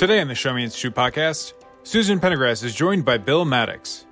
Today 0.00 0.22
on 0.22 0.28
the 0.28 0.34
Show 0.34 0.54
Me 0.54 0.64
Institute 0.64 0.94
podcast, 0.94 1.52
Susan 1.82 2.18
Pendergrass 2.18 2.64
is 2.64 2.74
joined 2.74 3.04
by 3.04 3.18
Bill 3.18 3.44
Mattox. 3.44 4.06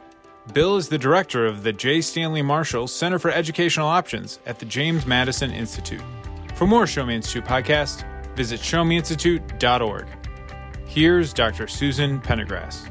Bill 0.52 0.76
is 0.76 0.90
the 0.90 0.98
director 0.98 1.46
of 1.46 1.62
the 1.62 1.72
J. 1.72 2.02
Stanley 2.02 2.42
Marshall 2.42 2.86
Center 2.86 3.18
for 3.18 3.30
Educational 3.30 3.88
Options 3.88 4.38
at 4.44 4.58
the 4.58 4.66
James 4.66 5.06
Madison 5.06 5.50
Institute. 5.50 6.02
For 6.56 6.66
more 6.66 6.86
Show 6.86 7.06
Me 7.06 7.14
Institute 7.14 7.46
podcast, 7.46 8.04
visit 8.36 8.60
showmeinstitute.org. 8.60 10.06
Here's 10.84 11.32
Dr. 11.32 11.66
Susan 11.66 12.20
Pendergrass. 12.20 12.86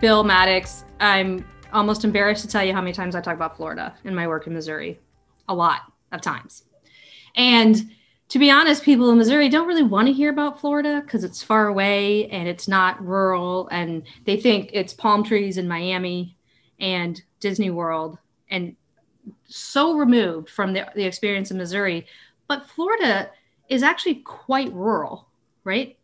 Bill 0.00 0.22
Mattox, 0.22 0.84
I'm 1.00 1.44
almost 1.72 2.04
embarrassed 2.04 2.42
to 2.42 2.48
tell 2.48 2.62
you 2.62 2.74
how 2.74 2.80
many 2.80 2.92
times 2.92 3.16
I 3.16 3.20
talk 3.20 3.34
about 3.34 3.56
Florida 3.56 3.92
in 4.04 4.14
my 4.14 4.28
work 4.28 4.46
in 4.46 4.54
Missouri. 4.54 5.00
A 5.48 5.54
lot 5.56 5.80
of 6.12 6.20
times. 6.20 6.62
And 7.34 7.90
to 8.32 8.38
be 8.38 8.50
honest, 8.50 8.82
people 8.82 9.10
in 9.10 9.18
Missouri 9.18 9.50
don't 9.50 9.68
really 9.68 9.82
want 9.82 10.06
to 10.06 10.12
hear 10.14 10.30
about 10.30 10.58
Florida 10.58 11.02
because 11.04 11.22
it's 11.22 11.42
far 11.42 11.66
away 11.66 12.28
and 12.28 12.48
it's 12.48 12.66
not 12.66 13.04
rural. 13.04 13.68
And 13.70 14.04
they 14.24 14.38
think 14.38 14.70
it's 14.72 14.94
palm 14.94 15.22
trees 15.22 15.58
in 15.58 15.68
Miami 15.68 16.34
and 16.80 17.20
Disney 17.40 17.68
World 17.68 18.16
and 18.48 18.74
so 19.44 19.98
removed 19.98 20.48
from 20.48 20.72
the, 20.72 20.90
the 20.94 21.04
experience 21.04 21.50
in 21.50 21.58
Missouri. 21.58 22.06
But 22.48 22.66
Florida 22.66 23.28
is 23.68 23.82
actually 23.82 24.22
quite 24.24 24.72
rural, 24.72 25.28
right? 25.64 25.98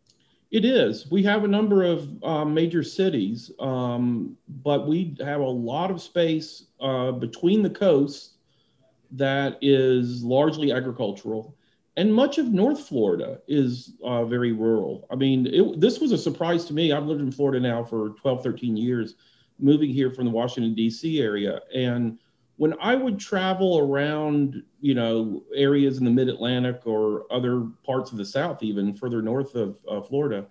It 0.51 0.65
is. 0.65 1.09
We 1.09 1.23
have 1.23 1.45
a 1.45 1.47
number 1.47 1.83
of 1.83 2.23
uh, 2.23 2.45
major 2.45 2.83
cities, 2.83 3.49
um, 3.59 4.37
but 4.61 4.87
we 4.87 5.15
have 5.19 5.41
a 5.41 5.49
lot 5.49 5.89
of 5.89 5.99
space 5.99 6.65
uh, 6.79 7.11
between 7.11 7.63
the 7.63 7.71
coasts 7.71 8.35
that 9.13 9.57
is 9.63 10.23
largely 10.23 10.71
agricultural 10.71 11.55
and 11.99 12.13
much 12.13 12.37
of 12.37 12.53
North 12.53 12.87
Florida 12.87 13.41
is 13.49 13.91
uh, 14.05 14.23
very 14.23 14.53
rural. 14.53 15.05
I 15.11 15.15
mean, 15.15 15.47
it, 15.47 15.81
this 15.81 15.99
was 15.99 16.13
a 16.13 16.17
surprise 16.17 16.63
to 16.65 16.73
me. 16.73 16.93
I've 16.93 17.03
lived 17.03 17.19
in 17.19 17.29
Florida 17.29 17.59
now 17.59 17.83
for 17.83 18.11
12, 18.11 18.41
13 18.41 18.77
years, 18.77 19.15
moving 19.59 19.89
here 19.89 20.09
from 20.09 20.23
the 20.23 20.31
Washington, 20.31 20.73
D.C. 20.73 21.21
area. 21.21 21.59
And 21.75 22.17
when 22.55 22.73
I 22.79 22.95
would 22.95 23.19
travel 23.19 23.79
around, 23.79 24.63
you 24.79 24.93
know, 24.95 25.43
areas 25.53 25.97
in 25.97 26.05
the 26.05 26.11
mid 26.11 26.29
Atlantic 26.29 26.83
or 26.85 27.25
other 27.29 27.67
parts 27.85 28.13
of 28.13 28.17
the 28.17 28.23
South, 28.23 28.63
even 28.63 28.93
further 28.93 29.21
north 29.21 29.55
of 29.55 29.77
uh, 29.85 29.99
Florida, 29.99 30.47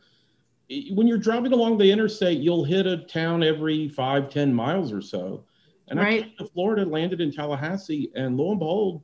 when 0.91 1.06
you're 1.06 1.16
driving 1.16 1.54
along 1.54 1.78
the 1.78 1.91
interstate, 1.91 2.41
you'll 2.41 2.64
hit 2.64 2.86
a 2.86 2.98
town 2.98 3.42
every 3.42 3.88
five, 3.88 4.28
10 4.28 4.52
miles 4.52 4.92
or 4.92 5.00
so. 5.00 5.46
And 5.88 5.98
right. 5.98 6.24
I 6.24 6.26
came 6.26 6.36
to 6.41 6.44
Florida, 6.44 6.84
landed 6.84 7.22
in 7.22 7.32
Tallahassee, 7.32 8.10
and 8.14 8.36
lo 8.36 8.50
and 8.50 8.58
behold, 8.58 9.02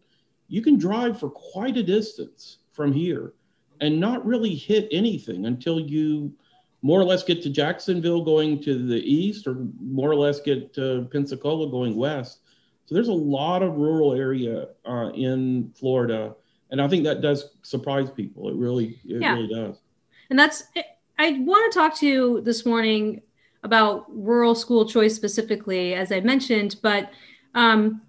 you 0.54 0.62
can 0.62 0.78
drive 0.78 1.18
for 1.18 1.28
quite 1.30 1.76
a 1.76 1.82
distance 1.82 2.58
from 2.70 2.92
here 2.92 3.32
and 3.80 3.98
not 3.98 4.24
really 4.24 4.54
hit 4.54 4.86
anything 4.92 5.46
until 5.46 5.80
you 5.80 6.32
more 6.80 7.00
or 7.00 7.04
less 7.04 7.24
get 7.24 7.42
to 7.42 7.50
Jacksonville 7.50 8.22
going 8.22 8.62
to 8.62 8.86
the 8.86 9.00
east 9.00 9.48
or 9.48 9.56
more 9.80 10.08
or 10.08 10.14
less 10.14 10.38
get 10.40 10.72
to 10.74 11.08
Pensacola 11.10 11.68
going 11.68 11.96
west. 11.96 12.40
So 12.86 12.94
there's 12.94 13.08
a 13.08 13.12
lot 13.12 13.64
of 13.64 13.74
rural 13.74 14.12
area 14.14 14.68
uh, 14.84 15.10
in 15.14 15.72
Florida. 15.74 16.36
And 16.70 16.80
I 16.80 16.86
think 16.86 17.02
that 17.02 17.20
does 17.20 17.56
surprise 17.62 18.08
people. 18.12 18.48
It 18.48 18.54
really, 18.54 19.00
it 19.04 19.22
yeah. 19.22 19.34
really 19.34 19.48
does. 19.48 19.80
And 20.30 20.38
that's, 20.38 20.62
I 21.18 21.38
want 21.40 21.72
to 21.72 21.76
talk 21.76 21.98
to 21.98 22.06
you 22.06 22.42
this 22.42 22.64
morning 22.64 23.22
about 23.64 24.04
rural 24.08 24.54
school 24.54 24.86
choice 24.86 25.16
specifically, 25.16 25.94
as 25.94 26.12
I 26.12 26.20
mentioned, 26.20 26.76
but 26.80 27.10
um, 27.56 28.02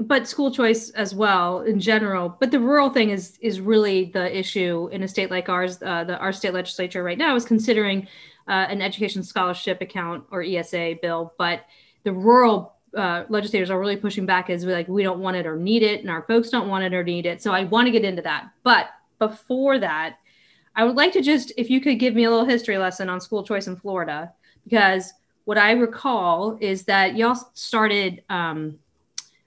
but 0.00 0.26
school 0.26 0.50
choice 0.50 0.90
as 0.90 1.14
well 1.14 1.60
in 1.60 1.78
general. 1.78 2.34
But 2.40 2.50
the 2.50 2.60
rural 2.60 2.90
thing 2.90 3.10
is 3.10 3.38
is 3.40 3.60
really 3.60 4.06
the 4.06 4.36
issue 4.36 4.88
in 4.92 5.02
a 5.02 5.08
state 5.08 5.30
like 5.30 5.48
ours. 5.48 5.80
Uh, 5.82 6.04
the 6.04 6.18
our 6.18 6.32
state 6.32 6.54
legislature 6.54 7.02
right 7.02 7.18
now 7.18 7.36
is 7.36 7.44
considering 7.44 8.08
uh, 8.48 8.66
an 8.68 8.80
education 8.80 9.22
scholarship 9.22 9.80
account 9.82 10.24
or 10.30 10.42
ESA 10.42 10.96
bill, 11.02 11.34
but 11.36 11.66
the 12.04 12.12
rural 12.12 12.76
uh, 12.96 13.24
legislators 13.28 13.70
are 13.70 13.78
really 13.78 13.96
pushing 13.96 14.26
back 14.26 14.48
as 14.48 14.64
like 14.64 14.88
we 14.88 15.02
don't 15.02 15.20
want 15.20 15.36
it 15.36 15.46
or 15.46 15.56
need 15.56 15.82
it, 15.82 16.00
and 16.00 16.10
our 16.10 16.22
folks 16.22 16.48
don't 16.48 16.68
want 16.68 16.82
it 16.82 16.94
or 16.94 17.04
need 17.04 17.26
it. 17.26 17.42
So 17.42 17.52
I 17.52 17.64
want 17.64 17.86
to 17.86 17.92
get 17.92 18.04
into 18.04 18.22
that. 18.22 18.50
But 18.62 18.88
before 19.18 19.78
that, 19.78 20.16
I 20.74 20.84
would 20.84 20.96
like 20.96 21.12
to 21.12 21.20
just 21.20 21.52
if 21.58 21.68
you 21.68 21.80
could 21.80 21.98
give 21.98 22.14
me 22.14 22.24
a 22.24 22.30
little 22.30 22.46
history 22.46 22.78
lesson 22.78 23.10
on 23.10 23.20
school 23.20 23.44
choice 23.44 23.66
in 23.66 23.76
Florida, 23.76 24.32
because 24.64 25.12
what 25.44 25.58
I 25.58 25.72
recall 25.72 26.56
is 26.58 26.84
that 26.84 27.16
y'all 27.16 27.36
started. 27.52 28.24
Um, 28.30 28.78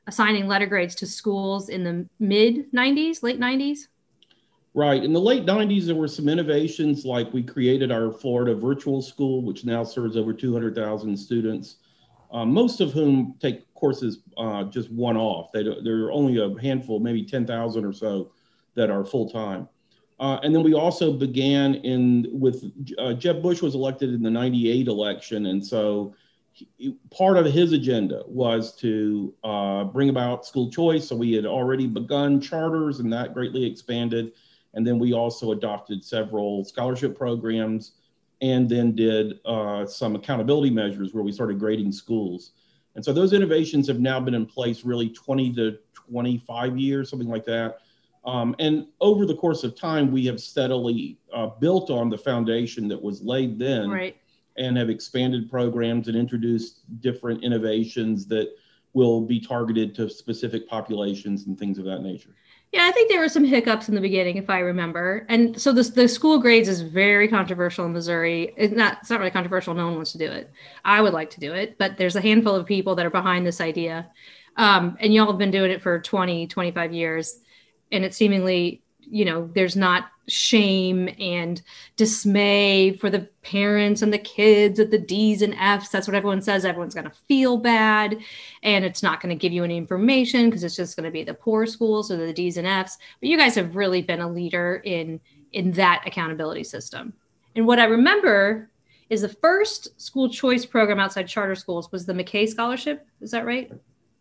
assigning 0.07 0.47
letter 0.47 0.65
grades 0.65 0.95
to 0.95 1.07
schools 1.07 1.69
in 1.69 1.83
the 1.83 2.07
mid 2.19 2.71
90s, 2.71 3.23
late 3.23 3.39
90s? 3.39 3.87
Right. 4.75 5.03
In 5.03 5.13
the 5.13 5.19
late 5.19 5.45
90s, 5.45 5.85
there 5.85 5.95
were 5.95 6.07
some 6.07 6.27
innovations 6.27 7.05
like 7.05 7.31
we 7.31 7.43
created 7.43 7.91
our 7.91 8.11
Florida 8.11 8.55
virtual 8.55 9.01
school, 9.01 9.43
which 9.43 9.65
now 9.65 9.83
serves 9.83 10.17
over 10.17 10.33
200,000 10.33 11.15
students, 11.15 11.75
uh, 12.31 12.43
most 12.43 12.81
of 12.81 12.91
whom 12.91 13.35
take 13.39 13.71
courses 13.75 14.19
uh, 14.37 14.63
just 14.63 14.91
one 14.91 15.15
off. 15.15 15.51
They 15.51 15.63
there 15.63 16.05
are 16.05 16.11
only 16.11 16.39
a 16.39 16.59
handful, 16.59 16.99
maybe 16.99 17.23
10,000 17.23 17.85
or 17.85 17.93
so, 17.93 18.31
that 18.73 18.89
are 18.89 19.05
full 19.05 19.29
time. 19.29 19.69
Uh, 20.19 20.39
and 20.41 20.55
then 20.55 20.63
we 20.63 20.73
also 20.73 21.11
began 21.13 21.75
in 21.75 22.27
with 22.31 22.63
uh, 22.97 23.13
Jeb 23.13 23.43
Bush 23.43 23.61
was 23.61 23.75
elected 23.75 24.13
in 24.13 24.23
the 24.23 24.29
98 24.31 24.87
election. 24.87 25.47
And 25.47 25.63
so 25.63 26.15
part 27.11 27.37
of 27.37 27.45
his 27.45 27.73
agenda 27.73 28.23
was 28.27 28.75
to 28.77 29.33
uh, 29.43 29.85
bring 29.85 30.09
about 30.09 30.45
school 30.45 30.69
choice. 30.69 31.07
So 31.07 31.15
we 31.15 31.33
had 31.33 31.45
already 31.45 31.87
begun 31.87 32.39
charters, 32.41 32.99
and 32.99 33.11
that 33.13 33.33
greatly 33.33 33.65
expanded. 33.65 34.33
And 34.73 34.85
then 34.85 34.99
we 34.99 35.13
also 35.13 35.51
adopted 35.51 36.03
several 36.03 36.63
scholarship 36.65 37.17
programs, 37.17 37.93
and 38.41 38.69
then 38.69 38.95
did 38.95 39.39
uh, 39.45 39.85
some 39.85 40.15
accountability 40.15 40.69
measures 40.69 41.13
where 41.13 41.23
we 41.23 41.31
started 41.31 41.59
grading 41.59 41.91
schools. 41.91 42.51
And 42.95 43.03
so 43.03 43.13
those 43.13 43.33
innovations 43.33 43.87
have 43.87 43.99
now 43.99 44.19
been 44.19 44.35
in 44.35 44.45
place 44.45 44.83
really 44.83 45.09
20 45.09 45.53
to 45.53 45.77
25 45.93 46.77
years, 46.77 47.09
something 47.09 47.29
like 47.29 47.45
that. 47.45 47.79
Um, 48.25 48.55
and 48.59 48.87
over 49.01 49.25
the 49.25 49.35
course 49.35 49.63
of 49.63 49.75
time, 49.75 50.11
we 50.11 50.25
have 50.27 50.39
steadily 50.39 51.17
uh, 51.33 51.47
built 51.47 51.89
on 51.89 52.09
the 52.09 52.17
foundation 52.17 52.87
that 52.89 53.01
was 53.01 53.21
laid 53.21 53.59
then. 53.59 53.89
Right 53.89 54.17
and 54.57 54.77
have 54.77 54.89
expanded 54.89 55.49
programs 55.49 56.07
and 56.07 56.17
introduced 56.17 56.81
different 57.01 57.43
innovations 57.43 58.25
that 58.27 58.53
will 58.93 59.21
be 59.21 59.39
targeted 59.39 59.95
to 59.95 60.09
specific 60.09 60.67
populations 60.69 61.47
and 61.47 61.57
things 61.57 61.79
of 61.79 61.85
that 61.85 62.01
nature. 62.01 62.35
Yeah, 62.71 62.87
I 62.87 62.91
think 62.91 63.09
there 63.09 63.19
were 63.19 63.29
some 63.29 63.43
hiccups 63.43 63.87
in 63.87 63.93
the 63.93 64.01
beginning, 64.01 64.37
if 64.37 64.49
I 64.49 64.59
remember. 64.59 65.27
And 65.29 65.59
so 65.61 65.71
the 65.71 65.83
the 65.83 66.07
school 66.07 66.39
grades 66.39 66.67
is 66.67 66.81
very 66.81 67.27
controversial 67.27 67.85
in 67.85 67.93
Missouri. 67.93 68.51
It's 68.57 68.73
not, 68.73 68.97
it's 69.01 69.11
not 69.11 69.19
really 69.19 69.31
controversial. 69.31 69.75
No 69.75 69.85
one 69.85 69.95
wants 69.95 70.11
to 70.13 70.17
do 70.17 70.25
it. 70.25 70.51
I 70.83 71.01
would 71.01 71.13
like 71.13 71.29
to 71.31 71.39
do 71.39 71.53
it, 71.53 71.77
but 71.77 71.97
there's 71.97 72.15
a 72.15 72.21
handful 72.21 72.55
of 72.55 72.65
people 72.65 72.95
that 72.95 73.05
are 73.05 73.11
behind 73.11 73.45
this 73.45 73.61
idea. 73.61 74.09
Um, 74.57 74.97
and 74.99 75.13
y'all 75.13 75.27
have 75.27 75.37
been 75.37 75.51
doing 75.51 75.71
it 75.71 75.81
for 75.81 75.99
20, 75.99 76.47
25 76.47 76.93
years. 76.93 77.39
And 77.91 78.03
it 78.03 78.15
seemingly 78.15 78.82
you 79.13 79.23
know 79.23 79.47
there's 79.53 79.75
not 79.75 80.05
shame 80.27 81.07
and 81.19 81.61
dismay 81.97 82.95
for 82.97 83.09
the 83.09 83.29
parents 83.43 84.01
and 84.01 84.11
the 84.11 84.17
kids 84.17 84.79
at 84.79 84.89
the 84.89 84.97
d's 84.97 85.41
and 85.41 85.53
f's. 85.53 85.89
That's 85.89 86.07
what 86.07 86.15
everyone 86.15 86.41
says. 86.41 86.65
Everyone's 86.65 86.95
going 86.95 87.09
to 87.09 87.15
feel 87.27 87.57
bad. 87.57 88.17
And 88.63 88.83
it's 88.83 89.03
not 89.03 89.21
going 89.21 89.29
to 89.29 89.39
give 89.39 89.53
you 89.53 89.63
any 89.63 89.77
information 89.77 90.49
because 90.49 90.63
it's 90.63 90.75
just 90.75 90.95
going 90.95 91.03
to 91.03 91.11
be 91.11 91.23
the 91.23 91.33
poor 91.33 91.67
schools 91.67 92.09
or 92.09 92.17
the 92.17 92.33
d's 92.33 92.57
and 92.57 92.65
f's. 92.65 92.97
But 93.19 93.29
you 93.29 93.37
guys 93.37 93.53
have 93.55 93.75
really 93.75 94.01
been 94.01 94.21
a 94.21 94.29
leader 94.29 94.81
in 94.83 95.19
in 95.51 95.71
that 95.73 96.03
accountability 96.07 96.63
system. 96.63 97.13
And 97.55 97.67
what 97.67 97.79
i 97.79 97.85
remember 97.85 98.71
is 99.09 99.21
the 99.21 99.29
first 99.29 100.01
school 100.01 100.27
choice 100.27 100.65
program 100.65 100.99
outside 100.99 101.27
charter 101.27 101.55
schools 101.55 101.91
was 101.91 102.05
the 102.05 102.13
mckay 102.13 102.49
scholarship. 102.49 103.05
Is 103.21 103.29
that 103.31 103.45
right? 103.45 103.71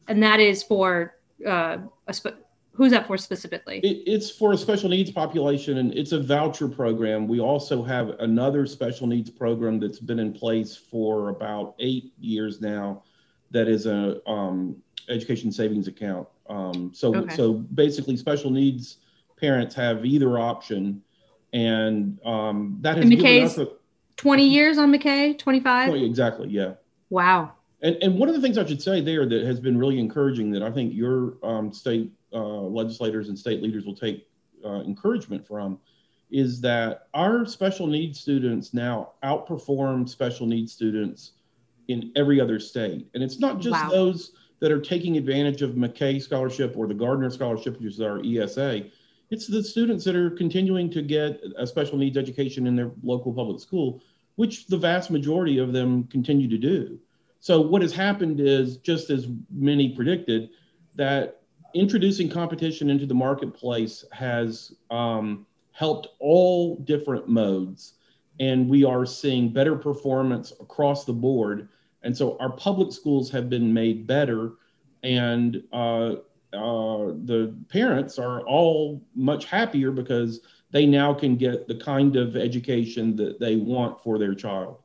And 0.09 0.23
that 0.23 0.39
is 0.39 0.63
for 0.63 1.15
uh, 1.47 1.79
a 2.07 2.13
sp- 2.13 2.42
Who's 2.75 2.91
that 2.93 3.07
for 3.07 3.19
specifically? 3.19 3.81
It, 3.81 4.03
it's 4.07 4.31
for 4.31 4.53
a 4.53 4.57
special 4.57 4.89
needs 4.89 5.11
population, 5.11 5.79
and 5.79 5.93
it's 5.93 6.13
a 6.13 6.21
voucher 6.21 6.69
program. 6.69 7.29
We 7.29 7.39
also 7.39 7.83
have 7.83 8.11
another 8.21 8.67
special 8.67 9.07
needs 9.07 9.29
program 9.29 9.79
that's 9.79 9.99
been 9.99 10.19
in 10.19 10.33
place 10.33 10.75
for 10.75 11.29
about 11.29 11.75
eight 11.79 12.13
years 12.19 12.61
now. 12.61 13.03
That 13.51 13.69
is 13.69 13.85
a 13.85 14.27
um, 14.29 14.77
education 15.11 15.53
savings 15.53 15.87
account. 15.87 16.27
Um, 16.49 16.93
so, 16.95 17.15
okay. 17.15 17.37
so 17.37 17.53
basically, 17.53 18.17
special 18.17 18.51
needs 18.51 18.97
parents 19.39 19.75
have 19.75 20.07
either 20.07 20.39
option, 20.39 21.03
and 21.53 22.19
um, 22.25 22.79
that 22.81 22.97
has 22.97 23.59
and 23.59 23.69
a, 23.69 23.73
20 24.17 24.49
years 24.49 24.79
on 24.79 24.93
McKay, 24.93 25.39
25. 25.39 25.95
Exactly. 25.95 26.49
Yeah. 26.49 26.75
Wow. 27.11 27.53
And, 27.83 27.97
and 28.01 28.19
one 28.19 28.29
of 28.29 28.35
the 28.35 28.41
things 28.41 28.57
I 28.57 28.65
should 28.65 28.81
say 28.81 29.01
there 29.01 29.27
that 29.27 29.45
has 29.45 29.61
been 29.61 29.77
really 29.77 29.99
encouraging 29.99 30.53
that 30.53 30.63
I 30.63 30.71
think 30.71 30.95
your 30.95 31.35
um, 31.43 31.73
state 31.73 32.13
legislators 32.41 33.29
and 33.29 33.39
state 33.39 33.63
leaders 33.63 33.85
will 33.85 33.97
take 33.97 34.27
uh, 34.65 34.81
encouragement 34.81 35.47
from 35.47 35.79
is 36.31 36.61
that 36.63 37.09
our 37.13 37.45
special 37.45 37.87
needs 37.87 38.19
students 38.19 38.73
now 38.73 39.13
outperform 39.23 40.09
special 40.09 40.47
needs 40.47 40.73
students 40.73 41.33
in 41.89 42.11
every 42.17 42.41
other 42.41 42.59
state. 42.59 43.07
And 43.15 43.23
it's 43.23 43.39
not 43.39 43.61
just 43.61 43.85
wow. 43.85 43.91
those 43.91 44.33
that 44.61 44.73
are 44.73 44.81
taking 44.81 45.19
advantage 45.19 45.61
of 45.61 45.73
McKay 45.73 46.23
Scholarship 46.23 46.75
or 46.77 46.87
the 46.87 46.95
Gardner 46.95 47.31
Scholarship, 47.31 47.79
which 47.81 47.95
is 47.95 48.01
our 48.01 48.23
ESA. 48.25 48.85
It's 49.31 49.47
the 49.47 49.63
students 49.63 50.05
that 50.05 50.17
are 50.17 50.31
continuing 50.31 50.91
to 50.91 51.03
get 51.03 51.43
a 51.59 51.67
special 51.67 51.99
needs 51.99 52.17
education 52.17 52.67
in 52.67 52.77
their 52.77 52.93
local 53.03 53.33
public 53.33 53.61
school, 53.61 54.01
which 54.37 54.67
the 54.67 54.79
vast 54.79 55.11
majority 55.11 55.59
of 55.59 55.73
them 55.73 56.05
continue 56.05 56.49
to 56.49 56.59
do. 56.59 56.99
So 57.41 57.61
what 57.61 57.83
has 57.83 57.93
happened 57.93 58.41
is, 58.41 58.77
just 58.79 59.11
as 59.11 59.27
many 59.51 59.95
predicted, 59.97 60.51
that 60.95 61.42
introducing 61.75 62.29
competition 62.29 62.91
into 62.91 63.07
the 63.07 63.15
marketplace 63.15 64.05
has 64.13 64.75
um, 64.91 65.47
helped 65.73 66.09
all 66.19 66.77
different 66.77 67.29
modes, 67.29 67.95
and 68.41 68.69
we 68.69 68.85
are 68.85 69.07
seeing 69.07 69.53
better 69.53 69.77
performance 69.77 70.53
across 70.61 71.05
the 71.05 71.13
board. 71.13 71.69
And 72.03 72.17
so 72.17 72.37
our 72.39 72.51
public 72.51 72.93
schools 72.93 73.31
have 73.31 73.49
been 73.49 73.73
made 73.73 74.07
better, 74.07 74.53
and 75.03 75.63
uh, 75.73 76.17
uh, 76.53 77.13
the 77.25 77.55
parents 77.69 78.19
are 78.19 78.41
all 78.43 79.03
much 79.15 79.47
happier 79.47 79.91
because 79.91 80.41
they 80.71 80.87
now 80.87 81.15
can 81.15 81.37
get 81.37 81.69
the 81.69 81.77
kind 81.77 82.17
of 82.17 82.37
education 82.37 83.17
that 83.17 83.39
they 83.39 83.57
want 83.57 84.03
for 84.03 84.19
their 84.19 84.35
child. 84.35 84.79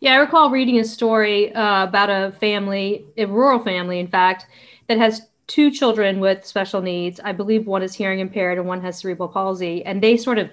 Yeah, 0.00 0.14
I 0.14 0.16
recall 0.16 0.50
reading 0.50 0.78
a 0.78 0.84
story 0.84 1.52
uh, 1.54 1.84
about 1.84 2.10
a 2.10 2.32
family, 2.38 3.04
a 3.16 3.26
rural 3.26 3.58
family, 3.58 3.98
in 3.98 4.06
fact, 4.06 4.46
that 4.88 4.98
has 4.98 5.28
two 5.46 5.70
children 5.70 6.20
with 6.20 6.44
special 6.44 6.80
needs. 6.80 7.20
I 7.22 7.32
believe 7.32 7.66
one 7.66 7.82
is 7.82 7.94
hearing 7.94 8.20
impaired 8.20 8.58
and 8.58 8.66
one 8.66 8.80
has 8.82 8.98
cerebral 8.98 9.28
palsy. 9.28 9.84
And 9.84 10.02
they 10.02 10.16
sort 10.16 10.38
of 10.38 10.50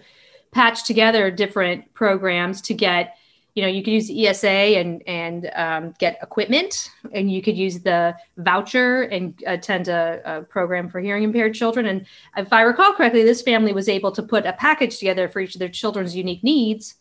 patched 0.51 0.85
together 0.85 1.31
different 1.31 1.93
programs 1.93 2.61
to 2.61 2.73
get, 2.73 3.15
you 3.55 3.61
know, 3.61 3.67
you 3.67 3.83
could 3.83 3.93
use 3.93 4.09
ESA 4.09 4.47
and 4.47 5.03
and 5.07 5.51
um, 5.55 5.93
get 5.99 6.17
equipment, 6.21 6.89
and 7.11 7.31
you 7.31 7.41
could 7.41 7.57
use 7.57 7.79
the 7.79 8.15
voucher 8.37 9.03
and 9.03 9.41
attend 9.45 9.87
a, 9.87 10.21
a, 10.25 10.41
program 10.43 10.89
for 10.89 10.99
hearing 10.99 11.23
impaired 11.23 11.53
children. 11.53 11.85
And 11.85 12.05
if 12.37 12.51
I 12.53 12.61
recall 12.61 12.93
correctly, 12.93 13.23
this 13.23 13.41
family 13.41 13.73
was 13.73 13.89
able 13.89 14.11
to 14.13 14.23
put 14.23 14.45
a 14.45 14.53
package 14.53 14.99
together 14.99 15.27
for 15.27 15.41
each 15.41 15.55
of 15.55 15.59
their 15.59 15.69
children's 15.69 16.15
unique 16.15 16.43
needs 16.43 16.95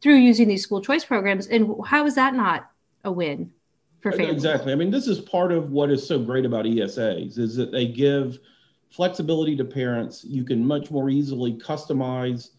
through 0.00 0.16
using 0.16 0.48
these 0.48 0.62
school 0.62 0.80
choice 0.80 1.04
programs. 1.04 1.46
And 1.46 1.74
how 1.86 2.06
is 2.06 2.16
that 2.16 2.34
not 2.34 2.70
a 3.04 3.12
win? 3.12 3.52
For 4.04 4.12
families. 4.12 4.34
Exactly. 4.34 4.72
I 4.72 4.76
mean, 4.76 4.90
this 4.90 5.08
is 5.08 5.18
part 5.18 5.50
of 5.50 5.70
what 5.70 5.90
is 5.90 6.06
so 6.06 6.18
great 6.18 6.44
about 6.44 6.66
ESAs 6.66 7.38
is 7.38 7.56
that 7.56 7.72
they 7.72 7.86
give 7.86 8.38
flexibility 8.90 9.56
to 9.56 9.64
parents. 9.64 10.24
You 10.24 10.44
can 10.44 10.64
much 10.64 10.90
more 10.90 11.08
easily 11.08 11.54
customize 11.54 12.50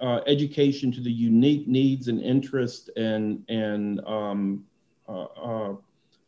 uh, 0.00 0.20
education 0.28 0.92
to 0.92 1.00
the 1.00 1.10
unique 1.10 1.66
needs 1.66 2.06
and 2.06 2.20
interests 2.22 2.88
and 2.96 3.44
and 3.48 4.00
um, 4.06 4.64
uh, 5.08 5.24
uh, 5.24 5.74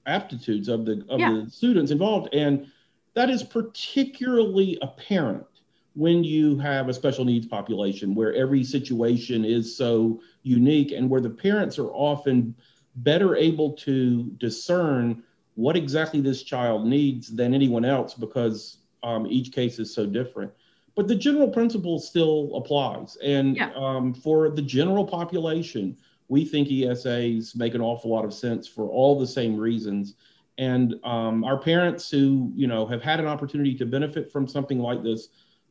aptitudes 0.07 0.69
of 0.69 0.85
the 0.85 1.05
of 1.09 1.21
yeah. 1.21 1.31
the 1.45 1.51
students 1.51 1.93
involved, 1.93 2.35
and 2.35 2.67
that 3.15 3.31
is 3.31 3.45
particularly 3.45 4.79
apparent 4.83 5.47
when 5.95 6.25
you 6.25 6.59
have 6.59 6.89
a 6.89 6.95
special 6.95 7.25
needs 7.25 7.47
population 7.47 8.15
where 8.15 8.35
every 8.35 8.65
situation 8.65 9.45
is 9.45 9.77
so 9.77 10.21
unique 10.43 10.93
and 10.93 11.09
where 11.09 11.21
the 11.21 11.31
parents 11.31 11.79
are 11.79 11.91
often 11.91 12.55
better 12.97 13.37
able 13.37 13.73
to 13.73 14.25
discern 14.39 15.23
what 15.55 15.77
exactly 15.77 16.21
this 16.21 16.43
child 16.43 16.87
needs 16.87 17.29
than 17.29 17.55
anyone 17.55 17.85
else 17.85 18.15
because 18.15 18.79
um, 19.03 19.27
each 19.27 19.53
case 19.53 19.79
is 19.79 19.95
so 19.95 20.07
different. 20.07 20.51
But 20.95 21.09
the 21.09 21.15
general 21.15 21.49
principle 21.49 21.99
still 21.99 22.55
applies. 22.57 23.17
And 23.23 23.57
yeah. 23.57 23.71
um, 23.75 24.13
for 24.13 24.51
the 24.51 24.63
general 24.63 25.07
population, 25.07 25.97
we 26.29 26.45
think 26.45 26.69
ESAs 26.69 27.57
make 27.57 27.75
an 27.75 27.81
awful 27.81 28.11
lot 28.11 28.25
of 28.25 28.33
sense 28.33 28.67
for 28.67 28.89
all 28.89 29.19
the 29.19 29.27
same 29.27 29.57
reasons. 29.57 30.15
And 30.59 30.95
um, 31.05 31.45
our 31.45 31.59
parents 31.59 32.11
who, 32.11 32.53
you 32.55 32.67
know, 32.67 32.87
have 32.87 33.03
had 33.03 33.21
an 33.21 33.27
opportunity 33.27 33.75
to 33.77 33.87
benefit 33.87 34.31
from 34.31 34.47
something 34.47 34.79
like 34.79 35.03
this 35.03 35.29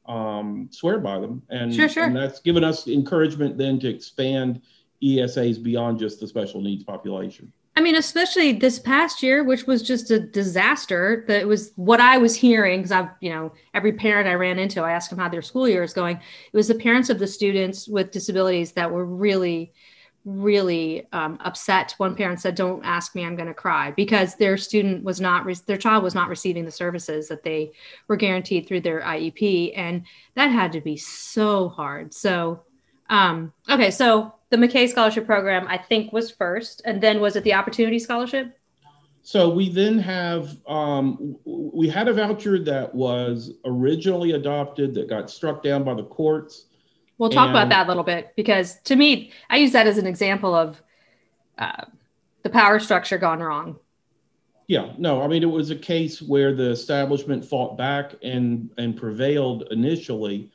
um, 0.08 0.68
swear 0.72 1.00
by 1.00 1.20
them. 1.20 1.44
And, 1.50 1.74
sure, 1.74 1.88
sure. 1.88 2.06
and 2.06 2.16
that's 2.16 2.40
given 2.40 2.64
us 2.64 2.88
encouragement 2.88 3.58
then 3.58 3.80
to 3.80 3.88
expand 3.88 4.62
ESAs 5.04 5.62
beyond 5.62 6.00
just 6.00 6.20
the 6.20 6.28
special 6.28 6.62
needs 6.62 6.84
population. 6.84 7.52
I 7.80 7.82
mean, 7.82 7.96
especially 7.96 8.52
this 8.52 8.78
past 8.78 9.24
year, 9.24 9.42
which 9.42 9.66
was 9.66 9.82
just 9.82 10.12
a 10.12 10.20
disaster. 10.20 11.24
That 11.30 11.48
was 11.48 11.72
what 11.78 12.02
I 12.02 12.18
was 12.18 12.36
hearing 12.36 12.80
because 12.80 12.92
I've, 12.92 13.08
you 13.22 13.30
know, 13.30 13.54
every 13.74 13.94
parent 13.94 14.28
I 14.28 14.34
ran 14.34 14.60
into, 14.60 14.82
I 14.82 14.92
asked 14.92 15.10
them 15.10 15.20
how 15.20 15.30
their 15.30 15.42
school 15.42 15.66
year 15.66 15.82
is 15.82 15.94
going. 15.94 16.18
It 16.18 16.58
was 16.58 16.68
the 16.68 16.76
parents 16.76 17.10
of 17.10 17.20
the 17.20 17.28
students 17.28 17.88
with 17.88 18.12
disabilities 18.12 18.74
that 18.74 18.92
were 18.92 19.06
really, 19.06 19.72
really 20.26 21.08
um, 21.14 21.38
upset. 21.40 21.96
One 22.00 22.16
parent 22.16 22.42
said, 22.42 22.56
"Don't 22.56 22.84
ask 22.84 23.16
me, 23.16 23.24
I'm 23.24 23.38
going 23.38 23.48
to 23.48 23.54
cry," 23.54 23.92
because 23.92 24.36
their 24.36 24.58
student 24.58 25.06
was 25.06 25.22
not, 25.22 25.46
re- 25.46 25.56
their 25.66 25.78
child 25.78 26.04
was 26.04 26.14
not 26.14 26.28
receiving 26.28 26.66
the 26.66 26.72
services 26.72 27.30
that 27.30 27.44
they 27.44 27.72
were 28.10 28.18
guaranteed 28.18 28.68
through 28.68 28.82
their 28.82 29.00
IEP, 29.00 29.72
and 29.78 30.04
that 30.36 30.48
had 30.48 30.74
to 30.74 30.82
be 30.82 30.98
so 30.98 31.70
hard. 31.70 32.14
So, 32.14 32.64
um, 33.10 33.54
okay, 33.70 33.90
so 33.90 34.34
the 34.50 34.58
McKay 34.58 34.90
Scholarship 34.90 35.26
Program, 35.26 35.68
I 35.68 35.78
think, 35.78 36.12
was 36.12 36.32
first, 36.32 36.82
and 36.86 37.02
then 37.02 37.20
was 37.20 37.36
it 37.36 37.44
the 37.44 37.54
Opportunity 37.54 38.00
Scholarship? 38.00 38.56
So 39.22 39.50
we 39.50 39.70
then 39.70 40.00
have 40.00 40.58
um, 40.68 41.38
we 41.46 41.88
had 41.88 42.08
a 42.08 42.14
voucher 42.14 42.58
that 42.64 42.94
was 42.94 43.52
originally 43.66 44.32
adopted 44.32 44.94
that 44.96 45.10
got 45.10 45.30
struck 45.30 45.62
down 45.62 45.84
by 45.84 45.94
the 45.94 46.04
courts. 46.04 46.66
We'll 47.18 47.30
talk 47.30 47.50
and, 47.50 47.58
about 47.58 47.70
that 47.70 47.86
a 47.86 47.90
little 47.90 48.04
bit 48.04 48.34
because 48.36 48.80
to 48.84 48.96
me, 48.96 49.32
I 49.50 49.58
use 49.58 49.74
that 49.74 49.88
as 49.88 49.98
an 49.98 50.08
example 50.08 50.56
of 50.56 50.82
uh, 51.58 51.84
the 52.44 52.50
power 52.50 52.80
structure 52.80 53.18
gone 53.18 53.40
wrong. 53.40 53.78
Yeah, 54.68 54.94
no, 54.98 55.22
I 55.22 55.28
mean 55.28 55.44
it 55.44 55.48
was 55.48 55.70
a 55.70 55.76
case 55.76 56.22
where 56.22 56.56
the 56.56 56.70
establishment 56.72 57.44
fought 57.44 57.78
back 57.78 58.16
and 58.24 58.70
and 58.78 58.96
prevailed 58.96 59.68
initially, 59.70 60.50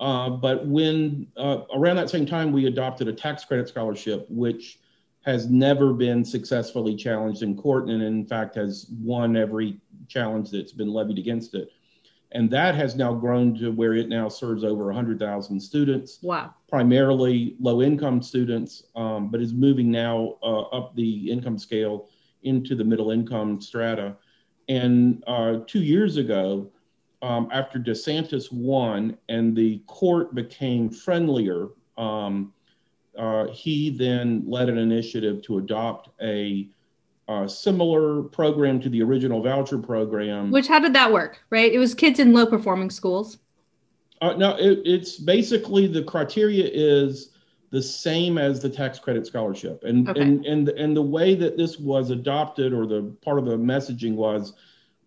uh, 0.00 0.30
but 0.30 0.66
when 0.66 1.26
uh, 1.36 1.62
around 1.74 1.96
that 1.96 2.08
same 2.08 2.24
time, 2.24 2.52
we 2.52 2.66
adopted 2.66 3.06
a 3.06 3.12
tax 3.12 3.44
credit 3.44 3.68
scholarship, 3.68 4.26
which 4.30 4.78
has 5.26 5.50
never 5.50 5.92
been 5.92 6.24
successfully 6.24 6.96
challenged 6.96 7.42
in 7.42 7.54
court, 7.54 7.88
and 7.88 8.02
in 8.02 8.24
fact 8.24 8.54
has 8.54 8.86
won 9.02 9.36
every 9.36 9.78
challenge 10.08 10.50
that's 10.50 10.72
been 10.72 10.90
levied 10.90 11.18
against 11.18 11.54
it. 11.54 11.70
And 12.32 12.48
that 12.50 12.74
has 12.76 12.96
now 12.96 13.12
grown 13.12 13.58
to 13.58 13.72
where 13.72 13.92
it 13.92 14.08
now 14.08 14.28
serves 14.28 14.64
over 14.64 14.86
100,000 14.86 15.60
students. 15.60 16.20
Wow. 16.22 16.54
Primarily 16.68 17.56
low 17.60 17.82
income 17.82 18.22
students, 18.22 18.84
um, 18.94 19.30
but 19.30 19.42
is 19.42 19.52
moving 19.52 19.90
now 19.90 20.36
uh, 20.42 20.60
up 20.60 20.94
the 20.94 21.30
income 21.30 21.58
scale 21.58 22.08
into 22.44 22.74
the 22.74 22.84
middle 22.84 23.10
income 23.10 23.60
strata. 23.60 24.16
And 24.68 25.22
uh, 25.26 25.58
two 25.66 25.82
years 25.82 26.16
ago, 26.16 26.70
um, 27.22 27.48
after 27.52 27.78
DeSantis 27.78 28.50
won 28.52 29.16
and 29.28 29.56
the 29.56 29.82
court 29.86 30.34
became 30.34 30.90
friendlier, 30.90 31.68
um, 31.98 32.52
uh, 33.18 33.46
he 33.48 33.90
then 33.90 34.42
led 34.46 34.68
an 34.68 34.78
initiative 34.78 35.42
to 35.42 35.58
adopt 35.58 36.08
a, 36.22 36.68
a, 37.28 37.48
similar 37.48 38.22
program 38.22 38.80
to 38.80 38.88
the 38.88 39.02
original 39.02 39.42
voucher 39.42 39.78
program. 39.78 40.50
Which, 40.50 40.68
how 40.68 40.78
did 40.78 40.94
that 40.94 41.12
work? 41.12 41.40
Right? 41.50 41.72
It 41.72 41.78
was 41.78 41.94
kids 41.94 42.18
in 42.18 42.32
low 42.32 42.46
performing 42.46 42.90
schools. 42.90 43.38
Uh, 44.22 44.34
no, 44.34 44.56
it, 44.56 44.80
it's 44.84 45.16
basically 45.16 45.86
the 45.86 46.02
criteria 46.02 46.68
is 46.72 47.30
the 47.70 47.82
same 47.82 48.38
as 48.38 48.60
the 48.60 48.68
tax 48.68 48.98
credit 48.98 49.26
scholarship, 49.26 49.82
and 49.84 50.08
okay. 50.08 50.20
and 50.20 50.44
and 50.44 50.68
and 50.70 50.96
the 50.96 51.02
way 51.02 51.34
that 51.34 51.56
this 51.56 51.78
was 51.78 52.10
adopted, 52.10 52.72
or 52.72 52.86
the 52.86 53.14
part 53.22 53.38
of 53.38 53.44
the 53.44 53.56
messaging 53.56 54.14
was 54.14 54.54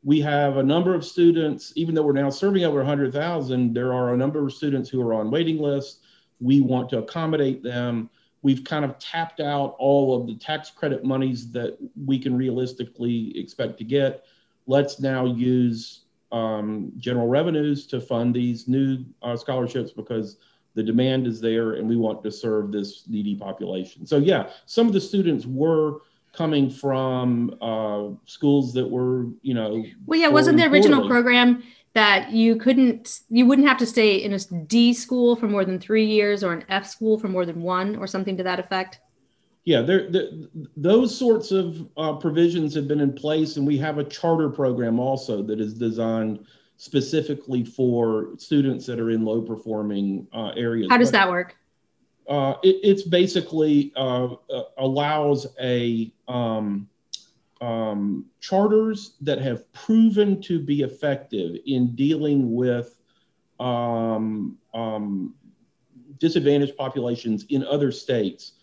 we 0.04 0.20
have 0.22 0.58
a 0.58 0.64
number 0.64 0.94
of 0.94 1.06
students, 1.06 1.72
even 1.76 1.96
though 1.96 2.04
we're 2.04 2.14
now 2.14 2.30
serving 2.30 2.66
over 2.66 2.78
100,000, 2.78 3.74
there 3.74 3.94
are 3.94 4.14
a 4.14 4.18
number 4.18 4.46
of 4.46 4.54
students 4.54 4.90
who 4.90 5.02
are 5.02 5.14
on 5.14 5.32
waiting 5.32 5.60
lists. 5.60 6.00
We 6.42 6.60
want 6.60 6.90
to 6.90 6.98
accommodate 7.00 7.64
them. 7.64 8.10
We've 8.42 8.66
kind 8.66 8.84
of 8.84 9.00
tapped 9.00 9.40
out 9.40 9.76
all 9.80 10.20
of 10.20 10.28
the 10.28 10.36
tax 10.36 10.70
credit 10.70 11.06
monies 11.06 11.50
that 11.52 11.78
we 12.06 12.20
can 12.20 12.36
realistically 12.36 13.38
expect 13.40 13.78
to 13.78 13.86
get. 13.86 14.26
Let's 14.68 15.00
now 15.00 15.26
use 15.26 16.02
um, 16.34 16.92
general 16.98 17.28
revenues 17.28 17.88
to 17.88 18.02
fund 18.02 18.36
these 18.36 18.68
new 18.68 19.06
uh, 19.22 19.38
scholarships 19.38 19.92
because 19.92 20.38
the 20.76 20.84
demand 20.84 21.28
is 21.28 21.40
there 21.40 21.74
and 21.74 21.88
we 21.88 21.96
want 21.96 22.24
to 22.24 22.32
serve 22.32 22.72
this 22.72 23.04
needy 23.08 23.36
population. 23.36 24.06
So, 24.06 24.18
yeah, 24.18 24.50
some 24.66 24.88
of 24.88 24.94
the 24.94 25.00
students 25.00 25.46
were 25.46 26.00
coming 26.34 26.70
from 26.70 27.56
uh, 27.62 28.10
schools 28.26 28.74
that 28.74 28.90
were, 28.90 29.28
you 29.42 29.54
know. 29.54 29.84
Well, 30.06 30.20
yeah, 30.20 30.28
wasn't 30.28 30.58
the 30.58 30.66
original 30.66 31.02
poorly. 31.02 31.12
program 31.12 31.64
that 31.94 32.32
you 32.32 32.56
couldn't, 32.56 33.20
you 33.30 33.46
wouldn't 33.46 33.68
have 33.68 33.78
to 33.78 33.86
stay 33.86 34.16
in 34.16 34.34
a 34.34 34.40
D 34.66 34.94
school 34.94 35.36
for 35.36 35.48
more 35.48 35.64
than 35.64 35.80
three 35.80 36.06
years 36.06 36.44
or 36.44 36.52
an 36.52 36.66
F 36.70 36.88
school 36.88 37.20
for 37.20 37.28
more 37.28 37.46
than 37.46 37.62
one 37.62 37.96
or 37.96 38.08
something 38.08 38.36
to 38.38 38.44
that 38.44 38.60
effect? 38.60 39.00
Yeah, 39.66 39.82
there, 39.82 40.10
those 40.76 41.18
sorts 41.18 41.52
of 41.52 41.88
uh, 41.96 42.14
provisions 42.14 42.76
have 42.76 42.88
been 42.88 43.00
in 43.00 43.14
place, 43.14 43.56
and 43.56 43.66
we 43.66 43.78
have 43.78 43.98
a 43.98 44.04
charter 44.04 44.50
program 44.50 45.00
also 45.00 45.42
that 45.44 45.62
is 45.62 45.74
designed 45.74 46.46
specifically 46.76 47.64
for 47.64 48.34
students 48.38 48.86
that 48.88 49.00
are 49.00 49.12
in 49.12 49.24
low 49.24 49.42
performing 49.42 50.28
uh, 50.34 50.50
areas. 50.58 50.88
How 50.90 50.98
does 50.98 51.12
that 51.12 51.30
work? 51.30 51.56
Uh, 52.28 52.56
it, 52.64 52.80
it's 52.84 53.04
basically 53.04 53.92
uh, 53.96 54.34
uh, 54.50 54.64
allows 54.78 55.48
a 55.62 56.12
um, 56.28 56.88
um, 57.62 58.26
charters 58.40 59.16
that 59.22 59.42
have 59.42 59.72
proven 59.74 60.42
to 60.42 60.60
be 60.60 60.82
effective 60.82 61.58
in 61.66 61.96
dealing 61.96 62.54
with 62.54 62.98
um, 63.60 64.58
um, 64.74 65.34
disadvantaged 66.20 66.78
populations 66.78 67.46
in 67.50 67.64
other 67.66 67.92
states 67.92 68.54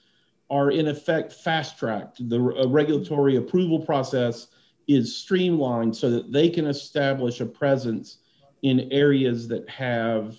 are 0.51 0.71
in 0.71 0.89
effect 0.89 1.33
fast 1.33 1.79
tracked. 1.79 2.29
The 2.29 2.41
uh, 2.41 2.67
regulatory 2.69 3.37
approval 3.37 3.79
process 3.81 4.49
is 4.89 5.17
streamlined 5.17 5.97
so 5.97 6.11
that 6.11 6.33
they 6.33 6.49
can 6.49 6.67
establish 6.67 7.41
a 7.41 7.47
presence 7.47 8.19
in 8.63 8.89
areas 8.91 9.49
that 9.49 9.69
have 9.69 10.37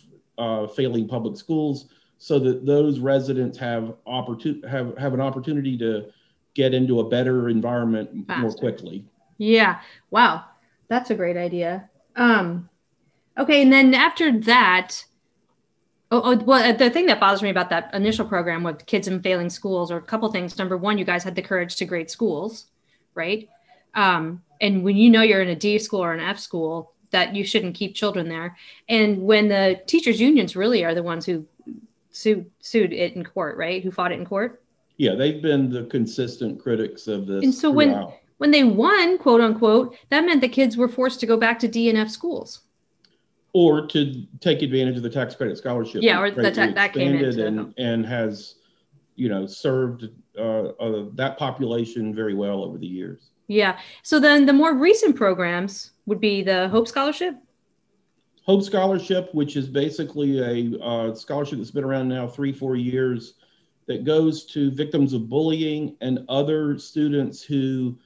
failing 0.76 1.08
public 1.08 1.38
schools 1.38 1.86
so 2.24 2.38
that 2.38 2.68
those 2.68 3.00
residents 3.00 3.58
have 3.58 3.96
opportunity 4.06 4.68
have, 4.68 4.96
have 4.96 5.16
an 5.16 5.20
opportunity 5.20 5.76
to 5.76 6.06
get 6.54 6.72
into 6.72 7.00
a 7.00 7.10
better 7.10 7.50
environment 7.50 8.28
Faster. 8.28 8.42
more 8.44 8.52
quickly. 8.52 9.04
Yeah. 9.40 9.80
Wow. 10.12 10.46
That's 10.88 11.10
a 11.10 11.16
great 11.16 11.36
idea. 11.36 11.90
Um, 12.16 12.70
okay. 13.40 13.64
And 13.64 13.74
then 13.74 13.96
after 13.96 14.40
that, 14.42 15.04
oh, 16.12 16.22
oh, 16.24 16.36
well, 16.44 16.78
the 16.78 16.92
thing 16.92 17.08
that 17.08 17.20
bothers 17.20 17.42
me 17.42 17.50
about 17.50 17.72
that 17.72 17.92
initial 17.92 18.28
program 18.28 18.62
with 18.62 18.86
kids 18.86 19.08
in 19.08 19.24
failing 19.24 19.50
schools 19.50 19.90
are 19.90 19.98
a 19.98 20.02
couple 20.02 20.32
things. 20.32 20.60
Number 20.60 20.78
one, 20.78 21.00
you 21.00 21.06
guys 21.06 21.24
had 21.24 21.34
the 21.34 21.42
courage 21.42 21.76
to 21.78 21.86
grade 21.86 22.12
schools, 22.12 22.68
right? 23.16 23.50
Um, 23.96 24.44
and 24.62 24.84
when 24.84 24.96
you 24.96 25.10
know 25.10 25.24
you're 25.24 25.42
in 25.42 25.50
a 25.50 25.56
D 25.56 25.80
school 25.80 26.04
or 26.04 26.14
an 26.14 26.20
F 26.20 26.38
school, 26.38 26.94
that 27.12 27.36
you 27.36 27.44
shouldn't 27.44 27.76
keep 27.76 27.96
children 27.96 28.30
there. 28.30 28.58
And 28.88 29.24
when 29.24 29.48
the 29.48 29.82
teachers 29.86 30.20
unions 30.20 30.56
really 30.56 30.84
are 30.84 30.96
the 30.96 31.04
ones 31.04 31.26
who 31.26 31.46
sued 32.12 32.50
sued 32.60 32.94
it 32.94 33.14
in 33.14 33.24
court, 33.24 33.58
right? 33.58 33.84
Who 33.84 33.92
fought 33.92 34.12
it 34.12 34.20
in 34.20 34.26
court? 34.26 34.64
Yeah, 34.98 35.16
they've 35.16 35.42
been 35.42 35.70
the 35.70 35.86
consistent 35.86 36.62
critics 36.62 37.08
of 37.08 37.26
this. 37.26 37.44
And 37.44 37.54
so 37.54 37.72
throughout. 37.72 38.08
when 38.08 38.14
when 38.38 38.52
they 38.52 38.64
won, 38.64 39.18
quote 39.18 39.42
unquote, 39.42 39.96
that 40.10 40.26
meant 40.26 40.42
the 40.42 40.50
kids 40.50 40.78
were 40.78 40.88
forced 40.88 41.20
to 41.22 41.26
go 41.26 41.38
back 41.38 41.60
to 41.60 41.70
DNF 41.70 42.10
schools. 42.10 42.62
Or 43.54 43.86
to 43.88 44.26
take 44.40 44.62
advantage 44.62 44.98
of 44.98 45.04
the 45.04 45.10
tax 45.10 45.36
credit 45.36 45.58
scholarship. 45.58 46.02
Yeah, 46.02 46.22
or 46.22 46.32
the 46.32 46.52
ta- 46.52 46.72
that 46.74 46.94
came 46.94 47.16
into 47.16 47.46
and, 47.46 47.74
and 47.78 48.06
has, 48.06 48.56
you 49.16 49.28
know, 49.28 49.46
served 49.46 50.10
uh, 50.38 50.70
uh, 50.70 51.06
that 51.16 51.38
population 51.38 52.16
very 52.16 52.34
well 52.34 52.64
over 52.64 52.78
the 52.78 52.88
years. 52.88 53.32
Yeah. 53.48 53.78
So 54.02 54.20
then 54.20 54.46
the 54.46 54.54
more 54.54 54.74
recent 54.74 55.16
programs 55.16 55.92
would 56.06 56.22
be 56.22 56.42
the 56.42 56.70
Hope 56.70 56.88
Scholarship. 56.88 57.36
Hope 58.44 58.64
Scholarship, 58.64 59.34
which 59.34 59.56
is 59.56 59.68
basically 59.68 60.40
a 60.40 60.84
uh, 60.84 61.14
scholarship 61.14 61.60
that's 61.60 61.72
been 61.72 61.84
around 61.84 62.08
now 62.08 62.28
three, 62.28 62.52
four 62.52 62.76
years, 62.76 63.36
that 63.88 64.04
goes 64.04 64.46
to 64.46 64.72
victims 64.72 65.14
of 65.14 65.30
bullying 65.30 65.96
and 66.02 66.26
other 66.30 66.78
students 66.78 67.44
who 67.44 67.98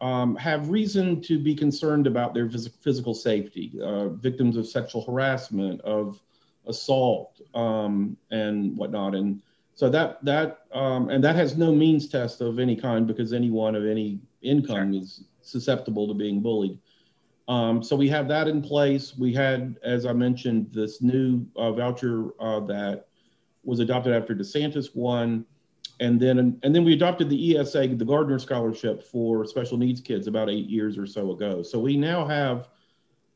um, 0.00 0.36
have 0.36 0.68
reason 0.68 1.20
to 1.22 1.38
be 1.38 1.54
concerned 1.54 2.06
about 2.06 2.34
their 2.34 2.46
phys- 2.46 2.70
physical 2.82 3.14
safety, 3.14 3.72
uh, 3.82 4.08
victims 4.08 4.56
of 4.56 4.66
sexual 4.66 5.04
harassment, 5.04 5.80
of 5.80 6.20
assault, 6.66 7.40
um, 7.54 8.16
and 8.30 8.76
whatnot. 8.76 9.14
And 9.14 9.40
so 9.74 9.88
that 9.90 10.24
that 10.24 10.66
um, 10.72 11.10
and 11.10 11.22
that 11.24 11.36
has 11.36 11.56
no 11.56 11.72
means 11.72 12.08
test 12.08 12.40
of 12.40 12.58
any 12.58 12.76
kind 12.76 13.06
because 13.06 13.32
anyone 13.32 13.74
of 13.74 13.84
any 13.86 14.20
income 14.42 14.92
sure. 14.92 15.02
is 15.02 15.24
susceptible 15.42 16.06
to 16.08 16.14
being 16.14 16.40
bullied. 16.40 16.78
Um, 17.48 17.82
so 17.82 17.94
we 17.94 18.08
have 18.08 18.28
that 18.28 18.48
in 18.48 18.62
place. 18.62 19.16
We 19.16 19.32
had, 19.32 19.78
as 19.82 20.06
I 20.06 20.12
mentioned, 20.12 20.68
this 20.72 21.02
new 21.02 21.46
uh, 21.56 21.72
voucher 21.72 22.30
uh, 22.40 22.60
that 22.60 23.06
was 23.64 23.80
adopted 23.80 24.14
after 24.14 24.34
DeSantis 24.34 24.94
won, 24.94 25.44
and 26.00 26.18
then 26.18 26.38
and 26.38 26.74
then 26.74 26.84
we 26.84 26.94
adopted 26.94 27.28
the 27.28 27.58
ESA, 27.58 27.88
the 27.88 28.04
Gardner 28.04 28.38
Scholarship 28.38 29.02
for 29.02 29.44
special 29.44 29.76
needs 29.76 30.00
kids, 30.00 30.26
about 30.26 30.48
eight 30.48 30.68
years 30.68 30.96
or 30.96 31.06
so 31.06 31.32
ago. 31.32 31.62
So 31.62 31.78
we 31.78 31.96
now 31.96 32.26
have 32.26 32.68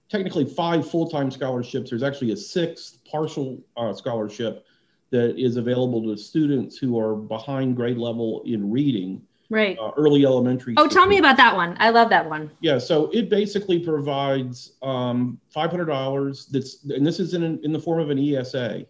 technically 0.09 0.47
five 0.47 0.89
full-time 0.91 1.31
scholarships. 1.31 1.91
There's 1.91 2.03
actually 2.03 2.33
a 2.33 2.37
sixth 2.37 3.05
partial 3.05 3.63
uh, 3.77 3.93
scholarship 3.93 4.65
that 5.11 5.39
is 5.39 5.57
available 5.57 6.03
to 6.05 6.17
students 6.17 6.79
who 6.79 6.99
are 6.99 7.15
behind 7.15 7.77
grade 7.77 7.99
level 7.99 8.43
in 8.47 8.71
reading 8.71 9.23
right. 9.51 9.79
Uh, 9.79 9.91
early 9.97 10.25
elementary 10.25 10.75
oh 10.77 10.89
tell 10.89 11.07
me 11.07 11.19
about 11.19 11.37
that 11.37 11.55
one. 11.55 11.77
I 11.79 11.91
love 11.91 12.11
that 12.11 12.29
one. 12.29 12.51
Yeah 12.61 12.79
so 12.79 13.11
it 13.13 13.29
basically 13.29 13.79
provides 13.79 14.73
um, 14.83 15.41
$500 15.55 16.49
that's 16.51 16.85
and 16.85 17.07
this 17.07 17.21
is 17.21 17.35
in, 17.35 17.43
in 17.63 17.73
the 17.73 17.79
form 17.79 18.01
of 18.01 18.11
an 18.11 18.19
esa 18.19 18.85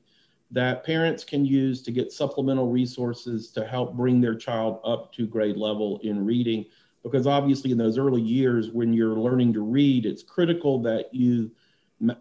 that 0.50 0.84
parents 0.84 1.24
can 1.24 1.44
use 1.44 1.82
to 1.82 1.92
get 1.92 2.10
supplemental 2.10 2.70
resources 2.70 3.50
to 3.50 3.66
help 3.66 3.94
bring 3.94 4.20
their 4.20 4.34
child 4.34 4.80
up 4.84 5.12
to 5.12 5.26
grade 5.26 5.56
level 5.58 6.00
in 6.02 6.24
reading. 6.24 6.64
Because 7.02 7.26
obviously 7.26 7.70
in 7.70 7.78
those 7.78 7.98
early 7.98 8.22
years 8.22 8.70
when 8.70 8.92
you're 8.92 9.16
learning 9.16 9.52
to 9.54 9.60
read 9.60 10.06
it's 10.06 10.22
critical 10.22 10.80
that 10.82 11.12
you 11.14 11.50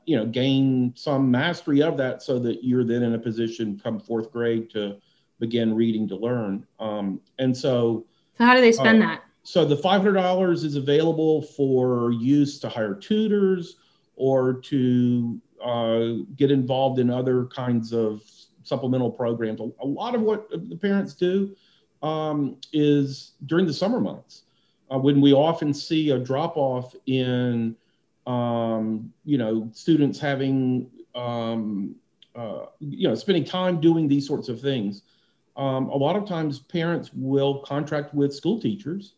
you 0.05 0.17
know 0.17 0.25
gain 0.25 0.91
some 0.95 1.29
mastery 1.29 1.81
of 1.81 1.97
that 1.97 2.23
so 2.23 2.39
that 2.39 2.63
you're 2.63 2.83
then 2.83 3.03
in 3.03 3.13
a 3.13 3.19
position 3.19 3.79
come 3.81 3.99
fourth 3.99 4.31
grade 4.31 4.69
to 4.71 4.97
begin 5.39 5.73
reading 5.73 6.07
to 6.07 6.15
learn. 6.15 6.65
Um, 6.79 7.21
and 7.39 7.55
so 7.55 8.05
so 8.37 8.45
how 8.45 8.53
do 8.55 8.61
they 8.61 8.71
spend 8.71 9.01
uh, 9.03 9.07
that? 9.07 9.23
So 9.43 9.65
the 9.65 9.77
five 9.77 10.01
hundred 10.01 10.13
dollars 10.13 10.63
is 10.63 10.75
available 10.75 11.41
for 11.41 12.11
use 12.11 12.59
to 12.59 12.69
hire 12.69 12.93
tutors 12.93 13.77
or 14.15 14.53
to 14.53 15.41
uh, 15.63 16.23
get 16.35 16.51
involved 16.51 16.99
in 16.99 17.09
other 17.09 17.45
kinds 17.45 17.93
of 17.93 18.21
supplemental 18.63 19.09
programs. 19.09 19.59
A, 19.59 19.69
a 19.81 19.85
lot 19.85 20.15
of 20.15 20.21
what 20.21 20.49
the 20.49 20.75
parents 20.75 21.13
do 21.13 21.55
um, 22.03 22.57
is 22.73 23.33
during 23.45 23.65
the 23.65 23.73
summer 23.73 23.99
months 23.99 24.43
uh, 24.91 24.97
when 24.97 25.21
we 25.21 25.33
often 25.33 25.73
see 25.73 26.11
a 26.11 26.19
drop 26.19 26.57
off 26.57 26.95
in 27.05 27.75
um, 28.25 29.11
you 29.23 29.37
know 29.37 29.69
students 29.73 30.19
having 30.19 30.89
um, 31.15 31.95
uh, 32.35 32.65
you 32.79 33.07
know 33.07 33.15
spending 33.15 33.43
time 33.43 33.79
doing 33.79 34.07
these 34.07 34.27
sorts 34.27 34.49
of 34.49 34.59
things 34.61 35.03
um, 35.57 35.89
a 35.89 35.97
lot 35.97 36.15
of 36.15 36.27
times 36.27 36.59
parents 36.59 37.09
will 37.13 37.59
contract 37.59 38.13
with 38.13 38.33
school 38.33 38.59
teachers 38.59 39.15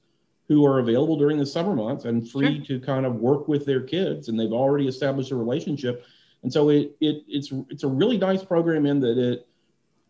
who 0.47 0.65
are 0.65 0.79
available 0.79 1.17
during 1.17 1.37
the 1.37 1.45
summer 1.45 1.75
months 1.75 2.05
and 2.05 2.29
free 2.29 2.63
sure. 2.65 2.79
to 2.79 2.85
kind 2.85 3.05
of 3.05 3.15
work 3.15 3.47
with 3.47 3.65
their 3.65 3.81
kids 3.81 4.29
and 4.29 4.39
they've 4.39 4.53
already 4.53 4.87
established 4.87 5.31
a 5.31 5.35
relationship 5.35 6.05
and 6.43 6.51
so 6.51 6.69
it, 6.69 6.95
it 7.01 7.23
it's 7.27 7.51
it's 7.69 7.83
a 7.83 7.87
really 7.87 8.17
nice 8.17 8.43
program 8.43 8.85
in 8.85 8.99
that 8.99 9.17
it 9.17 9.47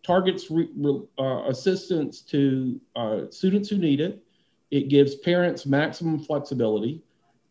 targets 0.06 0.50
re, 0.50 0.70
uh, 1.18 1.44
assistance 1.48 2.22
to 2.22 2.80
uh, 2.96 3.22
students 3.32 3.68
who 3.68 3.78
need 3.78 4.00
it 4.00 4.24
it 4.72 4.88
gives 4.88 5.16
parents 5.16 5.66
maximum 5.66 6.20
flexibility 6.20 7.02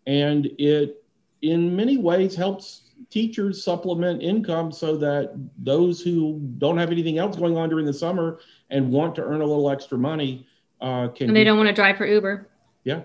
and 0.07 0.47
it 0.59 1.05
in 1.43 1.75
many 1.75 1.99
ways 1.99 2.35
helps 2.35 2.83
teachers 3.11 3.63
supplement 3.63 4.23
income 4.23 4.73
so 4.73 4.97
that 4.97 5.33
those 5.59 6.01
who 6.01 6.41
don't 6.59 6.79
have 6.79 6.91
anything 6.91 7.19
else 7.19 7.37
going 7.37 7.57
on 7.57 7.69
during 7.69 7.87
the 7.87 7.93
summer 7.93 8.41
and 8.71 8.91
want 8.91 9.15
to 9.17 9.23
earn 9.23 9.41
a 9.41 9.47
little 9.47 9.71
extra 9.71 9.99
money 9.99 10.47
uh, 10.81 11.09
can. 11.09 11.29
And 11.29 11.37
they 11.37 11.45
don't 11.45 11.57
want 11.57 11.69
to 11.69 11.75
drive 11.75 11.97
for 11.97 12.07
Uber. 12.07 12.49
Yeah. 12.85 13.03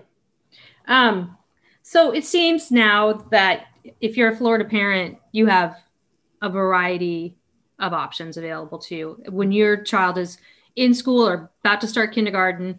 Um, 0.86 1.36
so 1.82 2.12
it 2.12 2.24
seems 2.24 2.70
now 2.70 3.12
that 3.30 3.66
if 4.00 4.16
you're 4.16 4.30
a 4.30 4.36
Florida 4.36 4.64
parent, 4.64 5.18
you 5.32 5.46
have 5.46 5.76
a 6.42 6.48
variety 6.48 7.36
of 7.78 7.92
options 7.92 8.36
available 8.36 8.78
to 8.78 8.94
you. 8.94 9.22
When 9.28 9.52
your 9.52 9.82
child 9.82 10.18
is 10.18 10.38
in 10.76 10.94
school 10.94 11.26
or 11.26 11.50
about 11.64 11.80
to 11.80 11.86
start 11.86 12.12
kindergarten, 12.12 12.78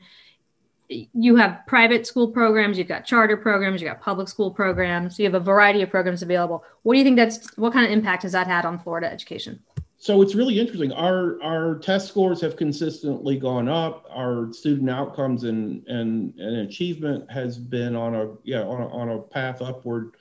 you 0.87 1.35
have 1.35 1.61
private 1.67 2.05
school 2.05 2.27
programs, 2.27 2.77
you've 2.77 2.87
got 2.87 3.05
charter 3.05 3.35
programs, 3.35 3.81
you've 3.81 3.89
got 3.89 4.01
public 4.01 4.27
school 4.27 4.51
programs, 4.51 5.17
you 5.17 5.25
have 5.25 5.33
a 5.33 5.39
variety 5.39 5.81
of 5.81 5.89
programs 5.89 6.21
available. 6.21 6.63
What 6.83 6.93
do 6.93 6.99
you 6.99 7.03
think 7.03 7.17
that's 7.17 7.55
what 7.57 7.73
kind 7.73 7.85
of 7.85 7.91
impact 7.91 8.23
has 8.23 8.33
that 8.33 8.47
had 8.47 8.65
on 8.65 8.79
Florida 8.79 9.11
education? 9.11 9.59
So 10.05 10.21
it's 10.21 10.35
really 10.35 10.59
interesting. 10.59 10.91
Our 10.91 11.41
our 11.41 11.79
test 11.79 12.07
scores 12.09 12.39
have 12.41 12.55
consistently 12.55 13.39
gone 13.39 13.67
up. 13.67 14.05
Our 14.11 14.53
student 14.53 14.87
outcomes 14.87 15.45
and 15.45 15.83
and, 15.87 16.31
and 16.37 16.57
achievement 16.57 17.31
has 17.31 17.57
been 17.57 17.95
on 17.95 18.13
a 18.13 18.27
yeah 18.43 18.61
on 18.61 18.83
a, 18.83 18.87
on 18.89 19.09
a 19.09 19.19
path 19.19 19.63
upward, 19.63 20.15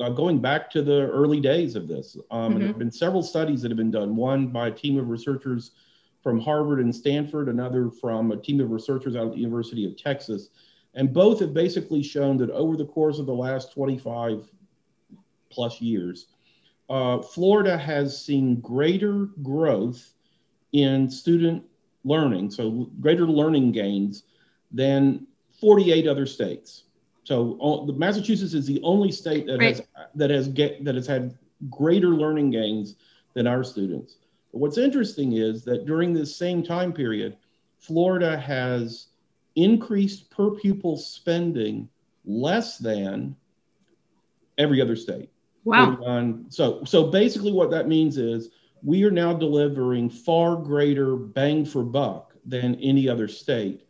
uh, 0.00 0.08
going 0.08 0.40
back 0.40 0.68
to 0.72 0.82
the 0.82 1.02
early 1.02 1.38
days 1.38 1.76
of 1.76 1.86
this. 1.86 2.16
Um, 2.32 2.40
mm-hmm. 2.40 2.50
And 2.50 2.60
there 2.60 2.66
have 2.66 2.78
been 2.80 2.90
several 2.90 3.22
studies 3.22 3.62
that 3.62 3.70
have 3.70 3.76
been 3.76 3.92
done. 3.92 4.16
One 4.16 4.48
by 4.48 4.66
a 4.66 4.72
team 4.72 4.98
of 4.98 5.08
researchers 5.08 5.70
from 6.20 6.40
Harvard 6.40 6.80
and 6.80 6.92
Stanford, 6.92 7.48
another 7.48 7.92
from 7.92 8.32
a 8.32 8.36
team 8.36 8.58
of 8.58 8.72
researchers 8.72 9.14
out 9.14 9.26
of 9.26 9.30
the 9.34 9.38
University 9.38 9.86
of 9.86 9.96
Texas. 9.96 10.48
And 10.94 11.12
both 11.12 11.38
have 11.38 11.54
basically 11.54 12.02
shown 12.02 12.38
that 12.38 12.50
over 12.50 12.76
the 12.76 12.86
course 12.86 13.20
of 13.20 13.26
the 13.26 13.34
last 13.34 13.72
25 13.72 14.50
plus 15.48 15.80
years, 15.80 16.26
uh, 16.88 17.20
Florida 17.20 17.76
has 17.76 18.24
seen 18.24 18.60
greater 18.60 19.28
growth 19.42 20.14
in 20.72 21.10
student 21.10 21.62
learning, 22.04 22.50
so 22.50 22.88
greater 23.00 23.26
learning 23.26 23.72
gains 23.72 24.24
than 24.70 25.26
48 25.60 26.06
other 26.06 26.26
states. 26.26 26.84
So 27.24 27.58
uh, 27.60 27.92
Massachusetts 27.92 28.54
is 28.54 28.66
the 28.66 28.80
only 28.82 29.12
state 29.12 29.46
that 29.46 29.58
right. 29.58 29.76
has 29.76 29.82
that 30.14 30.30
has 30.30 30.48
get 30.48 30.84
that 30.84 30.94
has 30.94 31.06
had 31.06 31.36
greater 31.68 32.08
learning 32.08 32.50
gains 32.50 32.96
than 33.34 33.46
our 33.46 33.62
students. 33.62 34.16
But 34.52 34.60
what's 34.60 34.78
interesting 34.78 35.34
is 35.34 35.62
that 35.64 35.84
during 35.84 36.14
this 36.14 36.34
same 36.34 36.62
time 36.62 36.92
period, 36.92 37.36
Florida 37.78 38.38
has 38.38 39.08
increased 39.56 40.30
per 40.30 40.52
pupil 40.52 40.96
spending 40.96 41.88
less 42.24 42.78
than 42.78 43.36
every 44.56 44.80
other 44.80 44.96
state. 44.96 45.30
Wow. 45.68 46.34
So, 46.48 46.82
so 46.84 47.08
basically, 47.08 47.52
what 47.52 47.70
that 47.70 47.88
means 47.88 48.16
is 48.16 48.50
we 48.82 49.04
are 49.04 49.10
now 49.10 49.34
delivering 49.34 50.08
far 50.08 50.56
greater 50.56 51.16
bang 51.16 51.64
for 51.64 51.82
buck 51.82 52.32
than 52.46 52.76
any 52.76 53.08
other 53.08 53.28
state. 53.28 53.84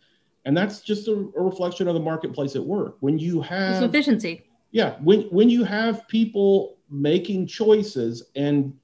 And 0.45 0.57
that's 0.57 0.81
just 0.81 1.09
a, 1.09 1.13
a 1.13 1.43
reflection 1.43 1.87
of 1.87 1.95
the 1.95 2.01
marketplace 2.01 2.57
at 2.57 2.65
work. 2.65 2.97
When 3.01 3.19
you 3.19 3.41
have 3.43 3.83
it's 3.83 3.85
efficiency. 3.85 4.45
Yeah. 4.73 4.97
When, 5.01 5.23
when 5.25 5.49
you 5.49 5.63
have 5.65 6.09
people 6.09 6.79
making 6.91 7.47
choices 7.47 8.25
and 8.35 8.75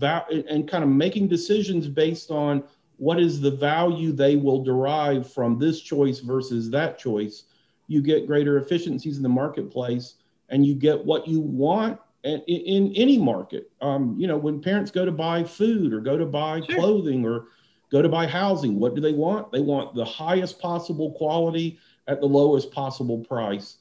and 0.00 0.68
kind 0.68 0.82
of 0.82 0.90
making 0.90 1.28
decisions 1.28 1.86
based 1.86 2.32
on 2.32 2.64
what 2.96 3.20
is 3.20 3.40
the 3.40 3.50
value 3.50 4.10
they 4.10 4.34
will 4.34 4.64
derive 4.64 5.32
from 5.32 5.56
this 5.56 5.80
choice 5.80 6.18
versus 6.18 6.68
that 6.70 6.98
choice, 6.98 7.44
you 7.86 8.02
get 8.02 8.26
greater 8.26 8.58
efficiencies 8.58 9.18
in 9.18 9.22
the 9.22 9.28
marketplace 9.28 10.14
and 10.48 10.66
you 10.66 10.74
get 10.74 11.04
what 11.04 11.28
you 11.28 11.38
want 11.40 12.00
in, 12.24 12.40
in 12.40 12.92
any 12.96 13.18
market. 13.18 13.70
Um, 13.80 14.16
you 14.18 14.26
know, 14.26 14.36
when 14.36 14.60
parents 14.60 14.90
go 14.90 15.04
to 15.04 15.12
buy 15.12 15.44
food 15.44 15.92
or 15.92 16.00
go 16.00 16.16
to 16.16 16.26
buy 16.26 16.60
sure. 16.60 16.76
clothing 16.76 17.24
or 17.24 17.48
go 17.92 18.02
to 18.02 18.08
buy 18.08 18.26
housing, 18.26 18.78
what 18.80 18.94
do 18.94 19.00
they 19.00 19.12
want? 19.12 19.52
They 19.52 19.60
want 19.60 19.94
the 19.94 20.04
highest 20.04 20.58
possible 20.58 21.12
quality 21.12 21.78
at 22.08 22.20
the 22.20 22.26
lowest 22.26 22.72
possible 22.72 23.18
price. 23.18 23.76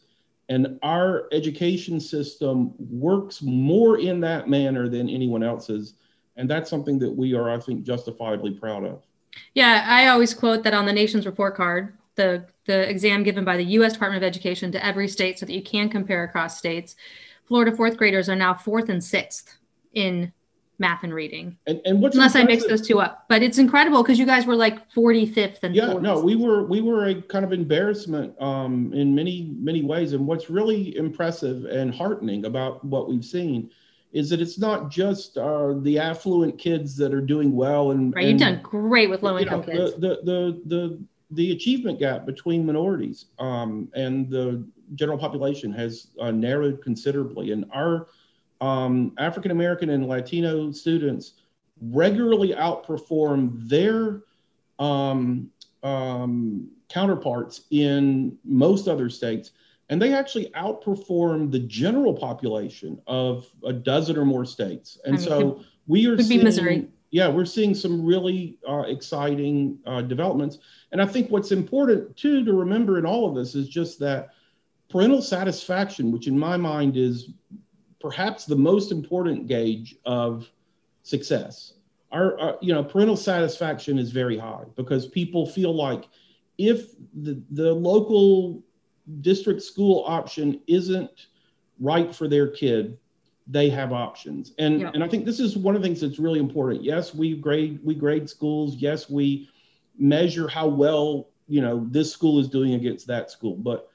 And 0.49 0.77
our 0.83 1.29
education 1.31 1.99
system 1.99 2.73
works 2.77 3.41
more 3.41 3.99
in 3.99 4.19
that 4.21 4.49
manner 4.49 4.89
than 4.89 5.09
anyone 5.09 5.41
else's. 5.41 5.95
And 6.35 6.49
that's 6.49 6.69
something 6.69 6.99
that 6.99 7.11
we 7.11 7.33
are, 7.33 7.49
I 7.49 7.59
think, 7.59 7.83
justifiably 7.83 8.51
proud 8.51 8.83
of. 8.83 9.03
Yeah, 9.53 9.85
I 9.87 10.07
always 10.07 10.33
quote 10.33 10.63
that 10.63 10.73
on 10.73 10.85
the 10.85 10.93
nation's 10.93 11.25
report 11.25 11.55
card, 11.55 11.97
the, 12.15 12.45
the 12.65 12.87
exam 12.89 13.23
given 13.23 13.45
by 13.45 13.57
the 13.57 13.63
US 13.63 13.93
Department 13.93 14.23
of 14.23 14.27
Education 14.27 14.71
to 14.73 14.85
every 14.85 15.07
state 15.07 15.39
so 15.39 15.45
that 15.45 15.53
you 15.53 15.63
can 15.63 15.89
compare 15.89 16.23
across 16.23 16.57
states. 16.57 16.95
Florida 17.45 17.75
fourth 17.75 17.97
graders 17.97 18.29
are 18.29 18.35
now 18.35 18.53
fourth 18.53 18.89
and 18.89 19.03
sixth 19.03 19.57
in 19.93 20.31
math 20.79 21.03
and 21.03 21.13
reading. 21.13 21.57
And, 21.67 21.81
and 21.85 22.01
what's 22.01 22.15
unless 22.15 22.35
I 22.35 22.43
mix 22.43 22.65
those 22.65 22.85
two 22.85 22.99
up, 22.99 23.25
but 23.29 23.43
it's 23.43 23.57
incredible 23.57 24.03
because 24.03 24.19
you 24.19 24.25
guys 24.25 24.45
were 24.45 24.55
like 24.55 24.91
45th 24.91 25.59
and 25.63 25.75
yeah, 25.75 25.85
40th. 25.85 26.01
no, 26.01 26.19
we 26.19 26.35
were 26.35 26.65
we 26.65 26.81
were 26.81 27.07
a 27.07 27.21
kind 27.21 27.45
of 27.45 27.53
embarrassment 27.53 28.39
um, 28.41 28.91
in 28.93 29.13
many 29.13 29.55
many 29.59 29.83
ways. 29.83 30.13
And 30.13 30.25
what's 30.27 30.49
really 30.49 30.95
impressive 30.97 31.65
and 31.65 31.93
heartening 31.93 32.45
about 32.45 32.83
what 32.83 33.09
we've 33.09 33.25
seen 33.25 33.71
is 34.11 34.29
that 34.29 34.41
it's 34.41 34.59
not 34.59 34.91
just 34.91 35.37
uh, 35.37 35.73
the 35.79 35.97
affluent 35.97 36.59
kids 36.59 36.95
that 36.97 37.13
are 37.13 37.21
doing 37.21 37.55
well 37.55 37.91
and 37.91 38.15
right. 38.15 38.27
You've 38.27 38.39
done 38.39 38.61
great 38.61 39.09
with 39.09 39.23
low 39.23 39.37
income 39.39 39.61
know, 39.61 39.65
kids. 39.65 39.93
The, 39.95 39.99
the 39.99 40.21
the 40.23 40.61
the 40.65 41.03
the 41.35 41.51
achievement 41.51 41.99
gap 41.99 42.25
between 42.25 42.65
minorities 42.65 43.25
um, 43.39 43.89
and 43.95 44.29
the 44.29 44.65
general 44.95 45.17
population 45.17 45.71
has 45.73 46.07
uh, 46.19 46.31
narrowed 46.31 46.81
considerably, 46.81 47.51
and 47.51 47.65
our 47.73 48.07
um, 48.61 49.13
African 49.17 49.51
American 49.51 49.89
and 49.89 50.07
Latino 50.07 50.71
students 50.71 51.33
regularly 51.81 52.53
outperform 52.53 53.67
their 53.67 54.21
um, 54.79 55.49
um, 55.83 56.69
counterparts 56.89 57.61
in 57.71 58.37
most 58.43 58.87
other 58.87 59.09
states 59.09 59.51
and 59.89 60.01
they 60.01 60.13
actually 60.13 60.49
outperform 60.55 61.51
the 61.51 61.59
general 61.59 62.13
population 62.13 62.99
of 63.05 63.47
a 63.65 63.73
dozen 63.73 64.17
or 64.17 64.25
more 64.25 64.45
states. 64.45 64.97
And 65.05 65.15
I 65.15 65.17
mean, 65.17 65.27
so 65.27 65.63
we 65.87 66.07
are 66.07 66.15
Could 66.15 66.25
seeing, 66.25 66.43
Missouri. 66.43 66.87
Yeah, 67.13 67.27
we're 67.27 67.45
seeing 67.45 67.75
some 67.75 68.03
really 68.03 68.57
uh, 68.67 68.85
exciting 68.87 69.77
uh, 69.85 70.01
developments. 70.01 70.57
And 70.91 70.99
I 70.99 71.05
think 71.05 71.29
what's 71.29 71.51
important 71.51 72.17
too 72.17 72.43
to 72.43 72.53
remember 72.53 72.97
in 72.97 73.05
all 73.05 73.29
of 73.29 73.35
this 73.35 73.53
is 73.53 73.69
just 73.69 73.99
that 73.99 74.29
parental 74.89 75.21
satisfaction, 75.21 76.11
which 76.11 76.27
in 76.27 76.37
my 76.37 76.57
mind 76.57 76.97
is 76.97 77.29
perhaps 78.01 78.45
the 78.45 78.55
most 78.55 78.91
important 78.91 79.45
gauge 79.45 79.95
of 80.05 80.49
success. 81.03 81.73
Our, 82.11 82.39
our, 82.39 82.57
you 82.61 82.73
know 82.73 82.83
parental 82.83 83.15
satisfaction 83.15 83.99
is 83.99 84.09
very 84.11 84.37
high 84.37 84.63
because 84.75 85.05
people 85.05 85.45
feel 85.45 85.73
like 85.73 86.05
if 86.57 86.95
the, 87.13 87.39
the 87.51 87.73
local 87.73 88.63
district 89.21 89.61
school 89.61 90.03
option 90.07 90.61
isn't 90.65 91.27
right 91.79 92.13
for 92.13 92.27
their 92.27 92.47
kid, 92.47 92.97
they 93.47 93.69
have 93.69 93.91
options. 93.91 94.53
And 94.57 94.81
yeah. 94.81 94.91
and 94.93 95.03
I 95.03 95.07
think 95.07 95.25
this 95.25 95.39
is 95.39 95.57
one 95.57 95.75
of 95.75 95.81
the 95.81 95.87
things 95.87 96.01
that's 96.01 96.19
really 96.19 96.39
important. 96.39 96.83
Yes, 96.83 97.13
we 97.13 97.35
grade 97.35 97.79
we 97.83 97.95
grade 97.95 98.29
schools. 98.29 98.75
Yes, 98.77 99.09
we 99.09 99.49
measure 99.97 100.47
how 100.47 100.67
well, 100.67 101.29
you 101.47 101.61
know, 101.61 101.85
this 101.89 102.11
school 102.11 102.39
is 102.39 102.47
doing 102.47 102.73
against 102.73 103.07
that 103.07 103.31
school. 103.31 103.55
But 103.55 103.89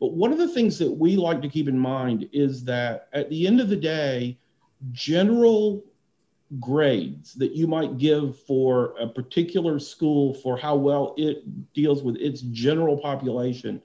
but 0.00 0.12
one 0.12 0.32
of 0.32 0.38
the 0.38 0.48
things 0.48 0.78
that 0.78 0.90
we 0.90 1.16
like 1.16 1.42
to 1.42 1.48
keep 1.48 1.68
in 1.68 1.78
mind 1.78 2.28
is 2.32 2.64
that 2.64 3.08
at 3.12 3.30
the 3.30 3.46
end 3.46 3.60
of 3.60 3.68
the 3.68 3.76
day, 3.76 4.38
general 4.92 5.84
grades 6.60 7.34
that 7.34 7.52
you 7.52 7.66
might 7.66 7.98
give 7.98 8.38
for 8.40 8.94
a 9.00 9.08
particular 9.08 9.78
school 9.78 10.34
for 10.34 10.56
how 10.56 10.76
well 10.76 11.14
it 11.16 11.72
deals 11.72 12.02
with 12.02 12.16
its 12.16 12.42
general 12.42 12.96
population 12.98 13.80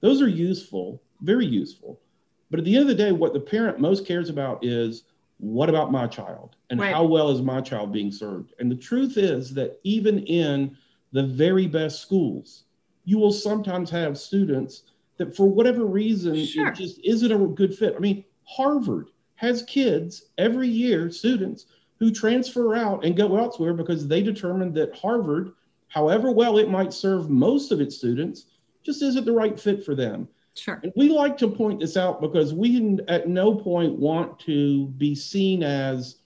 those 0.00 0.22
are 0.22 0.28
useful, 0.28 1.02
very 1.20 1.46
useful. 1.46 2.00
But 2.50 2.58
at 2.58 2.64
the 2.64 2.74
end 2.74 2.82
of 2.82 2.88
the 2.88 3.02
day, 3.02 3.12
what 3.12 3.32
the 3.32 3.40
parent 3.40 3.78
most 3.78 4.06
cares 4.06 4.28
about 4.28 4.64
is 4.64 5.04
what 5.38 5.68
about 5.68 5.92
my 5.92 6.06
child 6.06 6.56
and 6.68 6.80
right. 6.80 6.92
how 6.92 7.04
well 7.04 7.30
is 7.30 7.40
my 7.40 7.60
child 7.60 7.92
being 7.92 8.12
served? 8.12 8.52
And 8.58 8.70
the 8.70 8.76
truth 8.76 9.16
is 9.16 9.54
that 9.54 9.78
even 9.84 10.24
in 10.24 10.76
the 11.12 11.22
very 11.22 11.66
best 11.66 12.02
schools, 12.02 12.64
you 13.04 13.18
will 13.18 13.32
sometimes 13.32 13.90
have 13.90 14.18
students 14.18 14.82
that, 15.16 15.34
for 15.34 15.46
whatever 15.46 15.84
reason, 15.84 16.44
sure. 16.44 16.68
it 16.68 16.74
just 16.74 17.00
isn't 17.04 17.32
a 17.32 17.38
good 17.48 17.74
fit. 17.74 17.94
I 17.96 18.00
mean, 18.00 18.24
Harvard 18.44 19.08
has 19.36 19.62
kids 19.62 20.24
every 20.38 20.68
year, 20.68 21.10
students 21.10 21.66
who 21.98 22.10
transfer 22.10 22.74
out 22.74 23.04
and 23.04 23.16
go 23.16 23.36
elsewhere 23.36 23.74
because 23.74 24.06
they 24.06 24.22
determined 24.22 24.74
that 24.74 24.94
Harvard, 24.96 25.52
however 25.88 26.30
well 26.30 26.58
it 26.58 26.70
might 26.70 26.92
serve 26.92 27.30
most 27.30 27.72
of 27.72 27.80
its 27.80 27.96
students, 27.96 28.46
just 28.82 29.02
isn't 29.02 29.24
the 29.24 29.32
right 29.32 29.58
fit 29.58 29.84
for 29.84 29.94
them. 29.94 30.28
Sure. 30.60 30.78
And 30.82 30.92
we 30.94 31.08
like 31.08 31.38
to 31.38 31.48
point 31.48 31.80
this 31.80 31.96
out 31.96 32.20
because 32.20 32.52
we 32.52 32.98
at 33.08 33.28
no 33.28 33.54
point 33.54 33.98
want 33.98 34.38
to 34.40 34.88
be 34.88 35.14
seen 35.14 35.62
as 35.62 36.16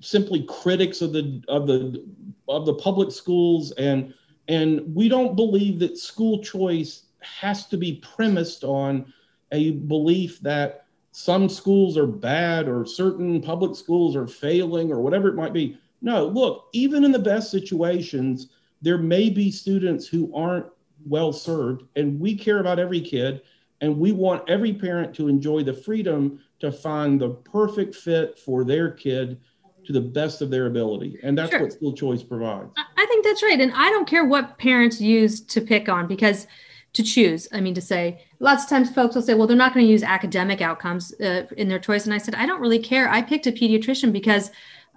simply 0.00 0.42
critics 0.48 1.00
of 1.00 1.12
the 1.12 1.40
of 1.46 1.68
the 1.68 2.04
of 2.48 2.66
the 2.66 2.74
public 2.74 3.12
schools 3.12 3.70
and 3.72 4.12
and 4.48 4.82
we 4.92 5.08
don't 5.08 5.36
believe 5.36 5.78
that 5.78 5.96
school 5.96 6.42
choice 6.42 7.04
has 7.20 7.66
to 7.66 7.76
be 7.76 8.02
premised 8.16 8.64
on 8.64 9.12
a 9.52 9.70
belief 9.70 10.40
that 10.40 10.86
some 11.12 11.48
schools 11.48 11.96
are 11.96 12.08
bad 12.08 12.68
or 12.68 12.84
certain 12.84 13.40
public 13.40 13.76
schools 13.76 14.16
are 14.16 14.26
failing 14.26 14.90
or 14.90 15.00
whatever 15.00 15.28
it 15.28 15.36
might 15.36 15.52
be. 15.52 15.78
No, 16.02 16.26
look, 16.26 16.66
even 16.72 17.04
in 17.04 17.12
the 17.12 17.20
best 17.20 17.52
situations, 17.52 18.48
there 18.82 18.98
may 18.98 19.30
be 19.30 19.52
students 19.52 20.08
who 20.08 20.34
aren't 20.34 20.66
well 21.06 21.32
served. 21.32 21.84
And 21.96 22.18
we 22.20 22.36
care 22.36 22.60
about 22.60 22.78
every 22.78 23.00
kid, 23.00 23.42
and 23.80 23.98
we 23.98 24.12
want 24.12 24.48
every 24.48 24.72
parent 24.72 25.14
to 25.16 25.28
enjoy 25.28 25.62
the 25.62 25.74
freedom 25.74 26.40
to 26.60 26.72
find 26.72 27.20
the 27.20 27.30
perfect 27.30 27.94
fit 27.94 28.38
for 28.38 28.64
their 28.64 28.90
kid 28.90 29.40
to 29.84 29.92
the 29.92 30.00
best 30.00 30.40
of 30.40 30.50
their 30.50 30.66
ability. 30.66 31.18
And 31.22 31.36
that's 31.36 31.50
sure. 31.50 31.60
what 31.60 31.72
school 31.72 31.92
choice 31.92 32.22
provides. 32.22 32.70
I 32.76 33.06
think 33.06 33.24
that's 33.24 33.42
right. 33.42 33.60
And 33.60 33.72
I 33.74 33.90
don't 33.90 34.08
care 34.08 34.24
what 34.24 34.58
parents 34.58 35.00
use 35.00 35.40
to 35.42 35.60
pick 35.60 35.88
on 35.88 36.06
because 36.06 36.46
to 36.94 37.02
choose, 37.02 37.48
I 37.52 37.60
mean, 37.60 37.74
to 37.74 37.80
say, 37.80 38.24
lots 38.38 38.64
of 38.64 38.70
times 38.70 38.90
folks 38.90 39.14
will 39.14 39.22
say, 39.22 39.34
well, 39.34 39.46
they're 39.46 39.56
not 39.56 39.74
going 39.74 39.84
to 39.84 39.90
use 39.90 40.02
academic 40.02 40.60
outcomes 40.60 41.12
uh, 41.20 41.42
in 41.56 41.68
their 41.68 41.80
choice. 41.80 42.04
And 42.04 42.14
I 42.14 42.18
said, 42.18 42.34
I 42.34 42.46
don't 42.46 42.60
really 42.60 42.78
care. 42.78 43.10
I 43.10 43.20
picked 43.20 43.46
a 43.46 43.52
pediatrician 43.52 44.12
because 44.12 44.48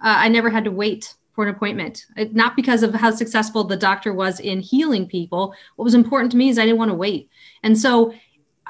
uh, 0.02 0.16
I 0.16 0.28
never 0.28 0.48
had 0.48 0.64
to 0.64 0.70
wait 0.70 1.14
for 1.38 1.44
an 1.44 1.54
appointment, 1.54 2.04
uh, 2.16 2.24
not 2.32 2.56
because 2.56 2.82
of 2.82 2.92
how 2.92 3.12
successful 3.12 3.62
the 3.62 3.76
doctor 3.76 4.12
was 4.12 4.40
in 4.40 4.58
healing 4.58 5.06
people. 5.06 5.54
What 5.76 5.84
was 5.84 5.94
important 5.94 6.32
to 6.32 6.36
me 6.36 6.48
is 6.48 6.58
I 6.58 6.64
didn't 6.64 6.78
want 6.78 6.90
to 6.90 6.96
wait. 6.96 7.30
And 7.62 7.78
so, 7.78 8.12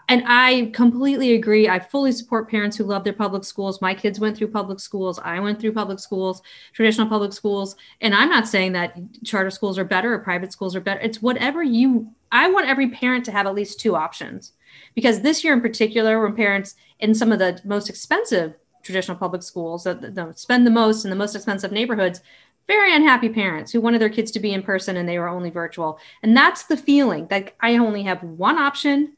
and 0.07 0.23
I 0.27 0.71
completely 0.75 1.33
agree. 1.33 1.67
I 1.67 1.79
fully 1.79 2.13
support 2.13 2.51
parents 2.51 2.77
who 2.77 2.85
love 2.85 3.05
their 3.05 3.15
public 3.15 3.45
schools. 3.45 3.81
My 3.81 3.95
kids 3.95 4.21
went 4.21 4.37
through 4.37 4.49
public 4.49 4.81
schools. 4.81 5.19
I 5.19 5.41
went 5.41 5.59
through 5.59 5.73
public 5.73 5.99
schools, 5.99 6.43
traditional 6.75 7.09
public 7.09 7.33
schools. 7.33 7.75
And 8.03 8.15
I'm 8.15 8.29
not 8.29 8.47
saying 8.47 8.73
that 8.73 8.99
charter 9.25 9.51
schools 9.51 9.79
are 9.79 9.85
better 9.85 10.13
or 10.13 10.19
private 10.19 10.53
schools 10.53 10.77
are 10.77 10.83
better. 10.83 11.01
It's 11.01 11.23
whatever 11.23 11.63
you, 11.63 12.11
I 12.33 12.51
want 12.51 12.69
every 12.69 12.91
parent 12.91 13.25
to 13.25 13.33
have 13.33 13.47
at 13.47 13.55
least 13.55 13.81
two 13.81 13.97
options. 13.97 14.53
Because 14.95 15.23
this 15.23 15.43
year 15.43 15.55
in 15.55 15.63
particular, 15.63 16.23
when 16.23 16.37
parents 16.37 16.75
in 17.01 17.15
some 17.15 17.33
of 17.33 17.39
the 17.39 17.63
most 17.65 17.89
expensive 17.89 18.57
traditional 18.83 19.17
public 19.17 19.43
schools 19.43 19.85
that 19.85 20.39
spend 20.39 20.67
the 20.67 20.71
most 20.71 21.05
in 21.05 21.11
the 21.11 21.17
most 21.17 21.35
expensive 21.35 21.73
neighborhoods 21.73 22.21
very 22.69 22.95
unhappy 22.95 23.31
parents 23.31 23.73
who 23.73 23.81
wanted 23.81 24.01
their 24.01 24.11
kids 24.11 24.31
to 24.31 24.41
be 24.41 24.53
in 24.53 24.63
person 24.63 24.97
and 24.97 25.09
they 25.09 25.19
were 25.19 25.29
only 25.29 25.51
virtual. 25.51 25.99
And 26.23 26.37
that's 26.37 26.65
the 26.65 26.77
feeling 26.77 27.27
that 27.29 27.55
I 27.61 27.79
only 27.79 28.03
have 28.05 28.23
one 28.23 28.59
option 28.59 29.17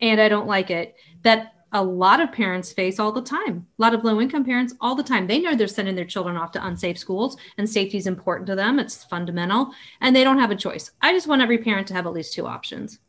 and 0.00 0.20
I 0.20 0.28
don't 0.28 0.46
like 0.46 0.70
it. 0.70 0.94
That 1.22 1.52
a 1.72 1.82
lot 1.82 2.20
of 2.20 2.30
parents 2.30 2.72
face 2.72 3.00
all 3.00 3.12
the 3.12 3.22
time. 3.22 3.66
A 3.78 3.82
lot 3.82 3.94
of 3.94 4.04
low 4.04 4.20
income 4.20 4.44
parents 4.44 4.74
all 4.80 4.94
the 4.94 5.02
time. 5.02 5.26
They 5.26 5.40
know 5.40 5.56
they're 5.56 5.66
sending 5.66 5.96
their 5.96 6.04
children 6.04 6.36
off 6.36 6.52
to 6.52 6.64
unsafe 6.64 6.96
schools 6.96 7.36
and 7.58 7.68
safety 7.68 7.98
is 7.98 8.06
important 8.06 8.46
to 8.46 8.54
them. 8.54 8.78
It's 8.78 9.04
fundamental 9.04 9.72
and 10.00 10.14
they 10.14 10.22
don't 10.22 10.38
have 10.38 10.50
a 10.50 10.56
choice. 10.56 10.92
I 11.00 11.12
just 11.12 11.26
want 11.26 11.42
every 11.42 11.58
parent 11.58 11.88
to 11.88 11.94
have 11.94 12.06
at 12.06 12.12
least 12.12 12.34
two 12.34 12.46
options. 12.46 13.00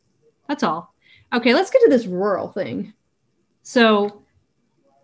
That's 0.47 0.63
all. 0.63 0.93
Okay, 1.34 1.53
let's 1.53 1.69
get 1.69 1.82
to 1.84 1.89
this 1.89 2.08
rural 2.08 2.47
thing. 2.47 2.93
So 3.62 4.23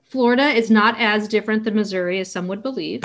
Florida 0.03 0.49
is 0.49 0.71
not 0.71 0.99
as 0.99 1.27
different 1.27 1.63
than 1.63 1.75
Missouri 1.75 2.19
as 2.19 2.31
some 2.31 2.47
would 2.47 2.63
believe. 2.63 3.03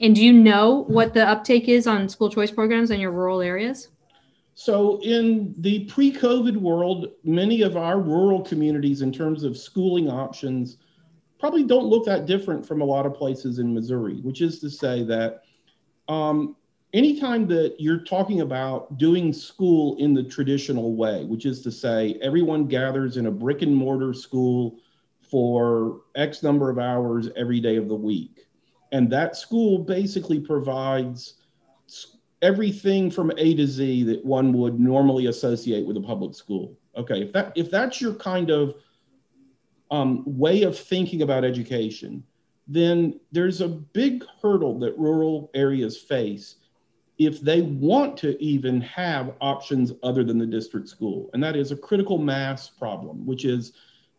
And 0.00 0.14
do 0.14 0.24
you 0.24 0.32
know 0.32 0.84
what 0.88 1.14
the 1.14 1.26
uptake 1.26 1.68
is 1.68 1.86
on 1.86 2.08
school 2.08 2.30
choice 2.30 2.50
programs 2.50 2.90
in 2.90 3.00
your 3.00 3.10
rural 3.10 3.40
areas? 3.40 3.88
So, 4.54 5.00
in 5.02 5.54
the 5.58 5.84
pre 5.84 6.12
COVID 6.12 6.56
world, 6.56 7.12
many 7.22 7.62
of 7.62 7.76
our 7.76 8.00
rural 8.00 8.42
communities, 8.42 9.02
in 9.02 9.12
terms 9.12 9.44
of 9.44 9.56
schooling 9.56 10.10
options, 10.10 10.78
probably 11.38 11.64
don't 11.64 11.86
look 11.86 12.04
that 12.06 12.26
different 12.26 12.66
from 12.66 12.80
a 12.80 12.84
lot 12.84 13.06
of 13.06 13.14
places 13.14 13.60
in 13.60 13.72
Missouri, 13.72 14.16
which 14.22 14.40
is 14.40 14.58
to 14.60 14.68
say 14.68 15.04
that 15.04 15.42
um, 16.08 16.56
anytime 16.92 17.46
that 17.48 17.76
you're 17.78 18.00
talking 18.00 18.40
about 18.40 18.98
doing 18.98 19.32
school 19.32 19.96
in 19.98 20.14
the 20.14 20.24
traditional 20.24 20.96
way, 20.96 21.24
which 21.24 21.46
is 21.46 21.60
to 21.62 21.70
say 21.70 22.18
everyone 22.22 22.66
gathers 22.66 23.16
in 23.16 23.26
a 23.26 23.30
brick 23.30 23.62
and 23.62 23.74
mortar 23.74 24.12
school 24.12 24.80
for 25.20 26.00
X 26.14 26.42
number 26.42 26.70
of 26.70 26.78
hours 26.78 27.28
every 27.36 27.60
day 27.60 27.76
of 27.76 27.88
the 27.88 27.94
week, 27.94 28.47
and 28.92 29.10
that 29.10 29.36
school 29.36 29.78
basically 29.78 30.40
provides 30.40 31.34
everything 32.42 33.10
from 33.10 33.32
A 33.36 33.54
to 33.54 33.66
Z 33.66 34.04
that 34.04 34.24
one 34.24 34.52
would 34.52 34.78
normally 34.78 35.26
associate 35.26 35.86
with 35.86 35.96
a 35.96 36.00
public 36.00 36.34
school. 36.34 36.76
Okay, 36.96 37.22
if 37.22 37.32
that 37.32 37.52
if 37.56 37.70
that's 37.70 38.00
your 38.00 38.14
kind 38.14 38.50
of 38.50 38.74
um, 39.90 40.22
way 40.26 40.62
of 40.62 40.78
thinking 40.78 41.22
about 41.22 41.44
education, 41.44 42.22
then 42.66 43.18
there's 43.32 43.60
a 43.60 43.68
big 43.68 44.24
hurdle 44.42 44.78
that 44.80 44.98
rural 44.98 45.50
areas 45.54 45.96
face 45.96 46.56
if 47.18 47.40
they 47.40 47.62
want 47.62 48.16
to 48.16 48.40
even 48.42 48.80
have 48.80 49.34
options 49.40 49.92
other 50.04 50.22
than 50.22 50.38
the 50.38 50.46
district 50.46 50.88
school. 50.88 51.30
And 51.32 51.42
that 51.42 51.56
is 51.56 51.72
a 51.72 51.76
critical 51.76 52.18
mass 52.18 52.68
problem, 52.68 53.26
which 53.26 53.44
is 53.44 53.72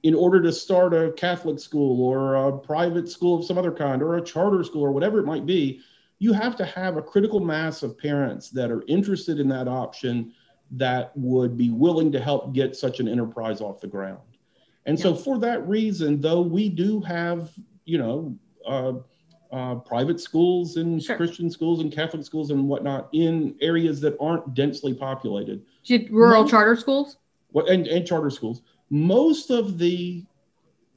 in 0.04 0.16
order 0.16 0.42
to 0.42 0.52
start 0.52 0.94
a 0.94 1.12
Catholic 1.14 1.60
school 1.60 2.02
or 2.02 2.36
a 2.36 2.58
private 2.58 3.10
school 3.10 3.40
of 3.40 3.46
some 3.46 3.58
other 3.58 3.72
kind 3.72 4.02
or 4.02 4.16
a 4.16 4.22
charter 4.22 4.64
school 4.64 4.82
or 4.82 4.92
whatever 4.92 5.20
it 5.20 5.26
might 5.26 5.46
be, 5.46 5.82
you 6.20 6.34
have 6.34 6.56
to 6.58 6.66
have 6.66 6.98
a 6.98 7.02
critical 7.02 7.40
mass 7.40 7.84
of 7.84 7.98
parents 7.98 8.50
that 8.50 8.72
are 8.72 8.84
interested 8.88 9.40
in 9.40 9.48
that 9.50 9.68
option 9.68 10.34
that 10.72 11.12
would 11.16 11.58
be 11.58 11.72
willing 11.72 12.12
to 12.12 12.20
help 12.20 12.54
get 12.54 12.76
such 12.76 13.00
an 13.00 13.08
enterprise 13.08 13.62
off 13.62 13.82
the 13.82 13.88
ground. 13.88 14.20
And 14.86 14.98
yeah. 14.98 15.04
so, 15.04 15.16
for 15.16 15.38
that 15.40 15.68
reason, 15.68 16.22
though 16.22 16.42
we 16.42 16.70
do 16.70 17.02
have, 17.02 17.52
you 17.86 17.98
know, 17.98 18.38
uh, 18.66 18.94
uh, 19.52 19.76
private 19.76 20.20
schools 20.20 20.78
and 20.78 21.02
sure. 21.04 21.18
Christian 21.18 21.50
schools 21.50 21.80
and 21.82 21.92
Catholic 21.92 22.24
schools 22.24 22.52
and 22.52 22.68
whatnot 22.68 23.10
in 23.14 23.56
areas 23.62 24.00
that 24.02 24.16
aren't 24.20 24.54
densely 24.54 24.94
populated. 24.94 25.64
Rural 26.10 26.44
most, 26.44 26.52
charter 26.52 26.76
schools? 26.76 27.18
Well, 27.52 27.68
and, 27.68 27.88
and 27.88 28.06
charter 28.06 28.30
schools. 28.30 28.62
Most 28.90 29.50
of 29.50 29.78
the 29.78 30.26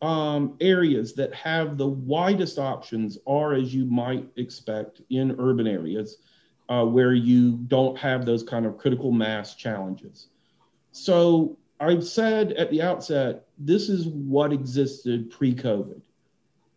um, 0.00 0.57
areas 0.61 1.14
that 1.14 1.33
have 1.35 1.78
the 1.78 1.87
widest 1.87 2.59
options 2.59 3.18
are, 3.26 3.55
as 3.55 3.74
you 3.74 3.85
might 3.85 4.26
expect, 4.37 5.00
in 5.11 5.37
urban 5.38 5.66
areas 5.66 6.18
uh, 6.68 6.85
where 6.85 7.14
you 7.14 7.52
don't 7.68 7.96
have 7.98 8.24
those 8.26 8.42
kind 8.42 8.66
of 8.66 8.78
critical 8.78 9.12
mass 9.12 9.55
challenges. 9.55 10.28
So 10.90 11.57
I've 11.81 12.07
said 12.07 12.52
at 12.52 12.70
the 12.70 12.83
outset, 12.83 13.44
this 13.59 13.88
is 13.88 14.07
what 14.07 14.52
existed 14.52 15.31
pre 15.31 15.55
COVID. 15.55 16.00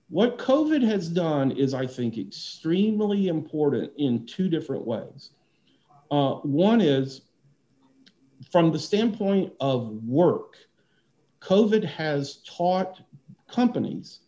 What 0.10 0.38
COVID 0.38 0.84
has 0.84 1.10
done 1.10 1.52
is, 1.52 1.74
I 1.74 1.88
think, 1.88 2.18
extremely 2.18 3.28
important 3.28 3.92
in 3.98 4.26
two 4.26 4.50
different 4.50 4.86
ways. 4.86 5.32
Uh, 6.12 6.36
one 6.36 6.80
is 6.80 7.22
from 8.52 8.72
the 8.72 8.80
standpoint 8.80 9.54
of 9.60 9.92
work, 10.04 10.58
COVID 11.46 11.84
has 11.84 12.38
taught 12.38 13.02
companies 13.48 14.22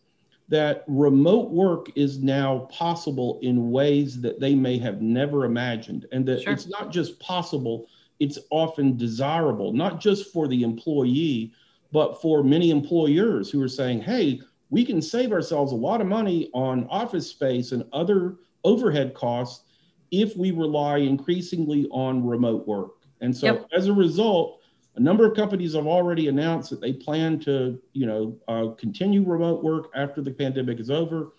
that 0.48 0.84
remote 0.86 1.50
work 1.50 1.88
is 1.96 2.22
now 2.22 2.60
possible 2.70 3.38
in 3.42 3.70
ways 3.70 4.20
that 4.20 4.40
they 4.40 4.54
may 4.54 4.78
have 4.78 5.02
never 5.02 5.44
imagined, 5.44 6.06
and 6.12 6.24
that 6.26 6.42
sure. 6.42 6.52
it's 6.52 6.68
not 6.68 6.90
just 6.90 7.18
possible 7.20 7.86
it's 8.20 8.38
often 8.50 8.96
desirable, 8.96 9.72
not 9.72 10.00
just 10.00 10.32
for 10.32 10.48
the 10.48 10.62
employee, 10.62 11.52
but 11.92 12.20
for 12.20 12.42
many 12.42 12.70
employers 12.70 13.50
who 13.50 13.62
are 13.62 13.68
saying, 13.68 14.00
hey, 14.00 14.40
we 14.70 14.84
can 14.84 15.00
save 15.00 15.32
ourselves 15.32 15.72
a 15.72 15.76
lot 15.76 16.00
of 16.00 16.06
money 16.06 16.50
on 16.52 16.86
office 16.88 17.28
space 17.28 17.72
and 17.72 17.84
other 17.92 18.36
overhead 18.64 19.14
costs 19.14 19.64
if 20.10 20.36
we 20.36 20.50
rely 20.50 20.98
increasingly 20.98 21.86
on 21.90 22.26
remote 22.26 22.66
work. 22.66 22.90
And 23.20 23.36
so 23.36 23.46
yep. 23.46 23.68
as 23.72 23.86
a 23.86 23.92
result, 23.92 24.57
a 24.98 25.00
number 25.00 25.24
of 25.24 25.36
companies 25.36 25.74
have 25.74 25.86
already 25.86 26.26
announced 26.26 26.70
that 26.70 26.80
they 26.80 26.92
plan 26.92 27.38
to, 27.38 27.80
you 27.92 28.04
know, 28.04 28.36
uh, 28.48 28.74
continue 28.74 29.22
remote 29.24 29.62
work 29.62 29.90
after 29.94 30.20
the 30.20 30.30
pandemic 30.30 30.80
is 30.80 30.90
over. 30.90 31.34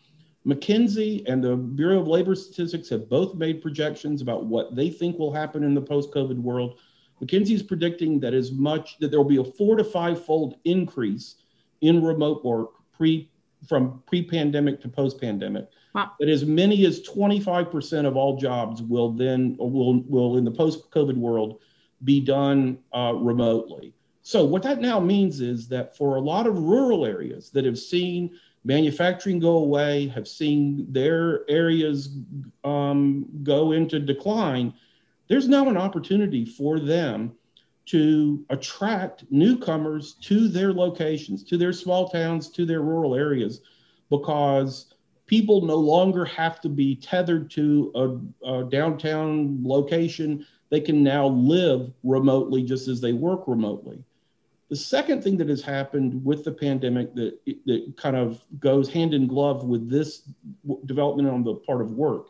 McKinsey 0.48 1.28
and 1.28 1.43
the 1.43 1.58
Bureau 1.58 2.00
of 2.00 2.08
Labor 2.08 2.36
Statistics 2.36 2.88
have 2.89 3.10
both 3.10 3.36
made 3.36 3.62
projections 3.62 4.22
about 4.22 4.45
what 4.45 4.78
they 4.78 4.89
think 4.89 5.19
will 5.19 5.34
happen 5.34 5.65
in 5.65 5.74
the 5.74 5.82
post-COVID 5.82 6.38
world. 6.38 6.80
McKinsey 7.22 7.52
is 7.52 7.62
predicting 7.62 8.17
that 8.22 8.34
as 8.34 8.54
much 8.54 8.98
that 9.00 9.12
there 9.12 9.19
will 9.19 9.28
be 9.28 9.38
a 9.38 9.43
four 9.43 9.76
to 9.76 9.84
five 9.84 10.24
fold 10.24 10.56
increase 10.63 11.36
in 11.82 12.02
remote 12.02 12.45
work 12.45 12.69
pre 12.93 13.30
from 13.67 14.02
pre-pandemic 14.08 14.80
to 14.82 14.88
post-pandemic. 14.88 15.67
Wow. 15.93 16.12
That 16.22 16.30
as 16.30 16.45
many 16.45 16.86
as 16.86 17.02
25% 17.02 18.06
of 18.06 18.15
all 18.15 18.38
jobs 18.38 18.82
will 18.82 19.12
then 19.12 19.58
will 19.60 20.02
will 20.04 20.38
in 20.38 20.45
the 20.45 20.52
post-COVID 20.52 21.17
world 21.17 21.60
be 22.03 22.19
done 22.19 22.79
uh, 22.93 23.13
remotely. 23.15 23.93
So 24.21 24.45
what 24.45 24.63
that 24.63 24.81
now 24.81 24.99
means 24.99 25.41
is 25.41 25.67
that 25.69 25.97
for 25.97 26.15
a 26.15 26.21
lot 26.21 26.47
of 26.47 26.57
rural 26.59 27.05
areas 27.05 27.49
that 27.51 27.65
have 27.65 27.79
seen 27.79 28.31
manufacturing 28.63 29.39
go 29.39 29.57
away, 29.57 30.07
have 30.09 30.27
seen 30.27 30.85
their 30.89 31.49
areas 31.49 32.17
um, 32.63 33.25
go 33.43 33.71
into 33.71 33.99
decline, 33.99 34.73
there's 35.27 35.47
now 35.47 35.69
an 35.69 35.77
opportunity 35.77 36.45
for 36.45 36.79
them 36.79 37.33
to 37.85 38.45
attract 38.49 39.25
newcomers 39.31 40.13
to 40.21 40.47
their 40.47 40.73
locations, 40.73 41.43
to 41.43 41.57
their 41.57 41.73
small 41.73 42.09
towns, 42.09 42.49
to 42.49 42.65
their 42.65 42.81
rural 42.81 43.15
areas, 43.15 43.62
because 44.09 44.93
people 45.25 45.62
no 45.62 45.75
longer 45.75 46.25
have 46.25 46.59
to 46.62 46.69
be 46.69 46.95
tethered 46.95 47.49
to 47.51 47.91
a, 48.43 48.47
a 48.47 48.63
downtown 48.69 49.59
location. 49.63 50.45
They 50.69 50.82
can 50.82 51.03
now 51.03 51.27
live 51.27 51.91
remotely 52.03 52.63
just 52.63 52.88
as 52.88 53.01
they 53.01 53.13
work 53.13 53.47
remotely. 53.47 54.03
The 54.69 54.75
second 54.75 55.23
thing 55.23 55.36
that 55.38 55.49
has 55.49 55.63
happened 55.63 56.23
with 56.23 56.43
the 56.43 56.51
pandemic 56.51 57.15
that, 57.15 57.39
that 57.65 57.93
kind 57.97 58.15
of 58.15 58.43
goes 58.60 58.88
hand 58.88 59.15
in 59.15 59.25
glove 59.25 59.63
with 59.63 59.89
this 59.89 60.29
development 60.86 61.27
on 61.27 61.43
the 61.43 61.55
part 61.55 61.82
of 61.82 61.91
work 61.93 62.27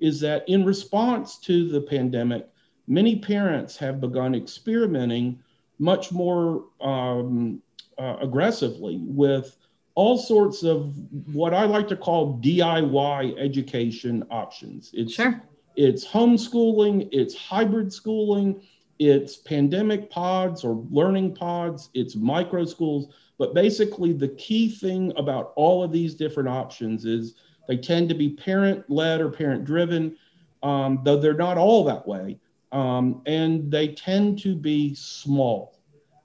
is 0.00 0.20
that 0.20 0.48
in 0.48 0.64
response 0.64 1.38
to 1.38 1.68
the 1.68 1.80
pandemic, 1.80 2.48
many 2.88 3.16
parents 3.16 3.76
have 3.76 4.00
begun 4.00 4.34
experimenting 4.34 5.38
much 5.78 6.10
more 6.10 6.64
um, 6.80 7.62
uh, 7.98 8.16
aggressively 8.20 8.98
with 9.02 9.56
all 9.94 10.18
sorts 10.18 10.62
of 10.62 10.94
what 11.32 11.54
I 11.54 11.64
like 11.64 11.88
to 11.88 11.96
call 11.96 12.40
DIY 12.40 13.38
education 13.38 14.24
options. 14.30 14.90
It's, 14.94 15.14
sure. 15.14 15.42
It's 15.78 16.04
homeschooling, 16.04 17.08
it's 17.12 17.36
hybrid 17.36 17.92
schooling, 17.92 18.60
it's 18.98 19.36
pandemic 19.36 20.10
pods 20.10 20.64
or 20.64 20.84
learning 20.90 21.36
pods, 21.36 21.88
it's 21.94 22.16
micro 22.16 22.64
schools. 22.64 23.14
But 23.38 23.54
basically, 23.54 24.12
the 24.12 24.30
key 24.30 24.68
thing 24.68 25.12
about 25.16 25.52
all 25.54 25.84
of 25.84 25.92
these 25.92 26.16
different 26.16 26.48
options 26.48 27.04
is 27.04 27.36
they 27.68 27.76
tend 27.76 28.08
to 28.08 28.16
be 28.16 28.30
parent 28.30 28.90
led 28.90 29.20
or 29.20 29.30
parent 29.30 29.64
driven, 29.64 30.16
um, 30.64 31.00
though 31.04 31.16
they're 31.16 31.34
not 31.34 31.58
all 31.58 31.84
that 31.84 32.08
way. 32.08 32.40
Um, 32.72 33.22
and 33.26 33.70
they 33.70 33.88
tend 33.88 34.40
to 34.40 34.56
be 34.56 34.96
small. 34.96 35.78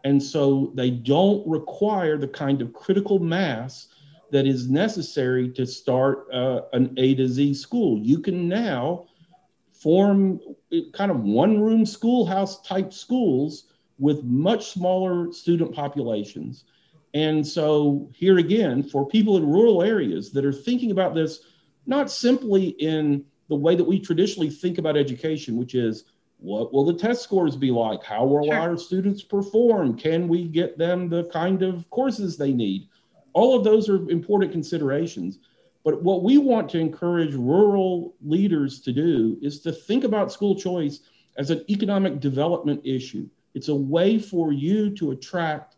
And 0.03 0.21
so 0.21 0.71
they 0.73 0.89
don't 0.89 1.47
require 1.47 2.17
the 2.17 2.27
kind 2.27 2.59
of 2.59 2.73
critical 2.73 3.19
mass 3.19 3.89
that 4.31 4.47
is 4.47 4.67
necessary 4.67 5.47
to 5.51 5.67
start 5.67 6.25
uh, 6.33 6.61
an 6.73 6.95
A 6.97 7.13
to 7.13 7.27
Z 7.27 7.53
school. 7.53 7.99
You 7.99 8.17
can 8.17 8.49
now 8.49 9.05
form 9.83 10.39
kind 10.93 11.11
of 11.11 11.19
one 11.19 11.61
room 11.61 11.85
schoolhouse 11.85 12.61
type 12.61 12.93
schools 12.93 13.65
with 13.99 14.23
much 14.23 14.71
smaller 14.71 15.31
student 15.31 15.73
populations. 15.73 16.63
And 17.13 17.45
so, 17.45 18.09
here 18.15 18.39
again, 18.39 18.81
for 18.81 19.05
people 19.05 19.37
in 19.37 19.45
rural 19.45 19.83
areas 19.83 20.31
that 20.31 20.45
are 20.45 20.53
thinking 20.53 20.89
about 20.89 21.13
this, 21.13 21.41
not 21.85 22.09
simply 22.09 22.69
in 22.79 23.23
the 23.49 23.55
way 23.55 23.75
that 23.75 23.83
we 23.83 23.99
traditionally 23.99 24.49
think 24.49 24.77
about 24.77 24.97
education, 24.97 25.57
which 25.57 25.75
is 25.75 26.05
what 26.37 26.73
will 26.73 26.85
the 26.85 26.93
test 26.93 27.21
scores 27.21 27.55
be 27.55 27.71
like? 27.71 28.03
How 28.03 28.25
will 28.25 28.45
sure. 28.45 28.55
our 28.55 28.77
students 28.77 29.21
perform? 29.21 29.97
Can 29.97 30.27
we 30.27 30.45
get 30.45 30.77
them 30.77 31.07
the 31.07 31.25
kind 31.25 31.61
of 31.61 31.89
courses 31.89 32.35
they 32.35 32.51
need? 32.51 32.87
All 33.33 33.55
of 33.55 33.63
those 33.63 33.89
are 33.89 34.09
important 34.09 34.51
considerations. 34.51 35.39
But 35.83 36.01
what 36.01 36.23
we 36.23 36.37
want 36.37 36.69
to 36.69 36.79
encourage 36.79 37.33
rural 37.33 38.15
leaders 38.23 38.79
to 38.81 38.93
do 38.93 39.37
is 39.41 39.59
to 39.61 39.71
think 39.71 40.03
about 40.03 40.31
school 40.31 40.55
choice 40.55 41.01
as 41.37 41.49
an 41.49 41.65
economic 41.69 42.19
development 42.19 42.81
issue. 42.85 43.27
It's 43.53 43.67
a 43.67 43.75
way 43.75 44.17
for 44.17 44.51
you 44.51 44.95
to 44.95 45.11
attract 45.11 45.75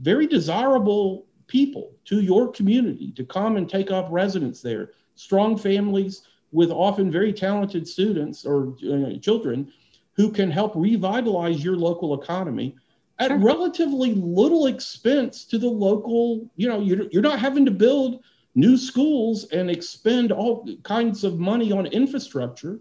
very 0.00 0.26
desirable 0.26 1.26
people 1.46 1.92
to 2.04 2.20
your 2.20 2.50
community 2.50 3.12
to 3.12 3.24
come 3.24 3.56
and 3.56 3.68
take 3.68 3.90
up 3.90 4.06
residence 4.10 4.60
there. 4.60 4.90
Strong 5.14 5.58
families 5.58 6.22
with 6.52 6.70
often 6.70 7.10
very 7.10 7.32
talented 7.32 7.88
students 7.88 8.44
or 8.44 8.74
uh, 8.90 9.18
children 9.18 9.72
who 10.14 10.30
can 10.30 10.50
help 10.50 10.72
revitalize 10.76 11.64
your 11.64 11.76
local 11.76 12.20
economy 12.20 12.76
at 13.18 13.32
relatively 13.40 14.14
little 14.14 14.66
expense 14.66 15.44
to 15.44 15.58
the 15.58 15.68
local. 15.68 16.50
You 16.56 16.68
know, 16.68 16.80
you're, 16.80 17.06
you're 17.10 17.22
not 17.22 17.38
having 17.38 17.64
to 17.64 17.70
build 17.70 18.22
new 18.54 18.76
schools 18.76 19.44
and 19.52 19.70
expend 19.70 20.32
all 20.32 20.68
kinds 20.82 21.24
of 21.24 21.38
money 21.38 21.72
on 21.72 21.86
infrastructure. 21.86 22.80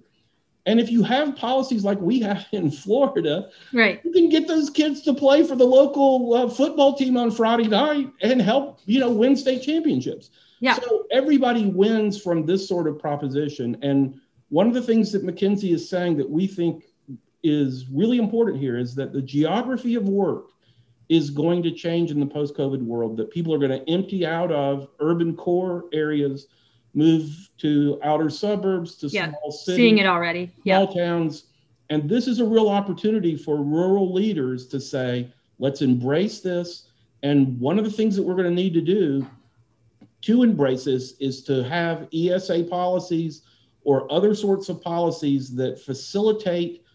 And 0.65 0.79
if 0.79 0.91
you 0.91 1.01
have 1.03 1.35
policies 1.35 1.83
like 1.83 1.99
we 1.99 2.19
have 2.21 2.45
in 2.51 2.69
Florida, 2.69 3.49
right, 3.73 3.99
you 4.03 4.11
can 4.11 4.29
get 4.29 4.47
those 4.47 4.69
kids 4.69 5.01
to 5.03 5.13
play 5.13 5.43
for 5.43 5.55
the 5.55 5.65
local 5.65 6.33
uh, 6.33 6.49
football 6.49 6.95
team 6.95 7.17
on 7.17 7.31
Friday 7.31 7.67
night 7.67 8.11
and 8.21 8.41
help, 8.41 8.79
you 8.85 8.99
know, 8.99 9.09
win 9.09 9.35
state 9.35 9.63
championships. 9.63 10.29
Yeah. 10.59 10.75
So 10.75 11.07
everybody 11.11 11.65
wins 11.65 12.21
from 12.21 12.45
this 12.45 12.67
sort 12.67 12.87
of 12.87 12.99
proposition. 12.99 13.77
And 13.81 14.19
one 14.49 14.67
of 14.67 14.75
the 14.75 14.81
things 14.81 15.11
that 15.13 15.25
McKinsey 15.25 15.73
is 15.73 15.89
saying 15.89 16.17
that 16.17 16.29
we 16.29 16.45
think 16.45 16.83
is 17.41 17.87
really 17.91 18.19
important 18.19 18.59
here 18.59 18.77
is 18.77 18.93
that 18.95 19.13
the 19.13 19.21
geography 19.21 19.95
of 19.95 20.07
work 20.07 20.49
is 21.11 21.29
going 21.29 21.61
to 21.61 21.69
change 21.69 22.09
in 22.09 22.21
the 22.21 22.25
post 22.25 22.55
COVID 22.55 22.81
world, 22.81 23.17
that 23.17 23.29
people 23.29 23.53
are 23.53 23.57
going 23.57 23.69
to 23.69 23.91
empty 23.91 24.25
out 24.25 24.49
of 24.49 24.87
urban 25.01 25.35
core 25.35 25.83
areas, 25.91 26.47
move 26.93 27.49
to 27.57 27.99
outer 28.01 28.29
suburbs, 28.29 28.95
to 28.95 29.07
yeah, 29.07 29.27
small 29.27 29.51
cities. 29.51 29.75
Seeing 29.75 29.97
it 29.97 30.05
already. 30.05 30.49
Yeah. 30.63 30.85
Small 30.85 30.95
towns. 30.95 31.47
And 31.89 32.09
this 32.09 32.27
is 32.27 32.39
a 32.39 32.45
real 32.45 32.69
opportunity 32.69 33.35
for 33.35 33.57
rural 33.57 34.13
leaders 34.13 34.67
to 34.67 34.79
say, 34.79 35.29
let's 35.59 35.81
embrace 35.81 36.39
this. 36.39 36.87
And 37.23 37.59
one 37.59 37.77
of 37.77 37.83
the 37.83 37.91
things 37.91 38.15
that 38.15 38.23
we're 38.23 38.35
going 38.35 38.47
to 38.47 38.55
need 38.55 38.73
to 38.75 38.81
do 38.81 39.27
to 40.21 40.43
embrace 40.43 40.85
this 40.85 41.15
is 41.19 41.43
to 41.43 41.61
have 41.65 42.07
ESA 42.13 42.63
policies 42.69 43.41
or 43.83 44.09
other 44.09 44.33
sorts 44.33 44.69
of 44.69 44.81
policies 44.81 45.53
that 45.55 45.77
facilitate 45.77 46.85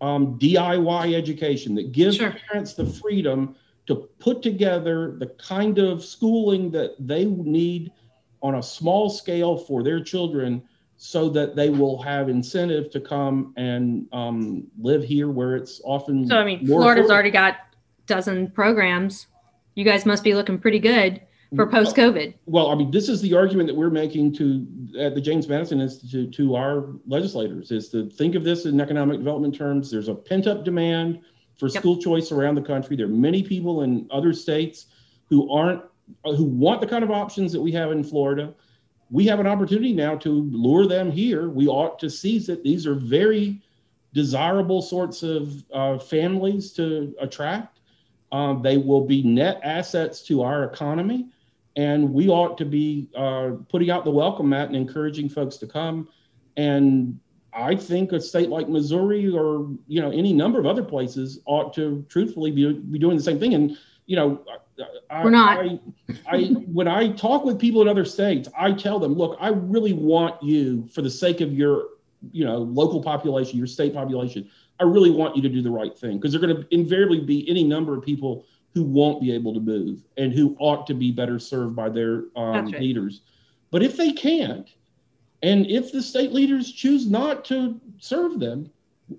um, 0.00 0.38
DIY 0.38 1.14
education, 1.14 1.74
that 1.74 1.92
gives 1.92 2.16
sure. 2.16 2.34
parents 2.48 2.74
the 2.74 2.86
freedom 2.86 3.54
to 3.86 4.08
put 4.18 4.42
together 4.42 5.16
the 5.18 5.26
kind 5.26 5.78
of 5.78 6.04
schooling 6.04 6.70
that 6.70 6.94
they 6.98 7.24
need 7.24 7.92
on 8.42 8.56
a 8.56 8.62
small 8.62 9.10
scale 9.10 9.56
for 9.56 9.82
their 9.82 10.02
children 10.02 10.62
so 10.96 11.28
that 11.30 11.56
they 11.56 11.70
will 11.70 12.00
have 12.02 12.28
incentive 12.28 12.90
to 12.90 13.00
come 13.00 13.54
and 13.56 14.06
um, 14.12 14.66
live 14.78 15.02
here 15.02 15.30
where 15.30 15.56
it's 15.56 15.80
often 15.84 16.26
so 16.26 16.36
i 16.36 16.44
mean 16.44 16.66
florida's 16.66 17.06
affordable. 17.06 17.10
already 17.10 17.30
got 17.30 17.56
dozen 18.06 18.50
programs 18.50 19.26
you 19.74 19.84
guys 19.84 20.04
must 20.04 20.22
be 20.22 20.34
looking 20.34 20.58
pretty 20.58 20.78
good 20.78 21.20
for 21.56 21.66
post 21.66 21.96
COVID. 21.96 22.34
Well, 22.46 22.70
I 22.70 22.74
mean, 22.74 22.90
this 22.90 23.08
is 23.08 23.20
the 23.20 23.34
argument 23.34 23.66
that 23.68 23.74
we're 23.74 23.90
making 23.90 24.34
to 24.34 24.66
at 24.98 25.14
the 25.14 25.20
James 25.20 25.48
Madison 25.48 25.80
Institute 25.80 26.32
to 26.34 26.54
our 26.54 26.88
legislators 27.06 27.70
is 27.70 27.88
to 27.90 28.08
think 28.08 28.34
of 28.34 28.44
this 28.44 28.66
in 28.66 28.80
economic 28.80 29.18
development 29.18 29.54
terms. 29.54 29.90
There's 29.90 30.08
a 30.08 30.14
pent 30.14 30.46
up 30.46 30.64
demand 30.64 31.20
for 31.58 31.68
yep. 31.68 31.80
school 31.80 31.96
choice 31.96 32.32
around 32.32 32.54
the 32.54 32.62
country. 32.62 32.96
There 32.96 33.06
are 33.06 33.08
many 33.08 33.42
people 33.42 33.82
in 33.82 34.06
other 34.10 34.32
states 34.32 34.86
who 35.28 35.50
aren't 35.52 35.82
who 36.24 36.44
want 36.44 36.80
the 36.80 36.86
kind 36.86 37.04
of 37.04 37.10
options 37.10 37.52
that 37.52 37.60
we 37.60 37.72
have 37.72 37.92
in 37.92 38.02
Florida. 38.02 38.54
We 39.10 39.26
have 39.26 39.40
an 39.40 39.46
opportunity 39.46 39.92
now 39.92 40.16
to 40.16 40.28
lure 40.28 40.86
them 40.86 41.10
here. 41.10 41.48
We 41.50 41.66
ought 41.66 41.98
to 42.00 42.10
seize 42.10 42.48
it. 42.48 42.62
These 42.62 42.86
are 42.86 42.94
very 42.94 43.60
desirable 44.12 44.82
sorts 44.82 45.22
of 45.22 45.64
uh, 45.72 45.98
families 45.98 46.72
to 46.72 47.14
attract. 47.20 47.78
Um, 48.32 48.62
they 48.62 48.76
will 48.76 49.04
be 49.04 49.22
net 49.22 49.60
assets 49.62 50.22
to 50.22 50.42
our 50.42 50.64
economy 50.64 51.28
and 51.80 52.12
we 52.12 52.28
ought 52.28 52.58
to 52.58 52.66
be 52.66 53.08
uh, 53.16 53.52
putting 53.70 53.90
out 53.90 54.04
the 54.04 54.10
welcome 54.10 54.50
mat 54.50 54.66
and 54.66 54.76
encouraging 54.76 55.30
folks 55.30 55.56
to 55.56 55.66
come. 55.66 56.06
And 56.58 57.18
I 57.54 57.74
think 57.74 58.12
a 58.12 58.20
state 58.20 58.50
like 58.50 58.68
Missouri 58.68 59.30
or 59.30 59.70
you 59.88 60.02
know 60.02 60.10
any 60.10 60.34
number 60.34 60.58
of 60.58 60.66
other 60.66 60.84
places 60.84 61.40
ought 61.46 61.72
to 61.74 62.04
truthfully 62.10 62.50
be, 62.50 62.74
be 62.74 62.98
doing 62.98 63.16
the 63.16 63.22
same 63.22 63.40
thing. 63.40 63.54
And 63.54 63.78
you 64.04 64.16
know, 64.16 64.44
I, 65.08 65.24
we're 65.24 65.30
not. 65.30 65.58
I, 65.58 65.80
I 66.28 66.42
when 66.78 66.86
I 66.86 67.12
talk 67.12 67.46
with 67.46 67.58
people 67.58 67.80
in 67.80 67.88
other 67.88 68.04
states, 68.04 68.46
I 68.58 68.72
tell 68.72 68.98
them, 68.98 69.14
look, 69.14 69.38
I 69.40 69.48
really 69.48 69.94
want 69.94 70.42
you 70.42 70.86
for 70.92 71.00
the 71.00 71.10
sake 71.10 71.40
of 71.40 71.54
your 71.54 71.86
you 72.30 72.44
know 72.44 72.58
local 72.58 73.02
population, 73.02 73.56
your 73.56 73.66
state 73.66 73.94
population. 73.94 74.50
I 74.80 74.84
really 74.84 75.10
want 75.10 75.34
you 75.34 75.40
to 75.40 75.48
do 75.48 75.62
the 75.62 75.70
right 75.70 75.96
thing 75.96 76.18
because 76.18 76.32
they're 76.32 76.42
going 76.42 76.56
to 76.56 76.74
invariably 76.74 77.20
be 77.20 77.48
any 77.48 77.64
number 77.64 77.96
of 77.96 78.02
people 78.02 78.44
who 78.74 78.84
won't 78.84 79.20
be 79.20 79.32
able 79.32 79.52
to 79.54 79.60
move 79.60 80.02
and 80.16 80.32
who 80.32 80.56
ought 80.58 80.86
to 80.86 80.94
be 80.94 81.10
better 81.10 81.38
served 81.38 81.74
by 81.74 81.88
their 81.88 82.24
um, 82.36 82.66
right. 82.66 82.80
leaders. 82.80 83.22
But 83.70 83.82
if 83.82 83.96
they 83.96 84.12
can't, 84.12 84.68
and 85.42 85.66
if 85.66 85.92
the 85.92 86.02
state 86.02 86.32
leaders 86.32 86.72
choose 86.72 87.08
not 87.08 87.44
to 87.46 87.80
serve 87.98 88.38
them, 88.38 88.70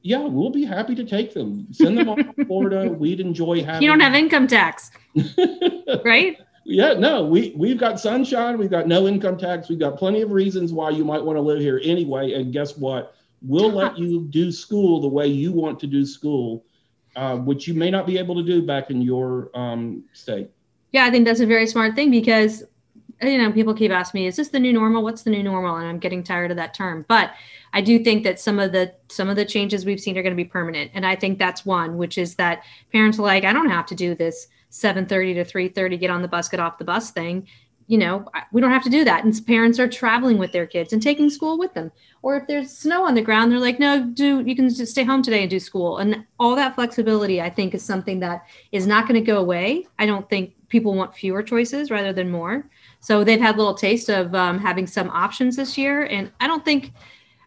yeah, 0.04 0.20
we'll 0.20 0.52
be 0.52 0.64
happy 0.64 0.96
to 0.96 1.04
take 1.04 1.34
them. 1.34 1.68
Send 1.72 1.98
them 1.98 2.10
off 2.10 2.18
to 2.20 2.46
Florida. 2.46 2.90
We'd 2.90 3.20
enjoy 3.20 3.64
having. 3.64 3.82
You 3.82 3.90
don't 3.90 4.00
have 4.00 4.14
income 4.14 4.48
tax, 4.48 4.92
right? 6.06 6.38
Yeah, 6.64 6.94
no, 6.94 7.26
we 7.26 7.54
we've 7.58 7.78
got 7.78 8.00
sunshine. 8.00 8.58
We've 8.58 8.70
got 8.70 8.88
no 8.88 9.08
income 9.08 9.38
tax. 9.38 9.68
We've 9.68 9.80
got 9.80 9.98
plenty 9.98 10.22
of 10.22 10.32
reasons 10.32 10.72
why 10.72 10.92
you 10.92 11.04
might 11.04 11.22
want 11.22 11.38
to 11.38 11.42
live 11.42 11.60
here 11.60 11.82
anyway. 11.84 12.34
And 12.34 12.54
guess 12.54 12.78
what? 12.78 13.16
We'll 13.42 13.72
let 13.72 13.98
you 13.98 14.28
do 14.30 14.52
school 14.52 15.02
the 15.02 15.08
way 15.08 15.28
you 15.28 15.52
want 15.52 15.80
to 15.80 15.88
do 15.88 16.06
school 16.06 16.64
uh, 17.16 17.38
which 17.38 17.68
you 17.68 17.74
may 17.74 17.92
not 17.92 18.06
be 18.06 18.18
able 18.18 18.36
to 18.36 18.44
do 18.44 18.62
back 18.62 18.90
in 18.90 19.02
your 19.02 19.50
um, 19.54 20.04
state. 20.14 20.50
Yeah, 20.92 21.06
I 21.06 21.12
think 21.12 21.26
that's 21.26 21.40
a 21.40 21.46
very 21.46 21.68
smart 21.68 21.96
thing 21.96 22.12
because 22.12 22.64
you 23.22 23.38
know 23.38 23.52
people 23.52 23.74
keep 23.74 23.92
asking 23.92 24.22
me, 24.22 24.28
"Is 24.28 24.36
this 24.36 24.50
the 24.50 24.60
new 24.60 24.74
normal? 24.74 25.04
What's 25.04 25.24
the 25.24 25.30
new 25.30 25.44
normal?" 25.44 25.78
And 25.78 25.88
I'm 25.88 26.00
getting 26.00 26.24
tired 26.24 26.52
of 26.52 26.58
that 26.58 26.74
term. 26.74 27.06
But 27.08 27.32
I 27.74 27.82
do 27.82 28.00
think 28.00 28.24
that 28.24 28.40
some 28.40 28.60
of 28.60 28.72
the 28.72 28.94
some 29.10 29.30
of 29.30 29.36
the 29.36 29.46
changes 29.46 29.86
we've 29.86 30.00
seen 30.00 30.18
are 30.18 30.24
going 30.24 30.36
to 30.36 30.44
be 30.44 30.46
permanent, 30.46 30.92
and 30.94 31.06
I 31.06 31.16
think 31.16 31.40
that's 31.40 31.66
one, 31.66 31.98
which 31.98 32.18
is 32.18 32.36
that 32.36 32.64
parents 32.92 33.20
are 33.20 33.24
like, 33.24 33.46
"I 33.46 33.54
don't 33.54 33.70
have 33.70 33.86
to 33.88 33.96
do 33.96 34.16
this 34.16 34.48
7:30 34.70 35.34
to 35.36 35.46
3:30, 35.46 35.98
get 35.98 36.10
on 36.10 36.22
the 36.22 36.28
bus, 36.28 36.50
get 36.50 36.60
off 36.60 36.78
the 36.78 36.86
bus 36.86 37.12
thing." 37.12 37.48
You 37.88 37.98
know, 37.98 38.26
we 38.52 38.62
don't 38.62 38.72
have 38.72 38.84
to 38.84 38.90
do 38.90 39.04
that. 39.04 39.24
And 39.24 39.46
parents 39.46 39.80
are 39.80 39.88
traveling 39.88 40.38
with 40.38 40.52
their 40.52 40.66
kids 40.66 40.94
and 40.94 41.02
taking 41.02 41.30
school 41.30 41.58
with 41.58 41.74
them. 41.74 41.92
Or 42.22 42.38
if 42.38 42.48
there's 42.48 42.72
snow 42.72 43.06
on 43.06 43.16
the 43.16 43.22
ground, 43.22 43.52
they're 43.52 43.60
like, 43.60 43.80
no, 43.80 44.06
do 44.06 44.42
you 44.42 44.56
can 44.56 44.70
just 44.70 44.92
stay 44.92 45.04
home 45.04 45.22
today 45.22 45.42
and 45.42 45.50
do 45.50 45.60
school. 45.60 45.98
And 45.98 46.26
all 46.40 46.56
that 46.56 46.76
flexibility, 46.76 47.42
I 47.42 47.50
think, 47.50 47.74
is 47.74 47.84
something 47.84 48.20
that 48.20 48.46
is 48.72 48.88
not 48.88 49.08
going 49.08 49.20
to 49.20 49.26
go 49.26 49.40
away. 49.40 49.88
I 50.00 50.06
don't 50.06 50.30
think 50.30 50.54
people 50.70 50.94
want 50.94 51.16
fewer 51.16 51.44
choices 51.44 51.92
rather 51.92 52.14
than 52.14 52.32
more. 52.32 52.70
So 53.02 53.24
they've 53.24 53.42
had 53.42 53.56
a 53.56 53.58
little 53.58 53.74
taste 53.74 54.10
of 54.10 54.34
um, 54.34 54.60
having 54.60 54.88
some 54.88 55.10
options 55.10 55.56
this 55.56 55.78
year. 55.78 56.04
And 56.04 56.32
I 56.40 56.48
don't 56.48 56.64
think, 56.64 56.94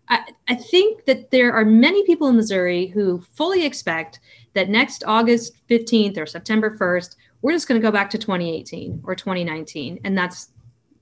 I, 0.09 0.20
I 0.49 0.55
think 0.57 1.07
that 1.07 1.31
there 1.31 1.53
are 1.53 1.64
many 1.64 2.05
people 2.05 2.29
in 2.29 2.37
Missouri 2.37 2.88
who 2.88 3.20
fully 3.33 3.64
expect 3.64 4.20
that 4.53 4.68
next 4.68 5.05
August 5.07 5.55
15th 5.68 6.18
or 6.18 6.27
September 6.27 6.77
1st, 6.77 7.16
we're 7.44 7.52
just 7.52 7.68
going 7.68 7.78
to 7.78 7.87
go 7.87 7.92
back 7.92 8.09
to 8.09 8.16
2018 8.16 9.02
or 9.04 9.14
2019 9.14 10.00
and 10.02 10.16
that's 10.16 10.48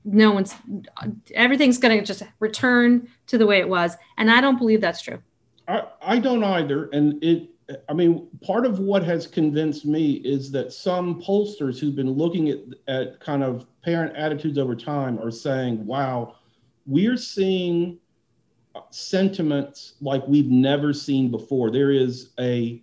no 0.05 0.33
one's 0.33 0.55
everything's 1.35 1.78
going 1.78 1.96
to 1.96 2.05
just 2.05 2.24
return 2.40 3.09
to 3.28 3.38
the 3.38 3.46
way 3.46 3.61
it 3.61 3.68
was 3.68 3.96
and 4.18 4.28
i 4.28 4.40
don't 4.40 4.59
believe 4.59 4.81
that's 4.81 5.00
true. 5.00 5.22
I, 5.68 5.85
I 6.02 6.18
don't 6.18 6.42
either 6.42 6.90
and 6.92 7.22
it 7.22 7.50
i 7.88 7.92
mean 7.92 8.26
part 8.44 8.66
of 8.66 8.81
what 8.81 9.05
has 9.05 9.28
convinced 9.28 9.87
me 9.87 10.14
is 10.14 10.50
that 10.50 10.72
some 10.72 11.22
pollsters 11.22 11.78
who've 11.78 11.94
been 11.94 12.11
looking 12.11 12.48
at, 12.48 12.59
at 12.88 13.20
kind 13.20 13.44
of 13.44 13.64
parent 13.85 14.16
attitudes 14.16 14.59
over 14.59 14.74
time 14.74 15.20
are 15.20 15.31
saying 15.31 15.87
wow 15.87 16.35
we're 16.87 17.16
seeing 17.16 18.00
sentiments 18.90 19.94
like 20.00 20.26
we've 20.26 20.50
never 20.50 20.92
seen 20.92 21.31
before. 21.31 21.70
There 21.70 21.90
is 21.90 22.31
a 22.38 22.83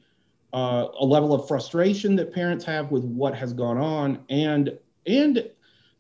uh, 0.54 0.88
a 1.00 1.06
level 1.06 1.34
of 1.34 1.48
frustration 1.48 2.16
that 2.16 2.34
parents 2.34 2.66
have 2.66 2.92
with 2.92 3.04
what 3.04 3.36
has 3.36 3.54
gone 3.54 3.78
on 3.78 4.24
and 4.30 4.78
and 5.06 5.50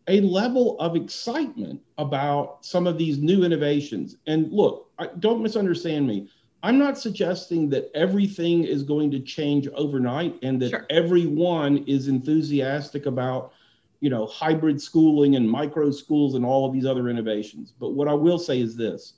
a 0.07 0.21
level 0.21 0.79
of 0.79 0.95
excitement 0.95 1.79
about 1.99 2.65
some 2.65 2.87
of 2.87 2.97
these 2.97 3.19
new 3.19 3.43
innovations. 3.43 4.17
And 4.25 4.51
look 4.51 4.89
I, 4.97 5.07
don't 5.19 5.43
misunderstand 5.43 6.07
me. 6.07 6.29
I'm 6.63 6.77
not 6.77 6.97
suggesting 6.97 7.69
that 7.69 7.89
everything 7.93 8.63
is 8.63 8.83
going 8.83 9.11
to 9.11 9.19
change 9.19 9.67
overnight 9.75 10.37
and 10.41 10.61
that 10.61 10.71
sure. 10.71 10.85
everyone 10.89 11.77
is 11.85 12.07
enthusiastic 12.07 13.05
about 13.05 13.53
you 13.99 14.09
know 14.09 14.25
hybrid 14.25 14.81
schooling 14.81 15.35
and 15.35 15.49
micro 15.49 15.91
schools 15.91 16.35
and 16.35 16.43
all 16.43 16.65
of 16.65 16.73
these 16.73 16.85
other 16.85 17.07
innovations. 17.07 17.73
But 17.79 17.91
what 17.91 18.07
i 18.07 18.13
will 18.13 18.39
say 18.39 18.59
is 18.59 18.75
this 18.75 19.13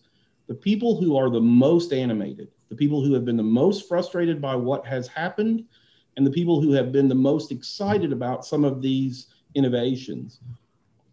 the 0.51 0.55
people 0.55 0.99
who 0.99 1.15
are 1.15 1.29
the 1.29 1.39
most 1.39 1.93
animated 1.93 2.49
the 2.67 2.75
people 2.75 3.01
who 3.01 3.13
have 3.13 3.23
been 3.23 3.37
the 3.37 3.43
most 3.43 3.87
frustrated 3.87 4.41
by 4.41 4.53
what 4.53 4.85
has 4.85 5.07
happened, 5.07 5.63
and 6.17 6.27
the 6.27 6.31
people 6.31 6.59
who 6.59 6.73
have 6.73 6.91
been 6.91 7.07
the 7.07 7.15
most 7.15 7.53
excited 7.53 8.11
about 8.11 8.45
some 8.45 8.65
of 8.65 8.81
these 8.81 9.27
innovations 9.55 10.41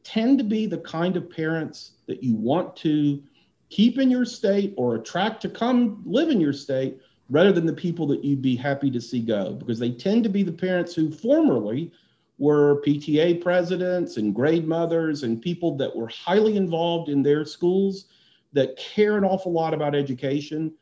tend 0.02 0.38
to 0.38 0.44
be 0.44 0.66
the 0.66 0.78
kind 0.78 1.16
of 1.16 1.30
parents 1.30 1.92
that 2.06 2.20
you 2.20 2.34
want 2.34 2.74
to 2.78 3.22
keep 3.70 3.98
in 3.98 4.10
your 4.10 4.24
state 4.24 4.74
or 4.76 4.96
attract 4.96 5.40
to 5.42 5.48
come 5.48 6.02
live 6.04 6.30
in 6.30 6.40
your 6.40 6.52
state 6.52 6.98
rather 7.30 7.52
than 7.52 7.66
the 7.66 7.72
people 7.72 8.08
that 8.08 8.24
you'd 8.24 8.42
be 8.42 8.56
happy 8.56 8.90
to 8.90 9.00
see 9.00 9.20
go 9.20 9.52
because 9.52 9.78
they 9.78 9.92
tend 9.92 10.24
to 10.24 10.30
be 10.30 10.42
the 10.42 10.50
parents 10.50 10.96
who 10.96 11.12
formerly 11.12 11.92
were 12.38 12.82
PTA 12.82 13.40
presidents 13.40 14.16
and 14.16 14.34
grade 14.34 14.66
mothers 14.66 15.22
and 15.22 15.40
people 15.40 15.76
that 15.76 15.94
were 15.94 16.08
highly 16.08 16.56
involved 16.56 17.08
in 17.08 17.22
their 17.22 17.44
schools 17.44 18.06
that 18.52 18.76
care 18.76 19.16
an 19.16 19.24
awful 19.24 19.52
lot 19.52 19.74
about 19.74 19.94
education 19.94 20.72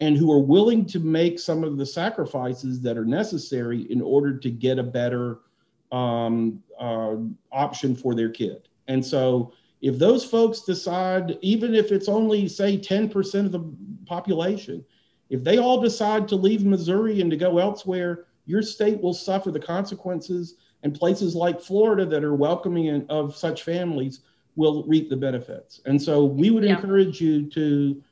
and 0.00 0.16
who 0.16 0.30
are 0.30 0.40
willing 0.40 0.84
to 0.84 0.98
make 0.98 1.38
some 1.38 1.64
of 1.64 1.76
the 1.76 1.86
sacrifices 1.86 2.80
that 2.82 2.98
are 2.98 3.04
necessary 3.04 3.82
in 3.90 4.00
order 4.00 4.36
to 4.36 4.50
get 4.50 4.78
a 4.78 4.82
better 4.82 5.40
um, 5.92 6.62
uh, 6.78 7.16
option 7.52 7.94
for 7.94 8.14
their 8.14 8.28
kid. 8.28 8.68
And 8.88 9.04
so, 9.04 9.52
if 9.80 9.98
those 9.98 10.24
folks 10.24 10.60
decide, 10.60 11.38
even 11.42 11.74
if 11.74 11.92
it's 11.92 12.08
only, 12.08 12.48
say, 12.48 12.78
10% 12.78 13.44
of 13.44 13.52
the 13.52 13.70
population, 14.06 14.82
if 15.28 15.44
they 15.44 15.58
all 15.58 15.80
decide 15.80 16.26
to 16.28 16.36
leave 16.36 16.64
Missouri 16.64 17.20
and 17.20 17.30
to 17.30 17.36
go 17.36 17.58
elsewhere, 17.58 18.24
your 18.46 18.62
state 18.62 19.00
will 19.00 19.12
suffer 19.12 19.50
the 19.50 19.60
consequences. 19.60 20.56
And 20.82 20.98
places 20.98 21.34
like 21.34 21.60
Florida 21.60 22.04
that 22.06 22.24
are 22.24 22.34
welcoming 22.34 23.06
of 23.08 23.36
such 23.36 23.62
families 23.62 24.20
will 24.56 24.84
reap 24.84 25.10
the 25.10 25.16
benefits. 25.16 25.80
And 25.84 26.00
so 26.00 26.24
we 26.24 26.50
would 26.50 26.64
yeah. 26.64 26.76
encourage 26.76 27.20
you 27.20 27.48
to, 27.50 28.02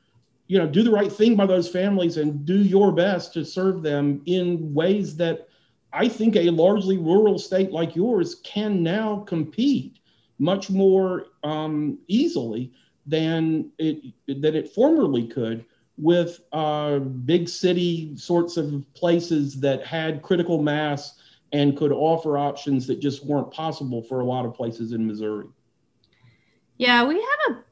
you 0.47 0.57
know, 0.57 0.67
do 0.67 0.83
the 0.83 0.91
right 0.91 1.11
thing 1.11 1.35
by 1.35 1.45
those 1.45 1.69
families 1.69 2.17
and 2.17 2.45
do 2.45 2.57
your 2.57 2.91
best 2.91 3.33
to 3.33 3.45
serve 3.45 3.81
them 3.81 4.21
in 4.25 4.73
ways 4.73 5.15
that 5.17 5.47
I 5.93 6.07
think 6.07 6.35
a 6.35 6.49
largely 6.49 6.97
rural 6.97 7.37
state 7.37 7.71
like 7.71 7.95
yours 7.95 8.35
can 8.43 8.81
now 8.81 9.19
compete 9.27 9.99
much 10.39 10.69
more 10.69 11.27
um, 11.43 11.99
easily 12.07 12.73
than 13.05 13.71
it 13.77 14.01
than 14.27 14.55
it 14.55 14.73
formerly 14.73 15.27
could 15.27 15.65
with 15.97 16.41
uh, 16.51 16.99
big 16.99 17.47
city 17.47 18.15
sorts 18.17 18.57
of 18.57 18.83
places 18.95 19.59
that 19.59 19.85
had 19.85 20.21
critical 20.23 20.61
mass 20.61 21.19
and 21.51 21.77
could 21.77 21.91
offer 21.91 22.37
options 22.37 22.87
that 22.87 22.99
just 22.99 23.25
weren't 23.25 23.51
possible 23.51 24.01
for 24.01 24.21
a 24.21 24.25
lot 24.25 24.45
of 24.45 24.55
places 24.55 24.91
in 24.91 25.05
Missouri. 25.05 25.45
Yeah, 26.77 27.05
we 27.05 27.15
have 27.15 27.55
a 27.55 27.63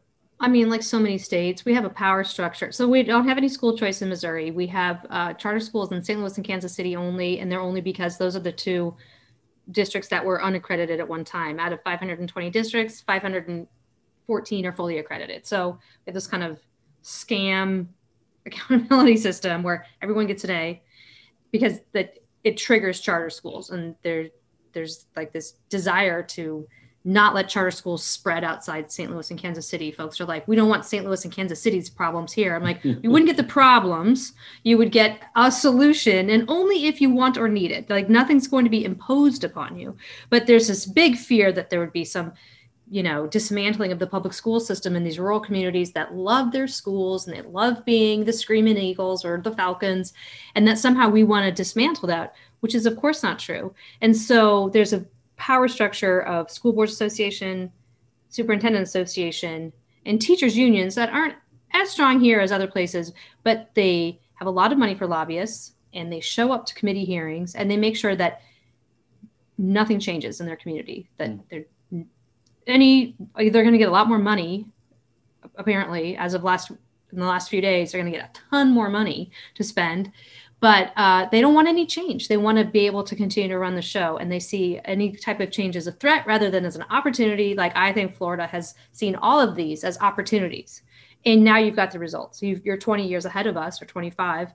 I 0.42 0.48
mean, 0.48 0.70
like 0.70 0.82
so 0.82 0.98
many 0.98 1.20
states, 1.20 1.66
we 1.66 1.74
have 1.76 1.86
a 1.86 1.90
power 1.90 2.24
structure. 2.24 2.72
So 2.72 2.88
we 2.88 3.04
don't 3.04 3.28
have 3.28 3.38
any 3.38 3.48
school 3.48 3.78
choice 3.78 4.02
in 4.02 4.10
Missouri. 4.10 4.50
We 4.50 4.66
have 4.68 5.06
uh, 5.12 5.34
charter 5.34 5.60
schools 5.60 5.92
in 5.92 6.04
St. 6.04 6.20
Louis 6.20 6.36
and 6.36 6.46
Kansas 6.46 6.74
City 6.74 6.96
only, 6.96 7.40
and 7.40 7.52
they're 7.52 7.62
only 7.62 7.80
because 7.80 8.18
those 8.18 8.36
are 8.36 8.40
the 8.40 8.52
two 8.52 8.96
districts 9.70 10.10
that 10.10 10.26
were 10.26 10.44
unaccredited 10.44 11.00
at 11.00 11.08
one 11.08 11.24
time. 11.24 11.60
Out 11.60 11.74
of 11.74 11.84
520 11.84 12.50
districts, 12.50 13.02
514 13.02 14.66
are 14.66 14.74
fully 14.74 14.98
accredited. 14.98 15.46
So 15.46 15.74
we 15.74 16.10
have 16.10 16.16
this 16.16 16.26
kind 16.26 16.44
of 16.44 16.60
scam 17.04 17.86
accountability 18.48 19.18
system 19.18 19.62
where 19.62 19.86
everyone 20.02 20.26
gets 20.26 20.44
an 20.44 20.50
A 20.50 20.82
because 21.52 21.82
that 21.92 22.18
it 22.44 22.58
triggers 22.58 23.00
charter 23.00 23.30
schools, 23.30 23.70
and 23.70 23.96
there 24.02 24.30
there's 24.74 25.06
like 25.16 25.32
this 25.32 25.54
desire 25.70 26.24
to 26.24 26.66
not 27.04 27.34
let 27.34 27.50
charter 27.50 27.72
schools 27.72 28.04
spread 28.04 28.44
outside 28.44 28.92
St. 28.92 29.12
Louis 29.12 29.32
and 29.32 29.40
Kansas 29.40 29.68
City. 29.68 29.92
Folks 29.92 30.22
are 30.22 30.26
like, 30.26 30.48
we 30.48 30.56
don't 30.56 30.70
want 30.70 30.86
St. 30.86 31.04
Louis 31.04 31.24
and 31.24 31.34
Kansas 31.34 31.62
City's 31.62 31.90
problems 31.90 32.32
here. 32.32 32.56
I'm 32.56 32.62
like, 32.62 32.84
you 32.84 33.10
wouldn't 33.10 33.28
get 33.28 33.38
the 33.38 33.44
problems. 33.44 34.34
You 34.64 34.78
would 34.78 34.92
get 34.92 35.20
a 35.36 35.52
solution, 35.52 36.30
and 36.30 36.46
only 36.48 36.86
if 36.86 37.02
you 37.02 37.10
want 37.10 37.38
or 37.38 37.50
need 37.50 37.72
it. 37.72 37.90
Like, 37.90 38.08
nothing's 38.08 38.48
going 38.48 38.66
to 38.66 38.70
be 38.70 38.86
imposed 38.86 39.44
upon 39.44 39.80
you. 39.80 39.96
But 40.30 40.46
there's 40.46 40.68
this 40.68 40.86
big 40.86 41.18
fear 41.18 41.52
that 41.54 41.72
there 41.72 41.80
would 41.80 41.92
be 41.92 42.06
some, 42.06 42.34
you 42.88 43.02
know, 43.02 43.26
dismantling 43.26 43.92
of 43.92 43.98
the 43.98 44.06
public 44.06 44.34
school 44.34 44.60
system 44.60 44.96
in 44.96 45.04
these 45.04 45.18
rural 45.18 45.40
communities 45.40 45.94
that 45.94 46.14
love 46.14 46.52
their 46.52 46.68
schools 46.68 47.26
and 47.26 47.36
they 47.36 47.42
love 47.42 47.84
being 47.84 48.26
the 48.26 48.34
Screaming 48.34 48.78
Eagles 48.78 49.26
or 49.26 49.42
the 49.42 49.56
Falcons, 49.56 50.14
and 50.54 50.68
that 50.68 50.78
somehow 50.78 51.10
we 51.10 51.24
want 51.24 51.46
to 51.46 51.52
dismantle 51.52 52.08
that, 52.10 52.36
which 52.60 52.76
is, 52.76 52.86
of 52.86 52.96
course, 52.96 53.24
not 53.24 53.40
true. 53.40 53.74
And 54.02 54.16
so 54.16 54.70
there's 54.70 54.94
a 54.94 55.04
power 55.42 55.68
structure 55.68 56.22
of 56.22 56.52
school 56.52 56.72
boards 56.72 56.94
association, 56.94 57.72
superintendent 58.30 58.84
association, 58.84 59.74
and 60.06 60.22
teachers 60.22 60.56
unions 60.56 60.94
that 60.94 61.10
aren't 61.10 61.34
as 61.74 61.90
strong 61.90 62.20
here 62.20 62.40
as 62.40 62.52
other 62.52 62.68
places, 62.68 63.12
but 63.42 63.72
they 63.74 64.22
have 64.36 64.48
a 64.48 64.52
lot 64.52 64.72
of 64.72 64.78
money 64.78 64.94
for 64.94 65.08
lobbyists 65.08 65.74
and 65.96 66.14
they 66.14 66.20
show 66.20 66.52
up 66.52 66.68
to 66.68 66.76
committee 66.76 67.06
hearings 67.06 67.56
and 67.56 67.72
they 67.72 67.76
make 67.76 67.98
sure 67.98 68.16
that 68.16 68.42
nothing 69.58 70.00
changes 70.00 70.40
in 70.40 70.46
their 70.46 70.56
community. 70.56 71.10
That 71.18 71.32
mm. 71.32 71.44
they're 71.50 71.66
any 72.68 73.16
they're 73.36 73.64
going 73.64 73.72
to 73.72 73.80
get 73.80 73.90
a 73.90 73.92
lot 73.92 74.08
more 74.08 74.20
money. 74.20 74.68
Apparently, 75.56 76.16
as 76.18 76.36
of 76.36 76.44
last 76.44 76.70
in 76.70 77.20
the 77.20 77.26
last 77.26 77.50
few 77.50 77.62
days, 77.62 77.92
they're 77.92 78.02
going 78.02 78.14
to 78.14 78.18
get 78.18 78.30
a 78.30 78.40
ton 78.52 78.70
more 78.70 78.90
money 78.90 79.32
to 79.56 79.64
spend 79.64 80.12
but 80.62 80.94
uh, 80.96 81.28
they 81.32 81.42
don't 81.42 81.56
want 81.56 81.68
any 81.68 81.88
change. 81.88 82.28
They 82.28 82.38
want 82.38 82.60
to 82.60 82.64
be 82.64 82.86
able 82.86 83.04
to 83.04 83.16
continue 83.16 83.50
to 83.50 83.58
run 83.58 83.74
the 83.74 83.82
show, 83.82 84.18
and 84.18 84.32
they 84.32 84.40
see 84.40 84.80
any 84.86 85.12
type 85.12 85.40
of 85.40 85.52
change 85.52 85.76
as 85.76 85.88
a 85.88 85.92
threat 85.92 86.26
rather 86.28 86.52
than 86.52 86.66
as 86.66 86.76
an 86.76 86.86
opportunity. 86.92 87.56
Like 87.56 87.76
I 87.76 87.92
think 87.92 88.16
Florida 88.16 88.46
has 88.46 88.76
seen 88.92 89.16
all 89.16 89.40
of 89.40 89.56
these 89.56 89.84
as 89.84 90.00
opportunities, 90.00 90.84
and 91.26 91.44
now 91.44 91.58
you've 91.58 91.76
got 91.76 91.90
the 91.90 91.98
results. 91.98 92.44
you 92.44 92.62
are 92.68 92.78
20 92.78 93.08
years 93.08 93.26
ahead 93.26 93.48
of 93.48 93.58
us, 93.58 93.82
or 93.82 93.86
25, 93.86 94.54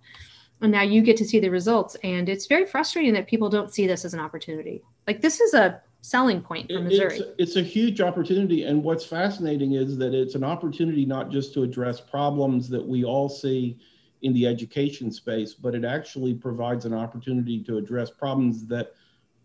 and 0.62 0.70
now 0.70 0.82
you 0.82 1.02
get 1.02 1.16
to 1.16 1.24
see 1.24 1.40
the 1.40 1.50
results. 1.50 1.96
And 2.04 2.28
it's 2.28 2.46
very 2.46 2.66
frustrating 2.66 3.12
that 3.14 3.26
people 3.26 3.50
don't 3.50 3.74
see 3.74 3.88
this 3.88 4.04
as 4.04 4.14
an 4.14 4.20
opportunity. 4.20 4.84
Like 5.08 5.20
this 5.20 5.40
is 5.40 5.54
a 5.54 5.82
selling 6.02 6.40
point 6.40 6.70
for 6.70 6.78
Missouri. 6.78 7.16
It's, 7.16 7.30
it's 7.36 7.56
a 7.56 7.62
huge 7.62 8.00
opportunity, 8.00 8.62
and 8.62 8.80
what's 8.80 9.04
fascinating 9.04 9.72
is 9.72 9.98
that 9.98 10.14
it's 10.14 10.36
an 10.36 10.44
opportunity 10.44 11.04
not 11.04 11.32
just 11.32 11.52
to 11.54 11.64
address 11.64 12.00
problems 12.00 12.68
that 12.68 12.86
we 12.86 13.02
all 13.02 13.28
see 13.28 13.76
in 14.22 14.32
the 14.32 14.46
education 14.46 15.10
space, 15.10 15.54
but 15.54 15.74
it 15.74 15.84
actually 15.84 16.34
provides 16.34 16.84
an 16.84 16.94
opportunity 16.94 17.62
to 17.62 17.76
address 17.76 18.10
problems 18.10 18.66
that 18.66 18.94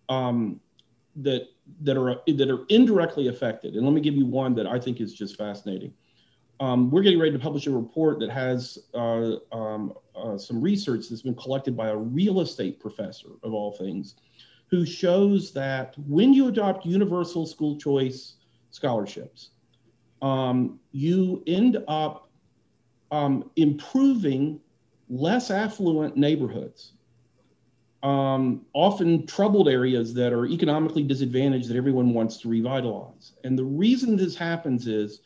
um, 0.09 0.59
that 1.17 1.47
that 1.81 1.97
are 1.97 2.21
that 2.27 2.49
are 2.49 2.65
indirectly 2.69 3.27
affected. 3.27 3.75
And 3.75 3.85
let 3.85 3.93
me 3.93 4.01
give 4.01 4.15
you 4.15 4.25
one 4.25 4.55
that 4.55 4.67
I 4.67 4.79
think 4.79 5.01
is 5.01 5.13
just 5.13 5.37
fascinating. 5.37 5.93
Um, 6.59 6.91
we're 6.91 7.01
getting 7.01 7.19
ready 7.19 7.31
to 7.31 7.39
publish 7.39 7.65
a 7.65 7.71
report 7.71 8.19
that 8.19 8.29
has 8.29 8.77
uh, 8.93 9.37
um, 9.51 9.93
uh, 10.15 10.37
some 10.37 10.61
research 10.61 11.09
that's 11.09 11.23
been 11.23 11.35
collected 11.35 11.75
by 11.75 11.89
a 11.89 11.97
real 11.97 12.41
estate 12.41 12.79
professor 12.79 13.29
of 13.41 13.51
all 13.53 13.71
things, 13.71 14.15
who 14.67 14.85
shows 14.85 15.51
that 15.53 15.95
when 16.07 16.33
you 16.33 16.47
adopt 16.47 16.85
universal 16.85 17.47
school 17.47 17.77
choice 17.77 18.35
scholarships, 18.69 19.49
um, 20.21 20.79
you 20.91 21.43
end 21.47 21.83
up 21.87 22.29
um, 23.11 23.49
improving 23.57 24.59
less 25.09 25.51
affluent 25.51 26.15
neighborhoods, 26.15 26.93
um, 28.03 28.65
often 28.73 29.27
troubled 29.27 29.69
areas 29.69 30.13
that 30.15 30.33
are 30.33 30.47
economically 30.47 31.03
disadvantaged 31.03 31.69
that 31.69 31.77
everyone 31.77 32.13
wants 32.13 32.37
to 32.37 32.47
revitalize. 32.47 33.33
And 33.43 33.59
the 33.59 33.63
reason 33.63 34.15
this 34.15 34.35
happens 34.35 34.87
is 34.87 35.21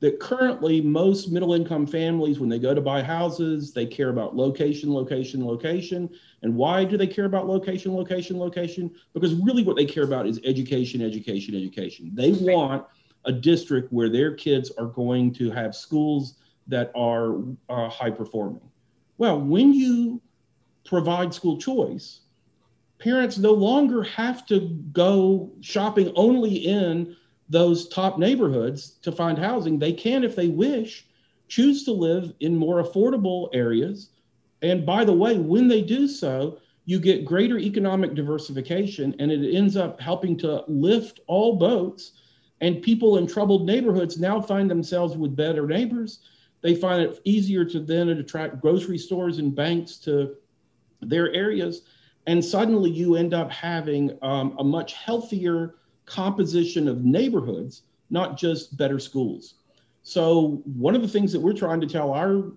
that 0.00 0.18
currently 0.18 0.80
most 0.80 1.30
middle 1.30 1.54
income 1.54 1.86
families, 1.86 2.40
when 2.40 2.48
they 2.48 2.58
go 2.58 2.74
to 2.74 2.80
buy 2.80 3.02
houses, 3.02 3.72
they 3.72 3.86
care 3.86 4.10
about 4.10 4.36
location, 4.36 4.92
location, 4.92 5.46
location. 5.46 6.10
And 6.42 6.54
why 6.54 6.84
do 6.84 6.96
they 6.96 7.06
care 7.06 7.24
about 7.24 7.46
location, 7.46 7.94
location, 7.94 8.38
location? 8.38 8.90
Because 9.14 9.34
really 9.34 9.62
what 9.62 9.76
they 9.76 9.86
care 9.86 10.04
about 10.04 10.26
is 10.26 10.40
education, 10.44 11.00
education, 11.00 11.54
education. 11.54 12.10
They 12.12 12.32
want 12.32 12.84
a 13.24 13.32
district 13.32 13.92
where 13.92 14.08
their 14.08 14.34
kids 14.34 14.70
are 14.78 14.86
going 14.86 15.32
to 15.34 15.50
have 15.50 15.74
schools 15.74 16.34
that 16.66 16.90
are 16.94 17.38
uh, 17.68 17.88
high 17.88 18.10
performing. 18.10 18.62
Well, 19.18 19.40
when 19.40 19.72
you 19.72 20.20
provide 20.84 21.32
school 21.32 21.58
choice, 21.58 22.20
parents 22.98 23.38
no 23.38 23.52
longer 23.52 24.02
have 24.02 24.46
to 24.46 24.60
go 24.92 25.52
shopping 25.60 26.12
only 26.16 26.54
in 26.54 27.16
those 27.48 27.88
top 27.88 28.18
neighborhoods 28.18 28.92
to 29.02 29.12
find 29.12 29.38
housing. 29.38 29.78
They 29.78 29.92
can, 29.92 30.24
if 30.24 30.34
they 30.34 30.48
wish, 30.48 31.06
choose 31.48 31.84
to 31.84 31.92
live 31.92 32.32
in 32.40 32.56
more 32.56 32.82
affordable 32.82 33.48
areas. 33.52 34.10
And 34.62 34.84
by 34.84 35.04
the 35.04 35.12
way, 35.12 35.38
when 35.38 35.68
they 35.68 35.82
do 35.82 36.08
so, 36.08 36.58
you 36.86 36.98
get 37.00 37.24
greater 37.24 37.58
economic 37.58 38.14
diversification 38.14 39.14
and 39.18 39.30
it 39.30 39.54
ends 39.54 39.76
up 39.76 40.00
helping 40.00 40.36
to 40.38 40.64
lift 40.66 41.20
all 41.26 41.56
boats. 41.56 42.12
And 42.60 42.82
people 42.82 43.18
in 43.18 43.26
troubled 43.26 43.66
neighborhoods 43.66 44.18
now 44.18 44.40
find 44.40 44.70
themselves 44.70 45.16
with 45.16 45.36
better 45.36 45.66
neighbors 45.66 46.20
they 46.62 46.74
find 46.74 47.02
it 47.02 47.20
easier 47.24 47.64
to 47.64 47.80
then 47.80 48.08
attract 48.08 48.60
grocery 48.60 48.98
stores 48.98 49.38
and 49.38 49.54
banks 49.54 49.96
to 49.98 50.36
their 51.00 51.32
areas. 51.32 51.82
And 52.26 52.44
suddenly 52.44 52.90
you 52.90 53.16
end 53.16 53.34
up 53.34 53.50
having 53.50 54.18
um, 54.22 54.56
a 54.58 54.64
much 54.64 54.94
healthier 54.94 55.76
composition 56.06 56.88
of 56.88 57.04
neighborhoods, 57.04 57.82
not 58.10 58.36
just 58.36 58.76
better 58.76 58.98
schools. 58.98 59.54
So, 60.02 60.62
one 60.64 60.94
of 60.94 61.02
the 61.02 61.08
things 61.08 61.32
that 61.32 61.40
we're 61.40 61.52
trying 61.52 61.80
to 61.80 61.86
tell 61.86 62.12
our 62.12 62.52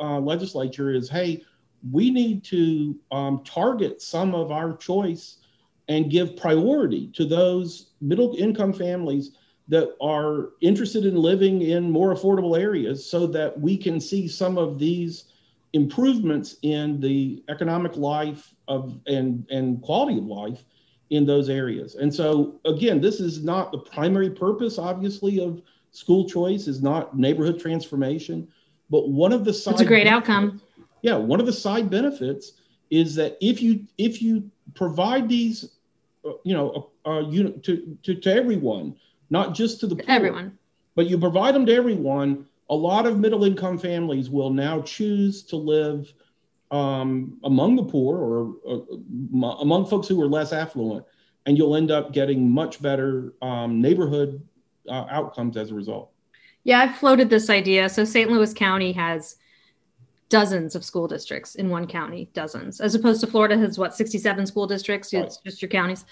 uh, 0.00 0.18
legislature 0.20 0.90
is 0.90 1.10
hey, 1.10 1.44
we 1.92 2.10
need 2.10 2.44
to 2.44 2.98
um, 3.12 3.42
target 3.44 4.00
some 4.00 4.34
of 4.34 4.50
our 4.50 4.74
choice 4.76 5.38
and 5.88 6.10
give 6.10 6.36
priority 6.36 7.08
to 7.08 7.26
those 7.26 7.90
middle 8.00 8.34
income 8.36 8.72
families 8.72 9.32
that 9.68 9.96
are 10.00 10.50
interested 10.60 11.06
in 11.06 11.16
living 11.16 11.62
in 11.62 11.90
more 11.90 12.14
affordable 12.14 12.58
areas 12.58 13.08
so 13.08 13.26
that 13.26 13.58
we 13.58 13.76
can 13.76 13.98
see 13.98 14.28
some 14.28 14.58
of 14.58 14.78
these 14.78 15.24
improvements 15.72 16.56
in 16.62 17.00
the 17.00 17.42
economic 17.48 17.96
life 17.96 18.54
of 18.68 18.98
and, 19.06 19.46
and 19.50 19.82
quality 19.82 20.18
of 20.18 20.24
life 20.24 20.64
in 21.10 21.24
those 21.24 21.48
areas. 21.48 21.94
And 21.94 22.12
so 22.12 22.60
again, 22.64 23.00
this 23.00 23.20
is 23.20 23.42
not 23.42 23.72
the 23.72 23.78
primary 23.78 24.30
purpose, 24.30 24.78
obviously, 24.78 25.40
of 25.40 25.62
school 25.90 26.28
choice 26.28 26.66
is 26.66 26.82
not 26.82 27.16
neighborhood 27.16 27.58
transformation, 27.58 28.48
but 28.90 29.08
one 29.08 29.32
of 29.32 29.44
the 29.44 29.52
side. 29.52 29.72
It's 29.72 29.82
a 29.82 29.86
great 29.86 30.06
outcome. 30.06 30.60
Yeah, 31.02 31.16
one 31.16 31.40
of 31.40 31.46
the 31.46 31.52
side 31.52 31.90
benefits 31.90 32.52
is 32.90 33.14
that 33.16 33.36
if 33.40 33.62
you 33.62 33.86
if 33.98 34.22
you 34.22 34.50
provide 34.74 35.28
these, 35.28 35.76
uh, 36.24 36.32
you 36.44 36.54
know, 36.54 36.90
uh, 37.06 37.20
you 37.28 37.50
to, 37.50 37.96
to 38.02 38.14
to 38.14 38.32
everyone, 38.32 38.96
not 39.34 39.52
just 39.52 39.80
to 39.80 39.88
the 39.88 39.96
poor, 39.96 40.04
everyone, 40.06 40.56
but 40.94 41.06
you 41.06 41.18
provide 41.18 41.56
them 41.56 41.66
to 41.66 41.74
everyone. 41.74 42.46
A 42.70 42.74
lot 42.74 43.04
of 43.04 43.18
middle 43.18 43.44
income 43.44 43.76
families 43.76 44.30
will 44.30 44.50
now 44.50 44.80
choose 44.82 45.42
to 45.46 45.56
live 45.56 46.14
um, 46.70 47.38
among 47.42 47.74
the 47.74 47.82
poor 47.82 48.16
or 48.16 48.54
uh, 48.66 49.46
among 49.60 49.86
folks 49.86 50.06
who 50.06 50.22
are 50.22 50.28
less 50.28 50.52
affluent, 50.52 51.04
and 51.46 51.58
you'll 51.58 51.74
end 51.74 51.90
up 51.90 52.12
getting 52.12 52.48
much 52.48 52.80
better 52.80 53.34
um, 53.42 53.82
neighborhood 53.82 54.40
uh, 54.88 55.04
outcomes 55.10 55.56
as 55.56 55.72
a 55.72 55.74
result. 55.74 56.10
Yeah, 56.62 56.78
I've 56.78 56.96
floated 56.96 57.28
this 57.28 57.50
idea. 57.50 57.88
So 57.88 58.04
St. 58.04 58.30
Louis 58.30 58.54
County 58.54 58.92
has 58.92 59.36
dozens 60.28 60.76
of 60.76 60.84
school 60.84 61.08
districts 61.08 61.56
in 61.56 61.68
one 61.68 61.86
county, 61.86 62.30
dozens, 62.32 62.80
as 62.80 62.94
opposed 62.94 63.20
to 63.20 63.26
Florida 63.26 63.58
has 63.58 63.78
what 63.78 63.96
67 63.96 64.46
school 64.46 64.66
districts. 64.68 65.12
Right. 65.12 65.24
It's 65.24 65.38
just 65.38 65.60
your 65.60 65.68
counties. 65.68 66.04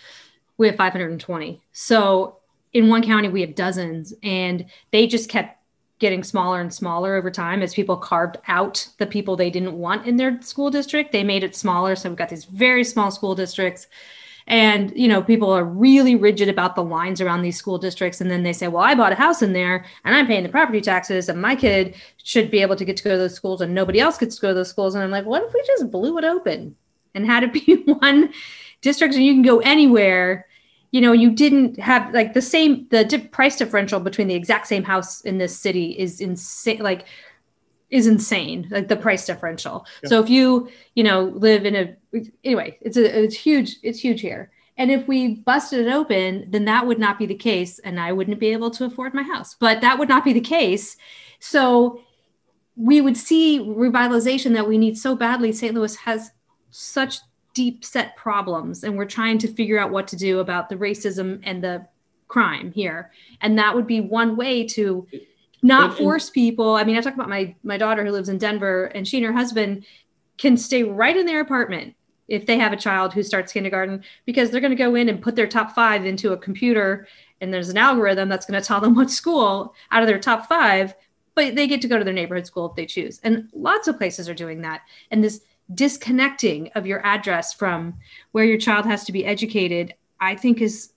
We 0.59 0.67
have 0.67 0.77
520. 0.77 1.63
So 1.73 2.42
in 2.73 2.89
one 2.89 3.03
county 3.03 3.29
we 3.29 3.41
have 3.43 3.55
dozens, 3.55 4.15
and 4.23 4.67
they 4.91 5.07
just 5.07 5.29
kept 5.29 5.59
getting 5.99 6.25
smaller 6.25 6.61
and 6.61 6.75
smaller 6.75 7.15
over 7.15 7.31
time 7.31 7.63
as 7.63 7.75
people 7.75 7.97
carved 7.97 8.37
out 8.49 8.89
the 8.99 9.07
people 9.07 9.37
they 9.37 9.51
didn't 9.51 9.79
want 9.79 10.07
in 10.07 10.17
their 10.17 10.41
school 10.43 10.69
district. 10.69 11.13
They 11.13 11.23
made 11.23 11.45
it 11.45 11.55
smaller. 11.55 11.95
So 11.95 12.09
we've 12.09 12.19
got 12.19 12.29
these 12.29 12.45
very 12.45 12.83
small 12.83 13.13
school 13.13 13.37
districts 13.37 13.87
and 14.47 14.93
you 14.97 15.07
know 15.07 15.23
people 15.23 15.51
are 15.51 15.65
really 15.65 16.17
rigid 16.17 16.49
about 16.49 16.75
the 16.75 16.83
lines 16.83 17.21
around 17.21 17.43
these 17.43 17.57
school 17.57 17.79
districts 17.79 18.21
and 18.21 18.31
then 18.31 18.43
they 18.43 18.53
say 18.53 18.69
well 18.69 18.83
i 18.83 18.95
bought 18.95 19.13
a 19.13 19.17
house 19.17 19.43
in 19.43 19.53
there 19.53 19.85
and 20.05 20.15
i'm 20.15 20.27
paying 20.27 20.43
the 20.43 20.49
property 20.49 20.81
taxes 20.81 21.29
and 21.29 21.41
my 21.41 21.55
kid 21.55 21.95
should 22.23 22.51
be 22.51 22.61
able 22.61 22.77
to 22.77 22.85
get 22.85 22.97
to 22.97 23.05
go 23.05 23.11
to 23.11 23.19
those 23.19 23.35
schools 23.35 23.61
and 23.61 23.75
nobody 23.75 24.01
else 24.01 24.19
gets 24.19 24.37
to 24.37 24.43
go 24.43 24.49
to 24.49 24.55
those 24.55 24.69
schools 24.69 24.95
and 24.95 25.05
i'm 25.05 25.11
like 25.11 25.25
what 25.25 25.43
if 25.43 25.53
we 25.53 25.63
just 25.67 25.91
blew 25.91 26.19
it 26.19 26.25
open 26.25 26.75
and 27.15 27.27
had 27.27 27.43
it 27.43 27.53
be 27.53 27.83
one 27.87 28.33
district 28.81 29.15
and 29.15 29.25
you 29.25 29.33
can 29.33 29.43
go 29.43 29.61
anywhere 29.61 30.47
you 30.93 31.01
know 31.01 31.13
you 31.13 31.31
didn't 31.31 31.79
have 31.81 32.15
like 32.15 32.35
the 32.35 32.43
same 32.43 32.87
the 32.91 33.05
di- 33.05 33.19
price 33.19 33.57
differential 33.57 33.99
between 33.99 34.29
the 34.29 34.35
exact 34.35 34.69
same 34.69 34.85
house 34.85 35.23
in 35.23 35.39
this 35.39 35.59
city 35.59 35.99
is 35.99 36.21
insane 36.21 36.79
like 36.79 37.07
is 37.91 38.07
insane 38.07 38.69
like 38.71 38.89
the 38.89 38.97
price 38.97 39.27
differential. 39.27 39.85
Yeah. 40.03 40.11
so 40.11 40.23
if 40.23 40.31
you 40.31 40.69
you 40.95 41.03
know 41.03 41.25
live 41.35 41.67
in 41.67 41.75
a 41.75 41.97
anyway 42.45 42.79
it's 42.81 42.97
a 42.97 43.25
it's 43.25 43.35
huge 43.35 43.77
it's 43.83 43.99
huge 43.99 44.21
here. 44.21 44.53
And 44.79 44.91
if 44.91 45.07
we 45.07 45.35
busted 45.35 45.87
it 45.87 45.93
open 45.93 46.47
then 46.51 46.67
that 46.67 46.87
would 46.87 46.99
not 46.99 47.19
be 47.19 47.27
the 47.27 47.35
case 47.35 47.79
and 47.81 48.01
i 48.01 48.13
wouldn't 48.13 48.41
be 48.41 48.49
able 48.49 48.71
to 48.73 48.85
afford 48.85 49.15
my 49.15 49.23
house. 49.23 49.57
But 49.59 49.81
that 49.81 49.99
would 49.99 50.09
not 50.09 50.25
be 50.25 50.33
the 50.33 50.41
case. 50.41 50.97
So 51.41 52.03
we 52.77 53.01
would 53.01 53.17
see 53.17 53.61
revitalization 53.61 54.53
that 54.55 54.69
we 54.69 54.79
need 54.79 54.97
so 54.97 55.15
badly. 55.17 55.53
St 55.53 55.75
louis 55.75 55.97
has 55.97 56.31
such 56.71 57.19
deep 57.55 57.85
set 57.85 58.17
problems 58.17 58.85
and 58.85 58.97
we're 58.97 59.05
trying 59.05 59.39
to 59.39 59.49
figure 59.49 59.79
out 59.79 59.91
what 59.91 60.07
to 60.09 60.17
do 60.17 60.41
about 60.41 60.69
the 60.69 60.77
racism 60.77 61.41
and 61.45 61.63
the 61.63 61.87
crime 62.29 62.73
here. 62.73 63.11
And 63.41 63.59
that 63.59 63.75
would 63.75 63.87
be 63.87 64.01
one 64.01 64.37
way 64.37 64.67
to 64.69 65.07
not 65.63 65.97
force 65.97 66.31
people. 66.31 66.75
I 66.75 66.85
mean, 66.85 66.97
I 66.97 67.01
talk 67.01 67.15
about 67.15 67.29
my 67.29 67.55
my 67.63 67.77
daughter 67.77 68.05
who 68.05 68.11
lives 68.11 68.29
in 68.29 68.39
Denver, 68.39 68.87
and 68.87 69.07
she 69.07 69.19
and 69.19 69.27
her 69.27 69.33
husband 69.33 69.85
can 70.39 70.57
stay 70.57 70.83
right 70.83 71.17
in 71.17 71.27
their 71.27 71.41
apartment 71.41 71.95
if 72.27 72.47
they 72.47 72.59
have 72.59 72.73
a 72.73 72.77
child 72.77 73.13
who 73.13 73.23
starts 73.23 73.53
kindergarten 73.53 74.03
because 74.25 74.51
they're 74.51 74.61
going 74.61 74.71
to 74.71 74.77
go 74.77 74.95
in 74.95 75.09
and 75.09 75.23
put 75.23 75.37
their 75.37 75.47
top 75.47 75.73
five 75.73 76.05
into 76.05 76.33
a 76.33 76.37
computer 76.37 77.07
and 77.41 77.53
there's 77.53 77.69
an 77.69 77.77
algorithm 77.77 78.29
that's 78.29 78.47
going 78.47 78.61
to 78.61 78.67
tell 78.67 78.81
them 78.81 78.95
what 78.97 79.11
school 79.11 79.75
out 79.91 80.03
of 80.03 80.09
their 80.09 80.19
top 80.19 80.49
five 80.49 80.95
but 81.35 81.55
they 81.55 81.67
get 81.67 81.81
to 81.83 81.89
go 81.89 81.99
to 81.99 82.05
their 82.05 82.13
neighborhood 82.13 82.47
school 82.47 82.67
if 82.67 82.77
they 82.77 82.87
choose. 82.87 83.21
And 83.23 83.49
lots 83.53 83.89
of 83.89 83.97
places 83.97 84.29
are 84.29 84.35
doing 84.35 84.63
that. 84.63 84.83
And 85.11 85.23
this 85.25 85.41
disconnecting 85.73 86.71
of 86.75 86.87
your 86.87 87.05
address 87.07 87.53
from 87.53 87.95
where 88.33 88.45
your 88.45 88.59
child 88.59 88.85
has 88.85 89.05
to 89.05 89.13
be 89.13 89.25
educated 89.25 89.95
i 90.21 90.35
think 90.35 90.61
is 90.61 90.93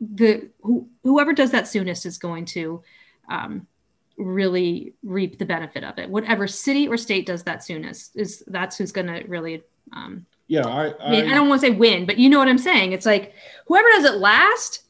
the 0.00 0.48
who, 0.62 0.88
whoever 1.02 1.32
does 1.32 1.50
that 1.52 1.68
soonest 1.68 2.06
is 2.06 2.18
going 2.18 2.44
to 2.44 2.82
um, 3.28 3.66
really 4.16 4.94
reap 5.02 5.38
the 5.38 5.46
benefit 5.46 5.84
of 5.84 5.98
it. 5.98 6.08
Whatever 6.08 6.46
city 6.46 6.88
or 6.88 6.96
state 6.96 7.26
does 7.26 7.42
that 7.44 7.64
soonest 7.64 8.16
is 8.16 8.42
that's 8.46 8.76
who's 8.76 8.92
going 8.92 9.06
to 9.06 9.24
really. 9.26 9.62
Um, 9.92 10.26
yeah, 10.48 10.66
I, 10.66 10.88
I, 10.88 10.94
I, 11.00 11.10
mean, 11.10 11.30
I 11.30 11.34
don't 11.34 11.48
want 11.48 11.60
to 11.60 11.68
say 11.68 11.72
win, 11.72 12.04
but 12.04 12.18
you 12.18 12.28
know 12.28 12.38
what 12.38 12.48
I'm 12.48 12.58
saying. 12.58 12.92
It's 12.92 13.06
like 13.06 13.34
whoever 13.66 13.88
does 13.90 14.04
it 14.04 14.16
last, 14.16 14.82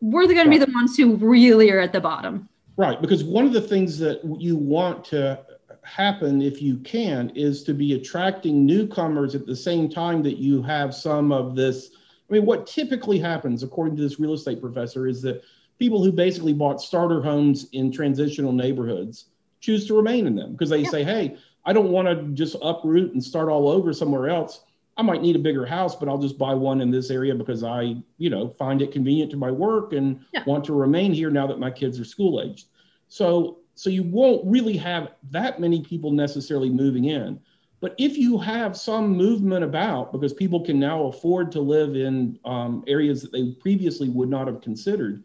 we're 0.00 0.24
going 0.24 0.36
right. 0.36 0.44
to 0.44 0.50
be 0.50 0.58
the 0.58 0.72
ones 0.72 0.96
who 0.96 1.16
really 1.16 1.70
are 1.70 1.80
at 1.80 1.92
the 1.92 2.00
bottom. 2.00 2.48
Right, 2.76 3.00
because 3.00 3.22
one 3.22 3.44
of 3.44 3.52
the 3.52 3.60
things 3.60 3.98
that 3.98 4.20
you 4.38 4.56
want 4.56 5.04
to 5.06 5.38
happen, 5.84 6.42
if 6.42 6.60
you 6.62 6.76
can, 6.78 7.30
is 7.30 7.62
to 7.64 7.74
be 7.74 7.94
attracting 7.94 8.64
newcomers 8.66 9.34
at 9.34 9.46
the 9.46 9.56
same 9.56 9.88
time 9.88 10.22
that 10.22 10.38
you 10.38 10.62
have 10.62 10.94
some 10.94 11.32
of 11.32 11.54
this. 11.56 11.90
I 12.28 12.34
mean, 12.34 12.46
what 12.46 12.66
typically 12.66 13.18
happens, 13.18 13.62
according 13.62 13.96
to 13.96 14.02
this 14.02 14.20
real 14.20 14.34
estate 14.34 14.60
professor, 14.60 15.06
is 15.06 15.20
that 15.22 15.42
people 15.78 16.02
who 16.02 16.12
basically 16.12 16.52
bought 16.52 16.80
starter 16.80 17.20
homes 17.20 17.68
in 17.72 17.90
transitional 17.90 18.52
neighborhoods 18.52 19.26
choose 19.60 19.86
to 19.86 19.94
remain 19.94 20.26
in 20.26 20.36
them 20.36 20.52
because 20.52 20.70
they 20.70 20.82
yeah. 20.82 20.90
say, 20.90 21.04
hey, 21.04 21.36
I 21.64 21.72
don't 21.72 21.90
want 21.90 22.08
to 22.08 22.28
just 22.32 22.56
uproot 22.62 23.12
and 23.12 23.22
start 23.22 23.48
all 23.48 23.68
over 23.68 23.92
somewhere 23.92 24.28
else. 24.28 24.62
I 24.96 25.02
might 25.02 25.22
need 25.22 25.36
a 25.36 25.40
bigger 25.40 25.64
house, 25.64 25.96
but 25.96 26.08
I'll 26.08 26.18
just 26.18 26.38
buy 26.38 26.52
one 26.54 26.80
in 26.80 26.90
this 26.90 27.10
area 27.10 27.34
because 27.34 27.64
I, 27.64 27.96
you 28.18 28.28
know, 28.28 28.48
find 28.58 28.82
it 28.82 28.92
convenient 28.92 29.30
to 29.30 29.36
my 29.36 29.50
work 29.50 29.92
and 29.92 30.20
yeah. 30.32 30.44
want 30.46 30.64
to 30.66 30.74
remain 30.74 31.12
here 31.12 31.30
now 31.30 31.46
that 31.46 31.58
my 31.58 31.70
kids 31.70 31.98
are 31.98 32.04
school 32.04 32.42
aged. 32.42 32.66
So, 33.08 33.58
so 33.80 33.88
you 33.88 34.02
won't 34.02 34.42
really 34.44 34.76
have 34.76 35.12
that 35.30 35.58
many 35.58 35.80
people 35.80 36.10
necessarily 36.10 36.68
moving 36.68 37.06
in. 37.06 37.40
But 37.80 37.94
if 37.96 38.18
you 38.18 38.36
have 38.36 38.76
some 38.76 39.16
movement 39.16 39.64
about, 39.64 40.12
because 40.12 40.34
people 40.34 40.60
can 40.60 40.78
now 40.78 41.04
afford 41.04 41.50
to 41.52 41.62
live 41.62 41.96
in 41.96 42.38
um, 42.44 42.84
areas 42.86 43.22
that 43.22 43.32
they 43.32 43.52
previously 43.52 44.10
would 44.10 44.28
not 44.28 44.48
have 44.48 44.60
considered, 44.60 45.24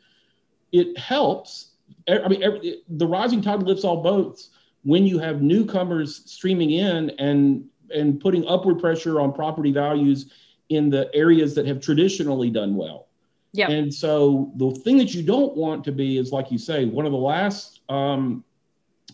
it 0.72 0.98
helps. 0.98 1.72
I 2.08 2.30
mean, 2.30 2.42
every, 2.44 2.84
the 2.88 3.06
rising 3.06 3.42
tide 3.42 3.62
lifts 3.62 3.84
all 3.84 4.02
boats 4.02 4.52
when 4.84 5.06
you 5.06 5.20
have 5.20 5.42
newcomers 5.42 6.22
streaming 6.26 6.72
in 6.72 7.10
and 7.20 7.66
and 7.94 8.22
putting 8.22 8.48
upward 8.48 8.80
pressure 8.80 9.20
on 9.20 9.34
property 9.34 9.74
values 9.74 10.32
in 10.70 10.90
the 10.90 11.14
areas 11.14 11.56
that 11.56 11.68
have 11.68 11.82
traditionally 11.82 12.50
done 12.50 12.78
well. 12.78 13.08
Yeah. 13.52 13.70
And 13.70 13.94
so 13.94 14.54
the 14.56 14.72
thing 14.72 14.98
that 15.00 15.14
you 15.14 15.24
don't 15.24 15.58
want 15.58 15.84
to 15.84 15.92
be 15.92 16.18
is, 16.18 16.32
like 16.32 16.54
you 16.54 16.58
say, 16.58 16.86
one 16.86 17.06
of 17.06 17.12
the 17.12 17.18
last 17.18 17.75
um, 17.90 18.44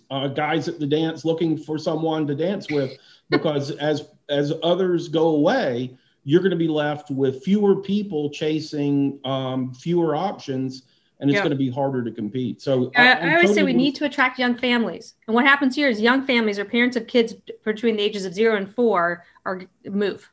uh, 0.10 0.28
guys 0.28 0.68
at 0.68 0.80
the 0.80 0.88
dance 0.88 1.26
looking 1.26 1.58
for 1.58 1.78
someone 1.78 2.28
to 2.28 2.36
dance 2.36 2.70
with, 2.70 2.98
because 3.30 3.72
as 3.78 4.10
as 4.30 4.54
others 4.64 5.08
go 5.08 5.30
away, 5.30 5.98
you're 6.24 6.42
going 6.42 6.52
to 6.52 6.58
be 6.58 6.68
left 6.68 7.12
with 7.12 7.44
fewer 7.44 7.82
people 7.82 8.30
chasing 8.30 9.20
um, 9.26 9.74
fewer 9.74 10.16
options 10.16 10.84
and 11.22 11.30
it's 11.30 11.40
going 11.40 11.52
to 11.52 11.56
be 11.56 11.70
harder 11.70 12.04
to 12.04 12.12
compete. 12.12 12.62
So 12.62 12.92
I, 12.96 13.14
I 13.14 13.36
always 13.36 13.54
say 13.54 13.62
we 13.62 13.74
need 13.74 13.94
to 13.96 14.06
attract 14.06 14.40
young 14.40 14.58
families. 14.58 15.14
And 15.28 15.36
what 15.36 15.46
happens 15.46 15.76
here 15.76 15.88
is 15.88 16.02
young 16.02 16.26
families 16.26 16.58
or 16.58 16.66
parents 16.66 16.98
of 16.98 17.06
kids 17.06 17.36
between 17.64 17.96
the 17.96 18.02
ages 18.02 18.26
of 18.26 18.34
zero 18.34 18.58
and 18.58 18.74
four 18.74 19.24
are 19.46 19.62
move. 19.86 20.30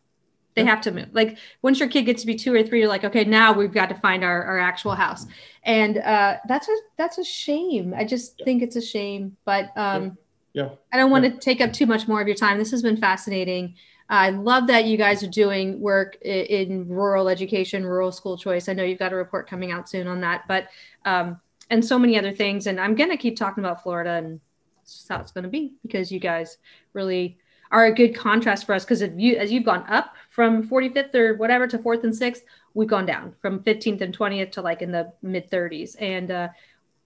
They 0.59 0.65
have 0.65 0.81
to 0.83 0.91
move. 0.91 1.09
Like 1.13 1.39
once 1.63 1.81
your 1.81 1.89
kid 1.89 2.03
gets 2.03 2.23
to 2.23 2.27
be 2.27 2.35
two 2.35 2.55
or 2.55 2.63
three, 2.63 2.81
you're 2.81 2.89
like, 2.89 3.05
okay, 3.05 3.25
now 3.25 3.53
we've 3.53 3.73
got 3.73 3.89
to 3.89 3.95
find 3.97 4.25
our, 4.25 4.43
our 4.45 4.59
actual 4.59 4.95
house. 4.95 5.27
And 5.63 5.99
uh, 5.99 6.37
that's 6.47 6.69
a 6.69 6.77
that's 6.97 7.19
a 7.19 7.25
shame. 7.25 7.95
I 7.97 8.05
just 8.05 8.41
think 8.45 8.63
it's 8.63 8.77
a 8.77 8.83
shame. 8.83 9.37
But 9.45 9.71
um, 9.77 10.17
yeah. 10.53 10.71
I 10.93 10.97
don't 10.97 11.11
want 11.11 11.25
to 11.25 11.31
take 11.31 11.61
up 11.61 11.73
too 11.73 11.87
much 11.87 12.09
more 12.09 12.21
of 12.21 12.27
your 12.27 12.37
time. 12.37 12.59
This 12.59 12.71
has 12.71 12.83
been 12.83 12.97
fascinating. 12.97 13.75
I 14.11 14.31
love 14.31 14.67
that 14.69 14.87
you 14.87 14.97
guys 14.97 15.23
are 15.23 15.29
doing 15.29 15.81
work 15.81 16.17
in, 16.23 16.89
rural 16.89 17.29
education, 17.29 17.85
rural 17.85 18.11
school 18.11 18.39
choice. 18.39 18.69
I 18.69 18.73
know 18.73 18.83
you've 18.83 18.99
got 18.99 19.13
a 19.13 19.17
report 19.17 19.49
coming 19.49 19.71
out 19.71 19.89
soon 19.89 20.07
on 20.07 20.23
that, 20.23 20.45
but 20.49 20.69
um, 21.05 21.41
and 21.71 21.85
so 21.85 21.99
many 21.99 22.19
other 22.19 22.33
things. 22.33 22.67
And 22.67 22.81
I'm 22.81 22.95
going 22.95 23.11
to 23.11 23.19
keep 23.19 23.37
talking 23.37 23.63
about 23.63 23.83
Florida, 23.83 24.13
and 24.13 24.41
that's 24.79 25.07
how 25.09 25.21
it's 25.21 25.33
going 25.33 25.45
to 25.45 25.51
be 25.51 25.75
because 25.83 26.11
you 26.11 26.21
guys 26.21 26.57
really 26.95 27.37
are 27.71 27.87
a 27.87 27.95
good 27.95 28.15
contrast 28.15 28.67
for 28.67 28.75
us. 28.75 28.85
Because 28.85 29.03
if 29.03 29.13
you, 29.17 29.37
as 29.37 29.53
you've 29.53 29.65
gone 29.65 29.85
up 29.89 30.15
from 30.31 30.69
45th 30.69 31.15
or 31.15 31.35
whatever 31.37 31.67
to 31.67 31.79
fourth 31.79 32.05
and 32.05 32.15
sixth, 32.15 32.45
we've 32.75 32.89
gone 32.89 33.07
down 33.07 33.35
from 33.41 33.61
15th 33.61 34.01
and 34.01 34.17
20th 34.17 34.53
to 34.53 34.63
like 34.63 34.83
in 34.83 34.93
the 34.93 35.13
mid 35.23 35.51
30s, 35.51 35.97
and 36.01 36.31
uh, 36.31 36.49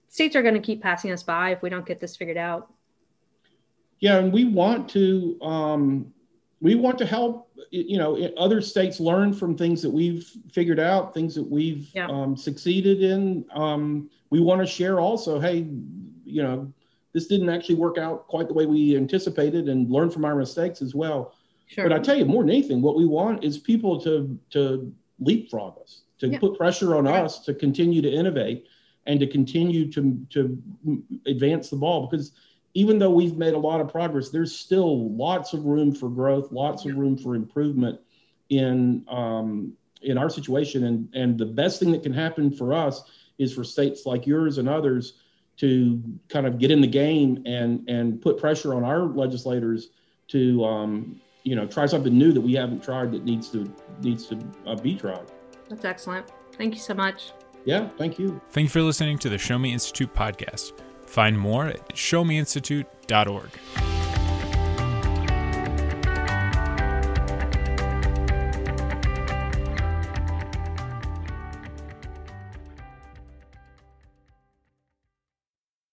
states 0.09 0.35
are 0.35 0.41
going 0.41 0.53
to 0.53 0.59
keep 0.59 0.81
passing 0.81 1.11
us 1.11 1.23
by 1.23 1.51
if 1.51 1.61
we 1.61 1.69
don't 1.69 1.85
get 1.85 1.99
this 1.99 2.15
figured 2.15 2.37
out. 2.37 2.71
Yeah, 3.99 4.17
and 4.17 4.33
we 4.33 4.45
want 4.45 4.89
to. 4.89 5.37
Um 5.41 6.13
we 6.63 6.75
want 6.75 6.97
to 6.97 7.05
help 7.05 7.51
you 7.71 7.97
know 7.97 8.17
other 8.37 8.61
states 8.61 8.99
learn 8.99 9.33
from 9.33 9.55
things 9.55 9.81
that 9.81 9.89
we've 9.89 10.31
figured 10.51 10.79
out 10.79 11.13
things 11.13 11.35
that 11.35 11.43
we've 11.43 11.89
yeah. 11.93 12.07
um, 12.07 12.35
succeeded 12.37 13.03
in 13.03 13.45
um, 13.53 14.09
we 14.29 14.39
want 14.39 14.61
to 14.61 14.65
share 14.65 14.99
also 14.99 15.39
hey 15.39 15.67
you 16.23 16.41
know 16.41 16.71
this 17.13 17.27
didn't 17.27 17.49
actually 17.49 17.75
work 17.75 17.97
out 17.97 18.27
quite 18.27 18.47
the 18.47 18.53
way 18.53 18.65
we 18.65 18.97
anticipated 18.97 19.69
and 19.69 19.89
learn 19.89 20.09
from 20.09 20.25
our 20.25 20.35
mistakes 20.35 20.81
as 20.81 20.93
well 20.93 21.33
sure. 21.67 21.87
but 21.87 21.93
i 21.97 21.99
tell 21.99 22.15
you 22.17 22.25
more 22.25 22.43
than 22.43 22.49
anything 22.49 22.81
what 22.81 22.95
we 22.95 23.05
want 23.05 23.43
is 23.43 23.57
people 23.57 23.99
to 24.01 24.37
to 24.49 24.91
leapfrog 25.19 25.77
us 25.81 26.01
to 26.19 26.27
Yeah. 26.27 26.39
put 26.39 26.57
pressure 26.57 26.95
on 26.95 27.05
Right. 27.05 27.23
us 27.23 27.39
to 27.45 27.53
continue 27.53 28.01
to 28.01 28.11
innovate 28.11 28.65
and 29.05 29.19
to 29.19 29.27
continue 29.27 29.91
to 29.91 30.25
to 30.29 30.57
advance 31.25 31.69
the 31.69 31.75
ball 31.77 32.07
because 32.07 32.31
even 32.75 32.97
though 32.97 33.11
we've 33.11 33.37
made 33.37 33.53
a 33.53 33.57
lot 33.57 33.79
of 33.81 33.87
progress, 33.87 34.29
there's 34.29 34.51
still 34.51 35.13
lots 35.15 35.53
of 35.53 35.63
room 35.65 35.93
for 35.93 36.09
growth, 36.09 36.51
lots 36.51 36.85
of 36.85 36.95
room 36.95 37.15
for 37.15 37.35
improvement 37.35 37.99
in 38.49 39.05
um, 39.07 39.73
in 40.01 40.17
our 40.17 40.27
situation. 40.29 40.85
And 40.85 41.07
and 41.13 41.37
the 41.37 41.45
best 41.45 41.79
thing 41.79 41.91
that 41.91 42.01
can 42.01 42.13
happen 42.13 42.49
for 42.49 42.73
us 42.73 43.03
is 43.37 43.53
for 43.53 43.63
states 43.63 44.07
like 44.07 44.25
yours 44.25 44.57
and 44.57 44.67
others 44.67 45.19
to 45.57 46.01
kind 46.29 46.47
of 46.47 46.59
get 46.59 46.71
in 46.71 46.81
the 46.81 46.87
game 46.87 47.43
and 47.45 47.87
and 47.89 48.21
put 48.21 48.37
pressure 48.37 48.73
on 48.73 48.83
our 48.83 49.03
legislators 49.03 49.89
to 50.29 50.63
um, 50.65 51.21
you 51.43 51.55
know 51.55 51.67
try 51.67 51.85
something 51.85 52.17
new 52.17 52.31
that 52.31 52.41
we 52.41 52.53
haven't 52.53 52.83
tried 52.83 53.11
that 53.11 53.23
needs 53.23 53.49
to 53.49 53.71
needs 54.01 54.25
to 54.27 54.39
uh, 54.65 54.75
be 54.75 54.95
tried. 54.95 55.31
That's 55.69 55.85
excellent. 55.85 56.27
Thank 56.53 56.75
you 56.75 56.81
so 56.81 56.93
much. 56.93 57.31
Yeah, 57.65 57.89
thank 57.97 58.19
you. 58.19 58.41
Thank 58.49 58.65
you 58.65 58.69
for 58.69 58.81
listening 58.81 59.17
to 59.19 59.29
the 59.29 59.37
Show 59.37 59.57
Me 59.57 59.71
Institute 59.71 60.13
podcast. 60.13 60.73
Find 61.05 61.39
more 61.39 61.67
at 61.67 61.89
showmeinstitute.org. 61.89 63.92